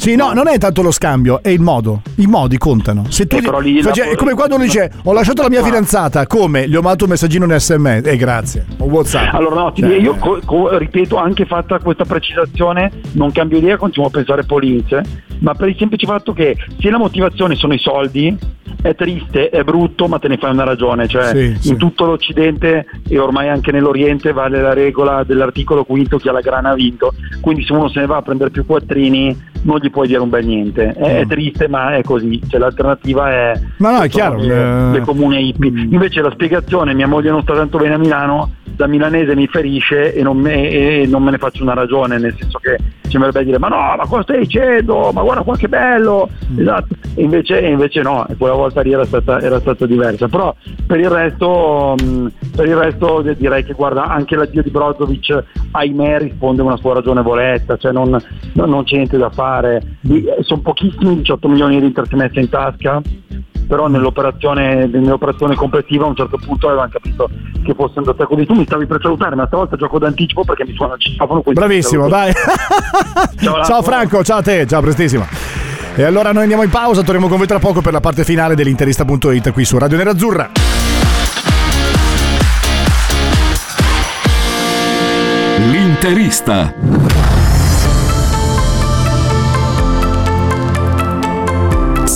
Sì, 0.00 0.16
no, 0.16 0.32
non 0.32 0.48
è 0.48 0.56
tanto 0.56 0.80
lo 0.80 0.90
scambio, 0.92 1.42
è 1.42 1.50
il 1.50 1.60
modo. 1.60 2.00
I 2.16 2.26
modi 2.26 2.56
contano. 2.56 3.04
Se 3.10 3.26
tu 3.26 3.36
Eh, 3.36 3.42
Face- 3.42 4.02
la- 4.06 4.10
è 4.12 4.16
come 4.16 4.32
quando 4.32 4.54
uno 4.54 4.64
dice 4.64 4.90
ho 5.04 5.12
lasciato 5.12 5.42
la 5.42 5.50
mia 5.50 5.62
fidanzata, 5.62 6.26
come? 6.26 6.66
Gli 6.66 6.74
ho 6.74 6.80
mandato 6.80 7.04
un 7.04 7.10
messaggino 7.10 7.44
in 7.44 7.54
sms, 7.60 8.06
e 8.06 8.16
grazie, 8.16 8.64
o 8.78 8.86
WhatsApp. 8.86 9.34
Allora 9.34 9.56
no, 9.56 9.72
ti 9.72 9.82
Cioè, 9.82 9.96
io 9.98 10.14
co- 10.16 10.40
co- 10.42 10.74
ripeto, 10.78 11.16
anche 11.16 11.44
fatta 11.44 11.78
questa 11.80 12.06
precisazione, 12.06 12.90
non 13.12 13.30
cambio 13.30 13.58
idea, 13.58 13.76
continuo 13.76 14.08
a 14.08 14.10
pensare 14.10 14.44
Polins, 14.44 14.98
ma 15.40 15.52
per 15.52 15.68
il 15.68 15.76
semplice 15.78 16.06
fatto 16.06 16.32
che 16.32 16.56
se 16.80 16.88
la 16.88 16.96
motivazione 16.96 17.54
sono 17.54 17.74
i 17.74 17.78
soldi, 17.78 18.34
è 18.82 18.94
triste, 18.94 19.50
è 19.50 19.62
brutto, 19.64 20.06
ma 20.08 20.18
te 20.18 20.28
ne 20.28 20.38
fai 20.38 20.52
una 20.52 20.64
ragione, 20.64 21.06
cioè 21.08 21.26
Sì, 21.34 21.44
in 21.44 21.60
sì. 21.60 21.76
tutto 21.76 22.06
l'Occidente 22.06 22.86
e 23.06 23.18
ormai 23.18 23.50
anche 23.50 23.70
nell'Oriente 23.70 24.32
vale 24.32 24.62
la 24.62 24.72
regola 24.72 25.22
dell'articolo 25.24 25.84
quinto 25.84 26.16
che 26.16 26.30
alla 26.30 26.40
grana 26.40 26.70
ha 26.70 26.74
vinto, 26.74 27.12
quindi 27.42 27.62
se 27.66 27.74
uno 27.74 27.90
se 27.90 28.00
ne 28.00 28.06
va 28.06 28.16
a 28.16 28.22
prendere 28.22 28.48
più 28.48 28.64
quattrini 28.64 29.48
non 29.62 29.76
gli 29.78 29.89
puoi 29.90 30.06
dire 30.06 30.20
un 30.20 30.28
bel 30.28 30.46
niente, 30.46 30.92
è, 30.92 31.20
è 31.20 31.26
triste 31.26 31.68
ma 31.68 31.96
è 31.96 32.02
così, 32.02 32.40
cioè, 32.48 32.60
l'alternativa 32.60 33.30
è 33.30 33.60
Ma 33.78 33.98
no, 33.98 34.02
è 34.02 34.08
chiaro, 34.08 34.36
le, 34.38 34.54
eh. 34.54 34.90
le 34.92 35.00
comune 35.00 35.40
hippie. 35.40 35.68
Invece 35.68 36.22
la 36.22 36.30
spiegazione, 36.30 36.94
mia 36.94 37.06
moglie 37.08 37.30
non 37.30 37.42
sta 37.42 37.54
tanto 37.54 37.78
bene 37.78 37.94
a 37.94 37.98
Milano, 37.98 38.52
da 38.80 38.86
milanese 38.86 39.36
mi 39.36 39.46
ferisce 39.46 40.14
e 40.14 40.22
non 40.22 40.38
me, 40.38 40.70
e 40.70 41.06
non 41.06 41.22
me 41.22 41.32
ne 41.32 41.38
faccio 41.38 41.62
una 41.62 41.74
ragione, 41.74 42.18
nel 42.18 42.34
senso 42.38 42.58
che 42.58 42.78
ci 43.02 43.10
sembrerebbe 43.10 43.44
dire 43.44 43.58
ma 43.58 43.68
no, 43.68 43.94
ma 43.96 44.06
cosa 44.08 44.22
stai 44.22 44.38
dicendo? 44.38 45.10
Ma 45.12 45.22
guarda 45.22 45.42
qua 45.42 45.56
che 45.56 45.68
bello! 45.68 46.28
Esatto. 46.56 46.94
E 47.14 47.22
invece, 47.22 47.60
e 47.60 47.70
invece 47.70 48.00
no, 48.00 48.26
e 48.28 48.36
quella 48.36 48.54
volta 48.54 48.80
lì 48.80 48.92
era 48.92 49.04
stata, 49.04 49.40
era 49.40 49.60
stata 49.60 49.84
diversa. 49.84 50.28
Però 50.28 50.54
per 50.86 50.98
il 50.98 51.10
resto, 51.10 51.94
mh, 52.00 52.26
per 52.56 52.66
il 52.66 52.76
resto 52.76 53.22
direi 53.36 53.64
che 53.64 53.74
guarda, 53.74 54.04
anche 54.04 54.36
l'addio 54.36 54.62
di 54.62 54.70
Brozovic, 54.70 55.44
ahimè, 55.72 56.18
risponde 56.18 56.62
a 56.62 56.64
una 56.64 56.76
sua 56.76 56.94
ragionevolezza, 56.94 57.76
cioè 57.76 57.92
non, 57.92 58.10
non- 58.54 58.70
non 58.70 58.84
c'è 58.84 58.96
niente 58.96 59.18
da 59.18 59.30
fare. 59.30 59.79
Di- 60.00 60.24
Sono 60.40 60.60
pochissimi 60.60 61.16
18 61.16 61.48
milioni 61.48 61.80
di 61.80 61.86
Inter 61.86 62.06
si 62.06 62.14
è 62.14 62.16
messa 62.16 62.40
in 62.40 62.48
tasca 62.48 63.02
però 63.70 63.86
nell'operazione, 63.86 64.86
nell'operazione 64.88 65.54
complessiva 65.54 66.04
a 66.04 66.08
un 66.08 66.16
certo 66.16 66.36
punto 66.44 66.66
avevano 66.66 66.90
capito 66.90 67.30
che 67.62 67.72
fosse 67.72 68.00
andata 68.00 68.26
così. 68.26 68.44
Tu 68.44 68.54
mi 68.54 68.64
stavi 68.64 68.84
per 68.84 68.98
salutare, 69.00 69.36
ma 69.36 69.46
stavolta 69.46 69.76
gioco 69.76 70.00
d'anticipo 70.00 70.42
perché 70.42 70.64
mi 70.64 70.74
suona 70.74 70.94
il 70.94 71.00
citofono. 71.00 71.40
quindi 71.40 71.60
Bravissimo, 71.60 72.08
dai. 72.08 72.32
Ciao, 73.40 73.62
Ciao 73.62 73.82
Franco, 73.82 74.24
ciao 74.24 74.38
a 74.38 74.42
te, 74.42 74.66
ciao 74.66 74.80
prestissimo. 74.80 75.24
E 75.94 76.02
allora 76.02 76.32
noi 76.32 76.42
andiamo 76.42 76.64
in 76.64 76.70
pausa, 76.70 77.02
torniamo 77.02 77.28
con 77.28 77.38
voi 77.38 77.46
tra 77.46 77.60
poco 77.60 77.80
per 77.80 77.92
la 77.92 78.00
parte 78.00 78.24
finale 78.24 78.56
dell'interista.it 78.56 79.52
qui 79.52 79.64
su 79.64 79.78
Radio 79.78 79.96
Nerazzurra. 79.96 80.50
L'interista. 85.70 87.39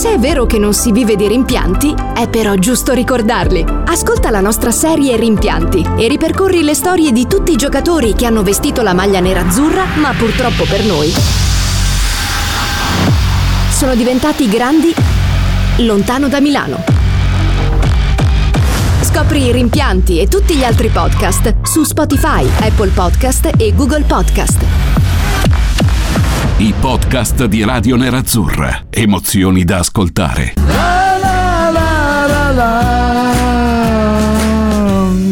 Se 0.05 0.13
è 0.13 0.19
vero 0.19 0.45
che 0.45 0.59
non 0.59 0.75
si 0.75 0.91
vive 0.91 1.15
di 1.15 1.27
rimpianti, 1.27 1.91
è 2.13 2.29
però 2.29 2.53
giusto 2.53 2.93
ricordarli. 2.93 3.65
Ascolta 3.87 4.29
la 4.29 4.39
nostra 4.39 4.69
serie 4.69 5.15
Rimpianti 5.15 5.83
e 5.97 6.07
ripercorri 6.07 6.61
le 6.61 6.75
storie 6.75 7.11
di 7.11 7.25
tutti 7.25 7.53
i 7.53 7.55
giocatori 7.55 8.13
che 8.13 8.27
hanno 8.27 8.43
vestito 8.43 8.83
la 8.83 8.93
maglia 8.93 9.19
nerazzurra, 9.19 9.83
ma 9.95 10.13
purtroppo 10.15 10.63
per 10.65 10.85
noi 10.85 11.11
sono 13.71 13.95
diventati 13.95 14.47
grandi 14.47 14.93
lontano 15.77 16.27
da 16.27 16.39
Milano. 16.39 16.83
Scopri 19.01 19.45
i 19.45 19.51
rimpianti 19.51 20.19
e 20.19 20.27
tutti 20.27 20.53
gli 20.53 20.63
altri 20.63 20.89
podcast 20.89 21.61
su 21.63 21.81
Spotify, 21.81 22.47
Apple 22.59 22.91
Podcast 22.91 23.49
e 23.57 23.73
Google 23.73 24.03
Podcast. 24.03 25.64
I 26.57 26.73
podcast 26.79 27.43
di 27.45 27.65
Radio 27.65 27.97
Nerazzurra. 27.97 28.85
Emozioni 28.89 29.65
da 29.65 29.79
ascoltare. 29.79 30.53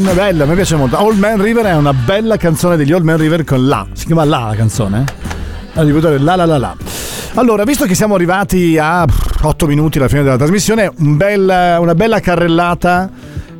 È 0.03 0.15
bella, 0.15 0.45
mi 0.45 0.53
piace 0.55 0.75
molto. 0.75 1.01
Old 1.01 1.17
Man 1.17 1.41
River 1.41 1.65
è 1.65 1.75
una 1.75 1.93
bella 1.93 2.35
canzone 2.35 2.75
degli 2.75 2.91
Old 2.91 3.05
Man 3.05 3.15
River 3.17 3.45
con 3.45 3.65
la. 3.65 3.87
Si 3.93 4.05
chiama 4.05 4.25
La 4.25 4.47
la 4.49 4.55
canzone? 4.55 5.05
devo 5.73 5.99
dire 6.01 6.19
la 6.19 6.35
la 6.35 6.45
la 6.45 6.57
la. 6.57 6.75
Allora, 7.35 7.63
visto 7.63 7.85
che 7.85 7.95
siamo 7.95 8.15
arrivati 8.15 8.77
a 8.77 9.05
8 9.41 9.65
minuti 9.65 9.99
alla 9.99 10.09
fine 10.09 10.23
della 10.23 10.35
trasmissione, 10.35 10.91
un 10.97 11.15
bel- 11.15 11.77
una 11.79 11.95
bella 11.95 12.19
carrellata 12.19 13.09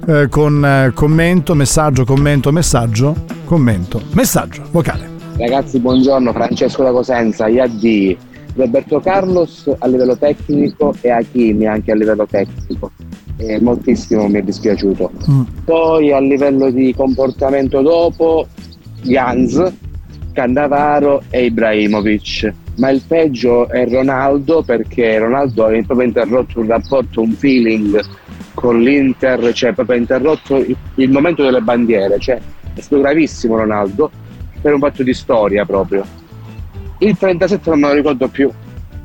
eh, 0.06 0.28
con 0.28 0.66
eh, 0.66 0.92
commento, 0.94 1.56
messaggio, 1.56 2.04
commento, 2.04 2.52
messaggio, 2.52 3.16
commento, 3.46 4.02
messaggio 4.12 4.64
vocale. 4.72 5.13
Ragazzi, 5.36 5.80
buongiorno, 5.80 6.32
Francesco 6.32 6.84
da 6.84 6.92
Cosenza, 6.92 7.48
IAD, 7.48 8.18
Roberto 8.56 9.00
Carlos 9.00 9.70
a 9.80 9.88
livello 9.88 10.16
tecnico 10.16 10.94
e 11.02 11.10
Hakimi 11.10 11.66
anche 11.66 11.92
a 11.92 11.96
livello 11.96 12.28
tecnico. 12.28 12.92
E 13.38 13.60
moltissimo 13.60 14.28
mi 14.28 14.38
è 14.40 14.44
dispiaciuto. 14.44 15.12
Poi 15.66 16.12
a 16.12 16.20
livello 16.20 16.70
di 16.70 16.94
comportamento 16.96 17.82
dopo, 17.82 18.48
Jans, 19.02 19.74
Cannavaro 20.34 21.24
e 21.32 21.46
Ibrahimovic. 21.46 22.54
Ma 22.78 22.92
il 22.92 23.02
peggio 23.06 23.68
è 23.70 23.90
Ronaldo 23.90 24.62
perché 24.62 25.18
Ronaldo 25.18 25.66
ha 25.66 25.70
proprio 25.70 26.08
interrotto 26.08 26.60
un 26.60 26.68
rapporto, 26.68 27.22
un 27.22 27.32
feeling 27.32 28.00
con 28.54 28.80
l'Inter, 28.80 29.52
cioè 29.54 29.74
proprio 29.74 29.96
ha 29.96 30.00
interrotto 30.00 30.58
il, 30.58 30.76
il 30.96 31.10
momento 31.10 31.44
delle 31.44 31.62
bandiere, 31.62 32.20
cioè 32.20 32.40
è 32.76 32.82
stato 32.82 33.02
gravissimo 33.02 33.58
Ronaldo 33.58 34.12
per 34.64 34.74
un 34.74 34.80
fatto 34.80 35.04
di 35.04 35.14
storia 35.14 35.66
proprio. 35.66 36.06
Il 37.00 37.18
37 37.18 37.70
non 37.70 37.82
me 37.82 37.88
lo 37.90 37.94
ricordo 37.94 38.30
più. 38.30 38.50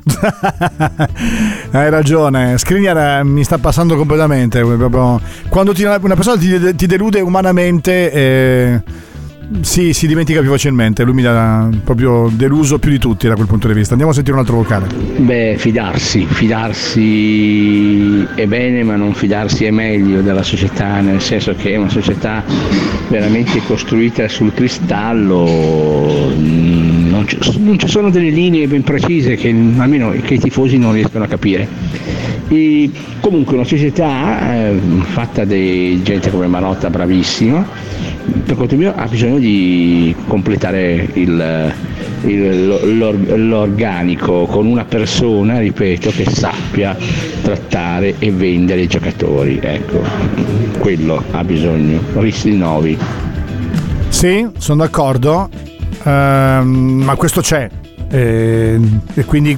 Hai 1.71 1.89
ragione, 1.89 2.57
Skriniar 2.57 3.19
eh, 3.19 3.23
mi 3.25 3.43
sta 3.43 3.57
passando 3.57 3.97
completamente. 3.97 4.61
Quando 5.49 5.73
ti- 5.73 5.83
una 5.83 6.15
persona 6.15 6.37
ti, 6.37 6.75
ti 6.75 6.85
delude 6.87 7.19
umanamente, 7.19 8.09
eh, 8.11 8.81
sì, 9.61 9.93
si 9.93 10.07
dimentica 10.07 10.41
più 10.41 10.49
facilmente. 10.49 11.03
Lui 11.03 11.15
mi 11.15 11.25
ha 11.25 11.69
proprio 11.83 12.29
deluso 12.31 12.79
più 12.79 12.91
di 12.91 12.99
tutti 12.99 13.27
da 13.27 13.35
quel 13.35 13.47
punto 13.47 13.67
di 13.67 13.73
vista. 13.73 13.91
Andiamo 13.91 14.11
a 14.11 14.15
sentire 14.15 14.35
un 14.35 14.41
altro 14.41 14.57
vocale. 14.57 14.87
Beh, 15.17 15.55
fidarsi, 15.57 16.25
fidarsi 16.25 18.27
è 18.35 18.45
bene, 18.45 18.83
ma 18.83 18.95
non 18.95 19.13
fidarsi 19.13 19.65
è 19.65 19.71
meglio 19.71 20.21
della 20.21 20.43
società, 20.43 21.01
nel 21.01 21.21
senso 21.21 21.53
che 21.55 21.73
è 21.73 21.77
una 21.77 21.89
società 21.89 22.43
veramente 23.07 23.61
costruita 23.65 24.27
sul 24.27 24.53
cristallo, 24.53 26.31
non 26.37 27.25
ci, 27.27 27.37
non 27.59 27.79
ci 27.79 27.87
sono 27.87 28.09
delle 28.09 28.29
linee 28.29 28.67
ben 28.67 28.83
precise 28.83 29.35
che 29.35 29.49
almeno 29.49 30.13
che 30.21 30.35
i 30.35 30.39
tifosi 30.39 30.77
non 30.77 30.93
riescono 30.93 31.23
a 31.23 31.27
capire. 31.27 31.67
E 32.47 32.89
comunque 33.19 33.55
una 33.55 33.65
società 33.65 34.53
eh, 34.53 34.79
fatta 35.01 35.45
di 35.45 36.01
gente 36.03 36.31
come 36.31 36.47
Marotta 36.47 36.89
bravissima, 36.89 37.65
per 38.49 38.57
conto 38.57 38.75
mio 38.75 38.93
ha 38.95 39.05
bisogno 39.05 39.37
di 39.37 40.15
completare 40.25 41.07
il, 41.13 41.73
il- 42.23 42.97
l'or- 42.97 43.37
l'organico 43.37 44.45
con 44.47 44.65
una 44.65 44.85
persona, 44.85 45.59
ripeto, 45.59 46.09
che 46.09 46.25
sappia 46.25 46.97
trattare 47.43 48.15
e 48.17 48.31
vendere 48.31 48.81
i 48.81 48.87
giocatori. 48.87 49.59
Ecco, 49.61 50.01
quello 50.79 51.23
ha 51.29 51.43
bisogno. 51.43 52.01
Rinnovi. 52.15 52.97
Sì, 54.07 54.47
sono 54.57 54.81
d'accordo, 54.81 55.47
ehm, 56.03 57.01
ma 57.05 57.15
questo 57.15 57.41
c'è. 57.41 57.69
E, 58.09 58.79
e 59.13 59.25
quindi 59.25 59.55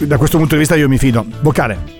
da 0.00 0.16
questo 0.16 0.38
punto 0.38 0.54
di 0.54 0.60
vista 0.60 0.74
io 0.74 0.88
mi 0.88 0.96
fido. 0.96 1.22
Vocale. 1.42 1.94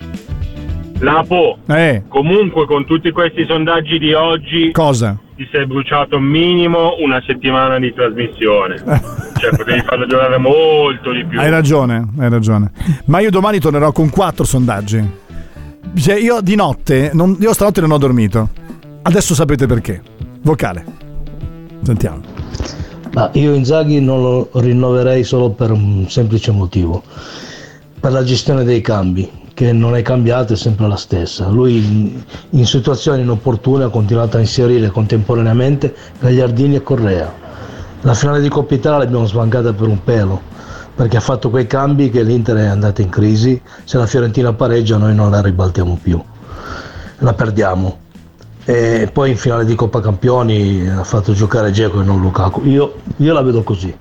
Lapo, 1.01 1.59
Eh, 1.69 2.05
comunque 2.09 2.65
con 2.65 2.87
tutti 2.87 3.11
questi 3.11 3.45
sondaggi 3.47 3.99
di 3.99 4.15
oggi 4.15 4.71
cosa? 4.73 5.15
Ti 5.37 5.47
sei 5.53 5.67
bruciato 5.67 6.19
minimo 6.19 6.97
una 6.99 7.23
settimana 7.27 7.79
di 7.79 7.93
trasmissione. 7.93 8.77
cioè 9.39 9.55
potevi 9.55 9.83
farlo 9.83 10.07
giocare 10.07 10.39
molto 10.39 11.13
di 11.13 11.25
più. 11.25 11.39
Hai 11.39 11.51
ragione, 11.51 12.09
hai 12.19 12.31
ragione. 12.31 12.73
Ma 13.05 13.21
io 13.21 13.31
domani 13.31 13.59
tornerò 13.61 13.93
con 13.93 14.09
quattro 14.11 14.45
sondaggi. 14.45 15.25
Cioè, 15.95 16.19
io 16.19 16.41
di 16.41 16.55
notte, 16.55 17.11
non- 17.13 17.37
io 17.39 17.53
stanotte 17.53 17.81
non 17.81 17.93
ho 17.93 17.99
dormito. 17.99 18.49
Adesso 19.03 19.35
sapete 19.35 19.67
perché. 19.67 20.03
Vocale. 20.43 20.85
Sentiamo. 21.83 22.21
Ma 23.13 23.31
io 23.33 23.55
Inzaghi 23.55 24.01
non 24.01 24.21
lo 24.21 24.51
rinnoverei 24.55 25.25
solo 25.25 25.51
per 25.51 25.71
un 25.71 26.07
semplice 26.09 26.51
motivo, 26.51 27.03
per 27.99 28.13
la 28.13 28.23
gestione 28.23 28.63
dei 28.63 28.83
cambi, 28.83 29.27
che 29.57 29.73
non 29.73 29.97
è 29.97 30.03
cambiata, 30.03 30.53
è 30.53 30.57
sempre 30.57 30.87
la 30.87 30.97
stessa. 30.97 31.49
Lui 31.49 32.23
in, 32.51 32.67
situazioni 32.67 33.23
inopportune 33.23 33.85
ha 33.85 33.89
continuato 33.89 34.37
a 34.37 34.41
inserire 34.41 34.91
contemporaneamente 34.91 35.95
Gagliardini 36.21 36.75
e 36.75 36.83
Correa. 36.83 37.33
La 38.03 38.13
finale 38.13 38.43
di 38.43 38.51
Coppa 38.51 38.75
Italia 38.75 38.99
l'abbiamo 38.99 39.25
sbancata 39.25 39.73
per 39.73 39.89
un 39.89 40.05
pelo, 40.05 40.43
perché 40.95 41.17
ha 41.17 41.21
fatto 41.21 41.49
quei 41.49 41.67
cambi 41.67 42.11
che 42.11 42.23
l'Inter 42.23 42.57
è 42.59 42.67
andata 42.67 43.01
in 43.01 43.09
crisi, 43.09 43.59
se 43.85 43.97
la 43.97 44.05
Fiorentina 44.05 44.53
pareggia 44.53 44.99
noi 44.99 45.15
non 45.15 45.31
la 45.31 45.41
ribaltiamo 45.41 45.99
più, 46.03 46.23
la 47.21 47.33
perdiamo. 47.33 48.01
E 48.67 49.09
poi 49.11 49.31
in 49.31 49.37
finale 49.39 49.65
di 49.65 49.75
Coppa 49.75 50.03
Campioni 50.03 50.87
ha 50.87 51.03
fatto 51.03 51.33
giocare 51.33 51.71
Geco 51.71 52.03
e 52.03 52.05
non 52.05 52.21
Lukaku. 52.21 52.67
Io, 52.67 52.97
io 53.17 53.33
la 53.33 53.41
vedo 53.41 53.63
così. 53.63 53.97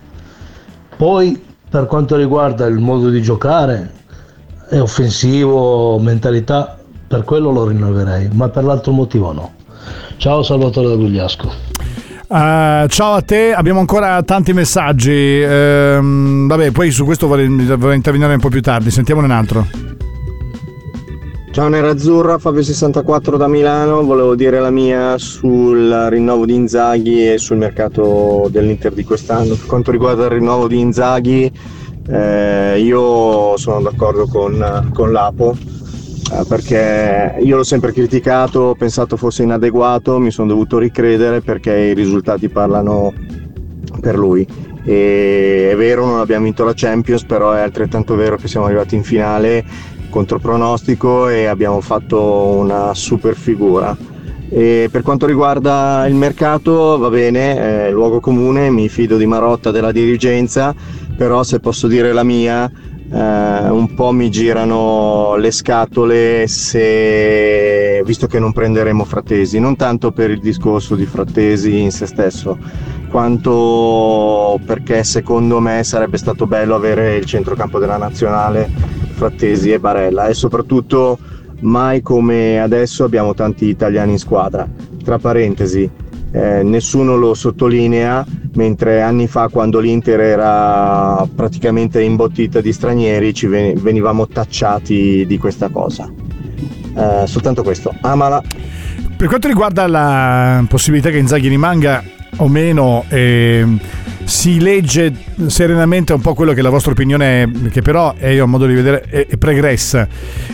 Poi 0.97 1.41
per 1.69 1.85
quanto 1.85 2.17
riguarda 2.17 2.65
il 2.65 2.79
modo 2.79 3.09
di 3.09 3.21
giocare, 3.21 4.03
è 4.69 4.79
offensivo, 4.79 5.99
mentalità, 5.99 6.77
per 7.07 7.23
quello 7.23 7.51
lo 7.51 7.67
rinnoverei, 7.67 8.29
ma 8.31 8.49
per 8.49 8.63
l'altro 8.63 8.91
motivo 8.91 9.31
no. 9.31 9.53
Ciao 10.17 10.43
Salvatore 10.43 10.89
da 10.89 10.95
Gugliasco. 10.95 11.51
Eh, 12.27 12.85
ciao 12.89 13.13
a 13.13 13.21
te, 13.21 13.53
abbiamo 13.53 13.79
ancora 13.79 14.23
tanti 14.23 14.53
messaggi. 14.53 15.41
Ehm, 15.41 16.47
vabbè, 16.47 16.71
poi 16.71 16.89
su 16.89 17.05
questo 17.05 17.27
vorrei, 17.27 17.47
vorrei 17.47 17.95
intervenire 17.95 18.33
un 18.33 18.39
po' 18.39 18.49
più 18.49 18.61
tardi. 18.61 18.89
Sentiamone 18.89 19.27
un 19.27 19.33
altro. 19.33 19.67
Ciao 21.51 21.69
Nerazzurra, 21.69 22.35
Fabio64 22.35 23.37
da 23.37 23.47
Milano, 23.47 24.03
volevo 24.03 24.35
dire 24.35 24.59
la 24.59 24.71
mia 24.71 25.17
sul 25.17 26.07
rinnovo 26.09 26.45
di 26.45 26.53
Inzaghi 26.53 27.31
e 27.31 27.37
sul 27.37 27.55
mercato 27.55 28.49
dell'Inter 28.51 28.91
di 28.91 29.05
quest'anno. 29.05 29.55
Per 29.55 29.65
quanto 29.65 29.91
riguarda 29.91 30.25
il 30.25 30.31
rinnovo 30.31 30.67
di 30.67 30.79
Inzaghi, 30.81 31.49
eh, 32.07 32.79
io 32.79 33.57
sono 33.57 33.81
d'accordo 33.81 34.27
con, 34.27 34.89
con 34.93 35.11
l'Apo 35.11 35.55
eh, 36.31 36.43
perché 36.47 37.37
io 37.39 37.55
l'ho 37.55 37.63
sempre 37.63 37.93
criticato, 37.93 38.59
ho 38.59 38.75
pensato 38.75 39.15
fosse 39.15 39.43
inadeguato, 39.43 40.19
mi 40.19 40.31
sono 40.31 40.47
dovuto 40.47 40.79
ricredere 40.79 41.41
perché 41.41 41.71
i 41.71 41.93
risultati 41.93 42.49
parlano 42.49 43.13
per 44.01 44.17
lui. 44.17 44.45
E 44.83 45.69
è 45.71 45.75
vero, 45.75 46.05
non 46.05 46.19
abbiamo 46.19 46.45
vinto 46.45 46.63
la 46.63 46.73
Champions, 46.75 47.25
però 47.25 47.53
è 47.53 47.61
altrettanto 47.61 48.15
vero 48.15 48.37
che 48.37 48.47
siamo 48.47 48.65
arrivati 48.65 48.95
in 48.95 49.03
finale 49.03 49.63
contro 50.09 50.39
pronostico 50.39 51.27
e 51.27 51.45
abbiamo 51.45 51.81
fatto 51.81 52.21
una 52.21 52.93
super 52.93 53.35
figura. 53.35 53.95
E 54.49 54.89
per 54.91 55.01
quanto 55.01 55.25
riguarda 55.25 56.05
il 56.07 56.15
mercato, 56.15 56.97
va 56.97 57.09
bene, 57.09 57.87
eh, 57.87 57.91
luogo 57.91 58.19
comune, 58.19 58.69
mi 58.69 58.89
fido 58.89 59.17
di 59.17 59.25
Marotta 59.25 59.71
della 59.71 59.91
dirigenza, 59.91 60.73
però 61.15 61.43
se 61.43 61.59
posso 61.59 61.87
dire 61.87 62.11
la 62.13 62.23
mia, 62.23 62.69
eh, 63.11 63.69
un 63.69 63.93
po' 63.95 64.11
mi 64.11 64.29
girano 64.29 65.35
le 65.35 65.51
scatole 65.51 66.47
se, 66.47 68.01
visto 68.03 68.27
che 68.27 68.39
non 68.39 68.51
prenderemo 68.51 69.05
Frattesi, 69.05 69.59
non 69.59 69.75
tanto 69.75 70.11
per 70.11 70.31
il 70.31 70.39
discorso 70.39 70.95
di 70.95 71.05
Frattesi 71.05 71.79
in 71.79 71.91
se 71.91 72.05
stesso, 72.05 72.57
quanto 73.09 74.59
perché 74.65 75.03
secondo 75.03 75.59
me 75.59 75.83
sarebbe 75.83 76.17
stato 76.17 76.47
bello 76.47 76.75
avere 76.75 77.15
il 77.15 77.25
centrocampo 77.25 77.79
della 77.79 77.97
nazionale 77.97 78.69
Frattesi 79.13 79.71
e 79.71 79.79
Barella 79.79 80.27
e 80.27 80.33
soprattutto 80.33 81.17
mai 81.61 82.01
come 82.01 82.59
adesso 82.59 83.05
abbiamo 83.05 83.33
tanti 83.33 83.65
italiani 83.65 84.13
in 84.13 84.19
squadra. 84.19 84.67
Tra 85.03 85.17
parentesi, 85.19 85.89
eh, 86.31 86.63
nessuno 86.63 87.15
lo 87.15 87.33
sottolinea, 87.33 88.25
mentre 88.55 89.01
anni 89.01 89.27
fa 89.27 89.47
quando 89.47 89.79
l'Inter 89.79 90.19
era 90.19 91.27
praticamente 91.33 92.01
imbottita 92.01 92.61
di 92.61 92.73
stranieri 92.73 93.33
ci 93.33 93.47
ven- 93.47 93.81
venivamo 93.81 94.27
tacciati 94.27 95.25
di 95.25 95.37
questa 95.37 95.69
cosa. 95.69 96.11
Eh, 96.97 97.27
soltanto 97.27 97.63
questo, 97.63 97.93
amala. 98.01 98.41
Per 99.17 99.27
quanto 99.27 99.47
riguarda 99.47 99.87
la 99.87 100.63
possibilità 100.67 101.09
che 101.09 101.17
Inzaghi 101.17 101.47
rimanga 101.47 102.03
o 102.37 102.47
meno, 102.47 103.05
ehm, 103.07 103.79
si 104.25 104.59
legge 104.59 105.13
serenamente 105.47 106.11
un 106.13 106.19
po' 106.19 106.33
quello 106.33 106.53
che 106.53 106.61
la 106.61 106.69
vostra 106.69 106.91
opinione 106.91 107.43
è, 107.43 107.69
che 107.69 107.81
però 107.81 108.15
è 108.15 108.41
ho 108.41 108.47
modo 108.47 108.65
di 108.65 108.73
vedere 108.73 109.01
è, 109.01 109.27
è 109.27 109.37
pregressa. 109.37 110.07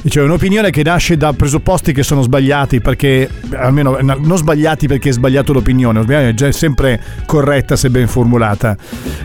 Cioè 0.05 0.23
un'opinione 0.23 0.69
che 0.69 0.83
nasce 0.83 1.17
da 1.17 1.33
presupposti 1.33 1.93
che 1.93 2.03
sono 2.03 2.21
sbagliati, 2.21 2.81
perché 2.81 3.29
almeno 3.53 3.97
non 4.01 4.37
sbagliati 4.37 4.87
perché 4.87 5.09
è 5.09 5.13
sbagliato 5.13 5.53
l'opinione, 5.53 5.99
l'opinione 5.99 6.29
è 6.29 6.33
già 6.33 6.51
sempre 6.51 7.01
corretta 7.25 7.75
se 7.75 7.89
ben 7.89 8.07
formulata. 8.07 8.75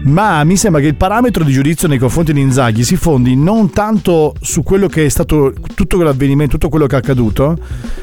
Ma 0.04 0.44
mi 0.44 0.56
sembra 0.56 0.80
che 0.80 0.88
il 0.88 0.96
parametro 0.96 1.42
di 1.42 1.52
giudizio 1.52 1.88
nei 1.88 1.98
confronti 1.98 2.32
di 2.32 2.40
Inzaghi 2.40 2.84
si 2.84 2.96
fondi 2.96 3.36
non 3.36 3.70
tanto 3.70 4.34
su 4.40 4.62
quello 4.62 4.86
che 4.86 5.04
è 5.04 5.08
stato 5.08 5.52
tutto 5.74 5.96
quell'avvenimento, 5.96 6.52
tutto 6.52 6.68
quello 6.68 6.86
che 6.86 6.94
è 6.94 6.98
accaduto, 6.98 7.58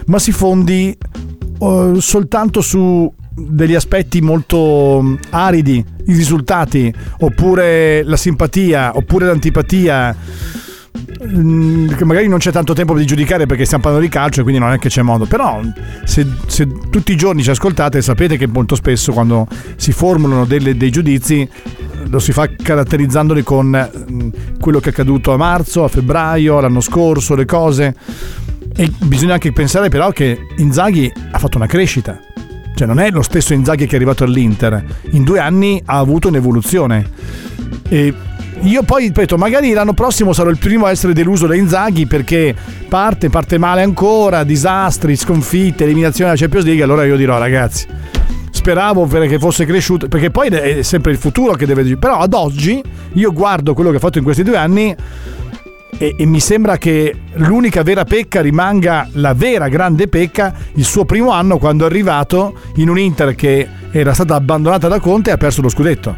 ma 0.07 0.19
si 0.19 0.31
fondi 0.31 0.95
eh, 1.59 1.93
soltanto 1.97 2.61
su 2.61 3.11
degli 3.35 3.75
aspetti 3.75 4.21
molto 4.21 4.99
mm, 5.01 5.15
aridi, 5.31 5.83
i 6.05 6.13
risultati, 6.13 6.93
oppure 7.19 8.03
la 8.03 8.17
simpatia, 8.17 8.95
oppure 8.95 9.25
l'antipatia. 9.25 10.15
mm, 11.25 11.87
Che 11.95 12.05
magari 12.05 12.27
non 12.27 12.39
c'è 12.39 12.51
tanto 12.51 12.73
tempo 12.73 12.95
di 12.97 13.05
giudicare 13.05 13.45
perché 13.45 13.65
stiamo 13.65 13.83
parlando 13.83 14.05
di 14.05 14.11
calcio 14.13 14.41
e 14.41 14.43
quindi 14.43 14.61
non 14.61 14.71
è 14.71 14.77
che 14.79 14.89
c'è 14.89 15.01
modo. 15.01 15.25
Però, 15.25 15.61
se, 16.03 16.25
se 16.45 16.67
tutti 16.89 17.11
i 17.11 17.15
giorni 17.15 17.43
ci 17.43 17.49
ascoltate, 17.49 18.01
sapete 18.01 18.37
che 18.37 18.47
molto 18.47 18.75
spesso 18.75 19.11
quando 19.13 19.47
si 19.75 19.91
formulano 19.91 20.45
delle- 20.45 20.77
dei 20.77 20.91
giudizi 20.91 21.47
lo 22.09 22.19
si 22.19 22.31
fa 22.33 22.47
caratterizzandoli 22.47 23.41
con 23.43 23.67
mm, 24.11 24.29
quello 24.59 24.79
che 24.79 24.89
è 24.89 24.91
accaduto 24.91 25.33
a 25.33 25.37
marzo, 25.37 25.83
a 25.83 25.87
febbraio, 25.87 26.59
l'anno 26.59 26.81
scorso, 26.81 27.33
le 27.35 27.45
cose. 27.45 27.95
E 28.75 28.91
bisogna 29.05 29.33
anche 29.33 29.51
pensare 29.51 29.89
però 29.89 30.11
che 30.11 30.37
Inzaghi 30.57 31.11
ha 31.31 31.37
fatto 31.39 31.57
una 31.57 31.67
crescita. 31.67 32.19
Cioè 32.83 32.93
non 32.93 32.99
è 32.99 33.09
lo 33.11 33.21
stesso 33.21 33.53
Inzaghi 33.53 33.85
che 33.85 33.93
è 33.93 33.95
arrivato 33.95 34.25
all'Inter. 34.25 34.83
In 35.11 35.23
due 35.23 35.39
anni 35.39 35.81
ha 35.85 35.99
avuto 35.99 36.27
un'evoluzione. 36.27 37.09
E 37.87 38.13
io 38.59 38.83
poi 38.83 39.05
ripeto, 39.05 39.37
magari 39.37 39.71
l'anno 39.71 39.93
prossimo 39.93 40.33
sarò 40.33 40.49
il 40.49 40.57
primo 40.57 40.85
a 40.85 40.91
essere 40.91 41.13
deluso 41.13 41.47
da 41.47 41.55
Inzaghi 41.55 42.05
perché 42.07 42.53
parte, 42.89 43.29
parte 43.29 43.57
male 43.57 43.83
ancora, 43.83 44.43
disastri, 44.43 45.15
sconfitte, 45.15 45.85
eliminazione 45.85 46.31
della 46.31 46.41
Champions 46.41 46.65
League. 46.65 46.83
Allora 46.83 47.05
io 47.05 47.15
dirò 47.15 47.37
ragazzi, 47.37 47.87
speravo 48.51 49.05
per- 49.05 49.29
che 49.29 49.39
fosse 49.39 49.65
cresciuto, 49.65 50.09
perché 50.09 50.29
poi 50.29 50.49
è 50.49 50.81
sempre 50.81 51.13
il 51.13 51.17
futuro 51.17 51.53
che 51.53 51.65
deve... 51.65 51.95
Però 51.95 52.17
ad 52.17 52.33
oggi 52.33 52.83
io 53.13 53.31
guardo 53.31 53.73
quello 53.73 53.91
che 53.91 53.95
ha 53.95 53.99
fatto 53.99 54.17
in 54.17 54.25
questi 54.25 54.43
due 54.43 54.57
anni 54.57 54.93
e, 56.03 56.15
e 56.17 56.25
mi 56.25 56.41
sembra 56.41 56.77
che 56.77 57.15
l'unica 57.35 57.81
vera 57.81 58.03
pecca 58.03 58.41
rimanga 58.41 59.07
la 59.13 59.33
vera 59.33 59.69
grande 59.69 60.09
pecca 60.09 60.53
il 60.73 60.83
suo 60.83 61.05
primo 61.05 61.31
anno 61.31 61.57
quando 61.57 61.85
è 61.85 61.87
arrivato 61.87 62.55
in 62.75 62.89
un 62.89 62.99
Inter 62.99 63.35
che 63.35 63.65
era 63.89 64.13
stata 64.13 64.35
abbandonata 64.35 64.89
da 64.89 64.99
Conte 64.99 65.29
e 65.29 65.33
ha 65.33 65.37
perso 65.37 65.61
lo 65.61 65.69
scudetto. 65.69 66.17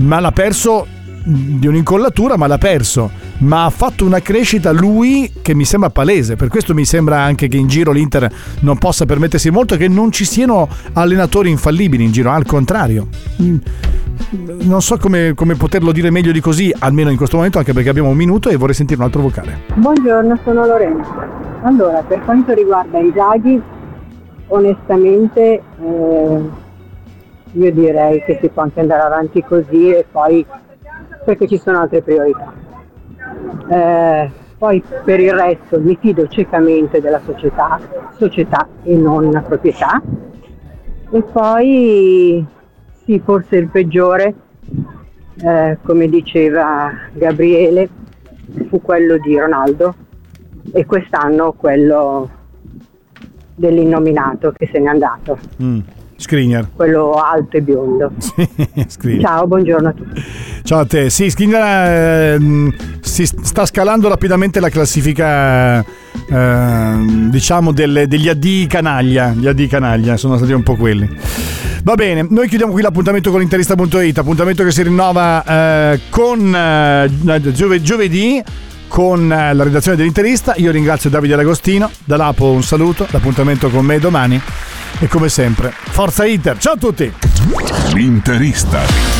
Ma 0.00 0.20
l'ha 0.20 0.32
perso 0.32 0.86
di 1.22 1.66
un'incollatura 1.66 2.36
ma 2.36 2.46
l'ha 2.46 2.58
perso 2.58 3.10
ma 3.38 3.64
ha 3.64 3.70
fatto 3.70 4.04
una 4.04 4.20
crescita 4.20 4.70
lui 4.72 5.30
che 5.42 5.54
mi 5.54 5.64
sembra 5.64 5.90
palese 5.90 6.36
per 6.36 6.48
questo 6.48 6.74
mi 6.74 6.84
sembra 6.84 7.20
anche 7.20 7.48
che 7.48 7.56
in 7.56 7.66
giro 7.66 7.92
l'Inter 7.92 8.30
non 8.60 8.78
possa 8.78 9.04
permettersi 9.06 9.50
molto 9.50 9.76
che 9.76 9.88
non 9.88 10.10
ci 10.12 10.24
siano 10.24 10.68
allenatori 10.94 11.50
infallibili 11.50 12.04
in 12.04 12.12
giro 12.12 12.30
al 12.30 12.46
contrario 12.46 13.08
Mm. 13.40 13.56
non 14.64 14.82
so 14.82 14.96
come, 14.98 15.32
come 15.34 15.54
poterlo 15.54 15.92
dire 15.92 16.10
meglio 16.10 16.32
di 16.32 16.40
così, 16.40 16.72
almeno 16.78 17.10
in 17.10 17.16
questo 17.16 17.36
momento, 17.36 17.58
anche 17.58 17.72
perché 17.72 17.88
abbiamo 17.88 18.10
un 18.10 18.16
minuto 18.16 18.48
e 18.48 18.56
vorrei 18.56 18.74
sentire 18.74 19.00
un 19.00 19.06
altro 19.06 19.22
vocale. 19.22 19.60
Buongiorno, 19.74 20.38
sono 20.44 20.66
Lorenzo. 20.66 21.12
Allora, 21.62 22.02
per 22.02 22.20
quanto 22.24 22.52
riguarda 22.52 22.98
Inzaghi, 22.98 23.60
onestamente 24.48 25.40
eh, 25.42 25.62
io 27.52 27.72
direi 27.72 28.22
che 28.24 28.38
si 28.40 28.48
può 28.48 28.62
anche 28.62 28.80
andare 28.80 29.02
avanti 29.02 29.42
così 29.42 29.90
e 29.90 30.04
poi 30.10 30.44
perché 31.24 31.46
ci 31.46 31.58
sono 31.58 31.80
altre 31.80 32.02
priorità. 32.02 32.52
Eh, 33.68 34.30
poi 34.58 34.82
per 35.04 35.20
il 35.20 35.32
resto 35.32 35.80
mi 35.80 35.96
fido 35.98 36.28
ciecamente 36.28 37.00
della 37.00 37.20
società, 37.24 37.80
società 38.16 38.68
e 38.82 38.94
non 38.94 39.42
proprietà. 39.46 40.02
E 41.10 41.22
poi 41.22 42.44
sì, 43.04 43.20
forse 43.24 43.56
il 43.56 43.68
peggiore, 43.68 44.34
eh, 45.42 45.78
come 45.82 46.08
diceva 46.08 46.92
Gabriele, 47.12 47.88
fu 48.68 48.80
quello 48.82 49.16
di 49.18 49.38
Ronaldo 49.38 49.94
e 50.72 50.84
quest'anno 50.84 51.52
quello 51.52 52.28
dell'innominato 53.54 54.52
che 54.52 54.68
se 54.70 54.78
n'è 54.78 54.88
andato. 54.88 55.38
Mm. 55.62 55.78
Skriniar. 56.16 56.68
Quello 56.74 57.12
alto 57.12 57.56
e 57.56 57.62
biondo. 57.62 58.12
Skriniar. 58.86 59.22
Ciao, 59.22 59.46
buongiorno 59.46 59.88
a 59.88 59.92
tutti. 59.92 60.22
Ciao 60.62 60.80
a 60.80 60.86
te. 60.86 61.10
Sì, 61.10 61.30
Skriniar 61.30 61.88
eh, 61.88 62.74
si 63.00 63.26
sta 63.26 63.66
scalando 63.66 64.08
rapidamente 64.08 64.60
la 64.60 64.68
classifica 64.68 65.80
eh, 65.80 66.94
diciamo 67.28 67.72
delle, 67.72 68.06
degli 68.06 68.28
addii 68.28 68.66
canaglia. 68.66 69.32
Gli 69.36 69.46
addii 69.46 69.66
canaglia 69.66 70.16
sono 70.16 70.36
stati 70.36 70.52
un 70.52 70.62
po' 70.62 70.76
quelli. 70.76 71.08
Va 71.82 71.94
bene, 71.94 72.26
noi 72.28 72.46
chiudiamo 72.46 72.72
qui 72.72 72.82
l'appuntamento 72.82 73.30
con 73.30 73.40
l'interista.it, 73.40 74.18
appuntamento 74.18 74.62
che 74.62 74.70
si 74.70 74.82
rinnova 74.82 75.44
eh, 75.44 76.00
con 76.10 76.54
eh, 76.54 77.52
giove, 77.52 77.80
giovedì 77.80 78.42
con 78.86 79.32
eh, 79.32 79.54
la 79.54 79.62
redazione 79.62 79.96
dell'interista. 79.96 80.54
Io 80.56 80.70
ringrazio 80.70 81.08
Davide 81.08 81.36
D'Agostino, 81.36 81.90
da 82.04 82.16
Lapo 82.16 82.50
un 82.50 82.62
saluto, 82.62 83.06
l'appuntamento 83.10 83.70
con 83.70 83.84
me 83.86 83.98
domani 83.98 84.40
e 84.98 85.08
come 85.08 85.30
sempre, 85.30 85.72
forza 85.90 86.26
Inter, 86.26 86.58
ciao 86.58 86.74
a 86.74 86.76
tutti! 86.76 87.10
L'interista. 87.94 89.19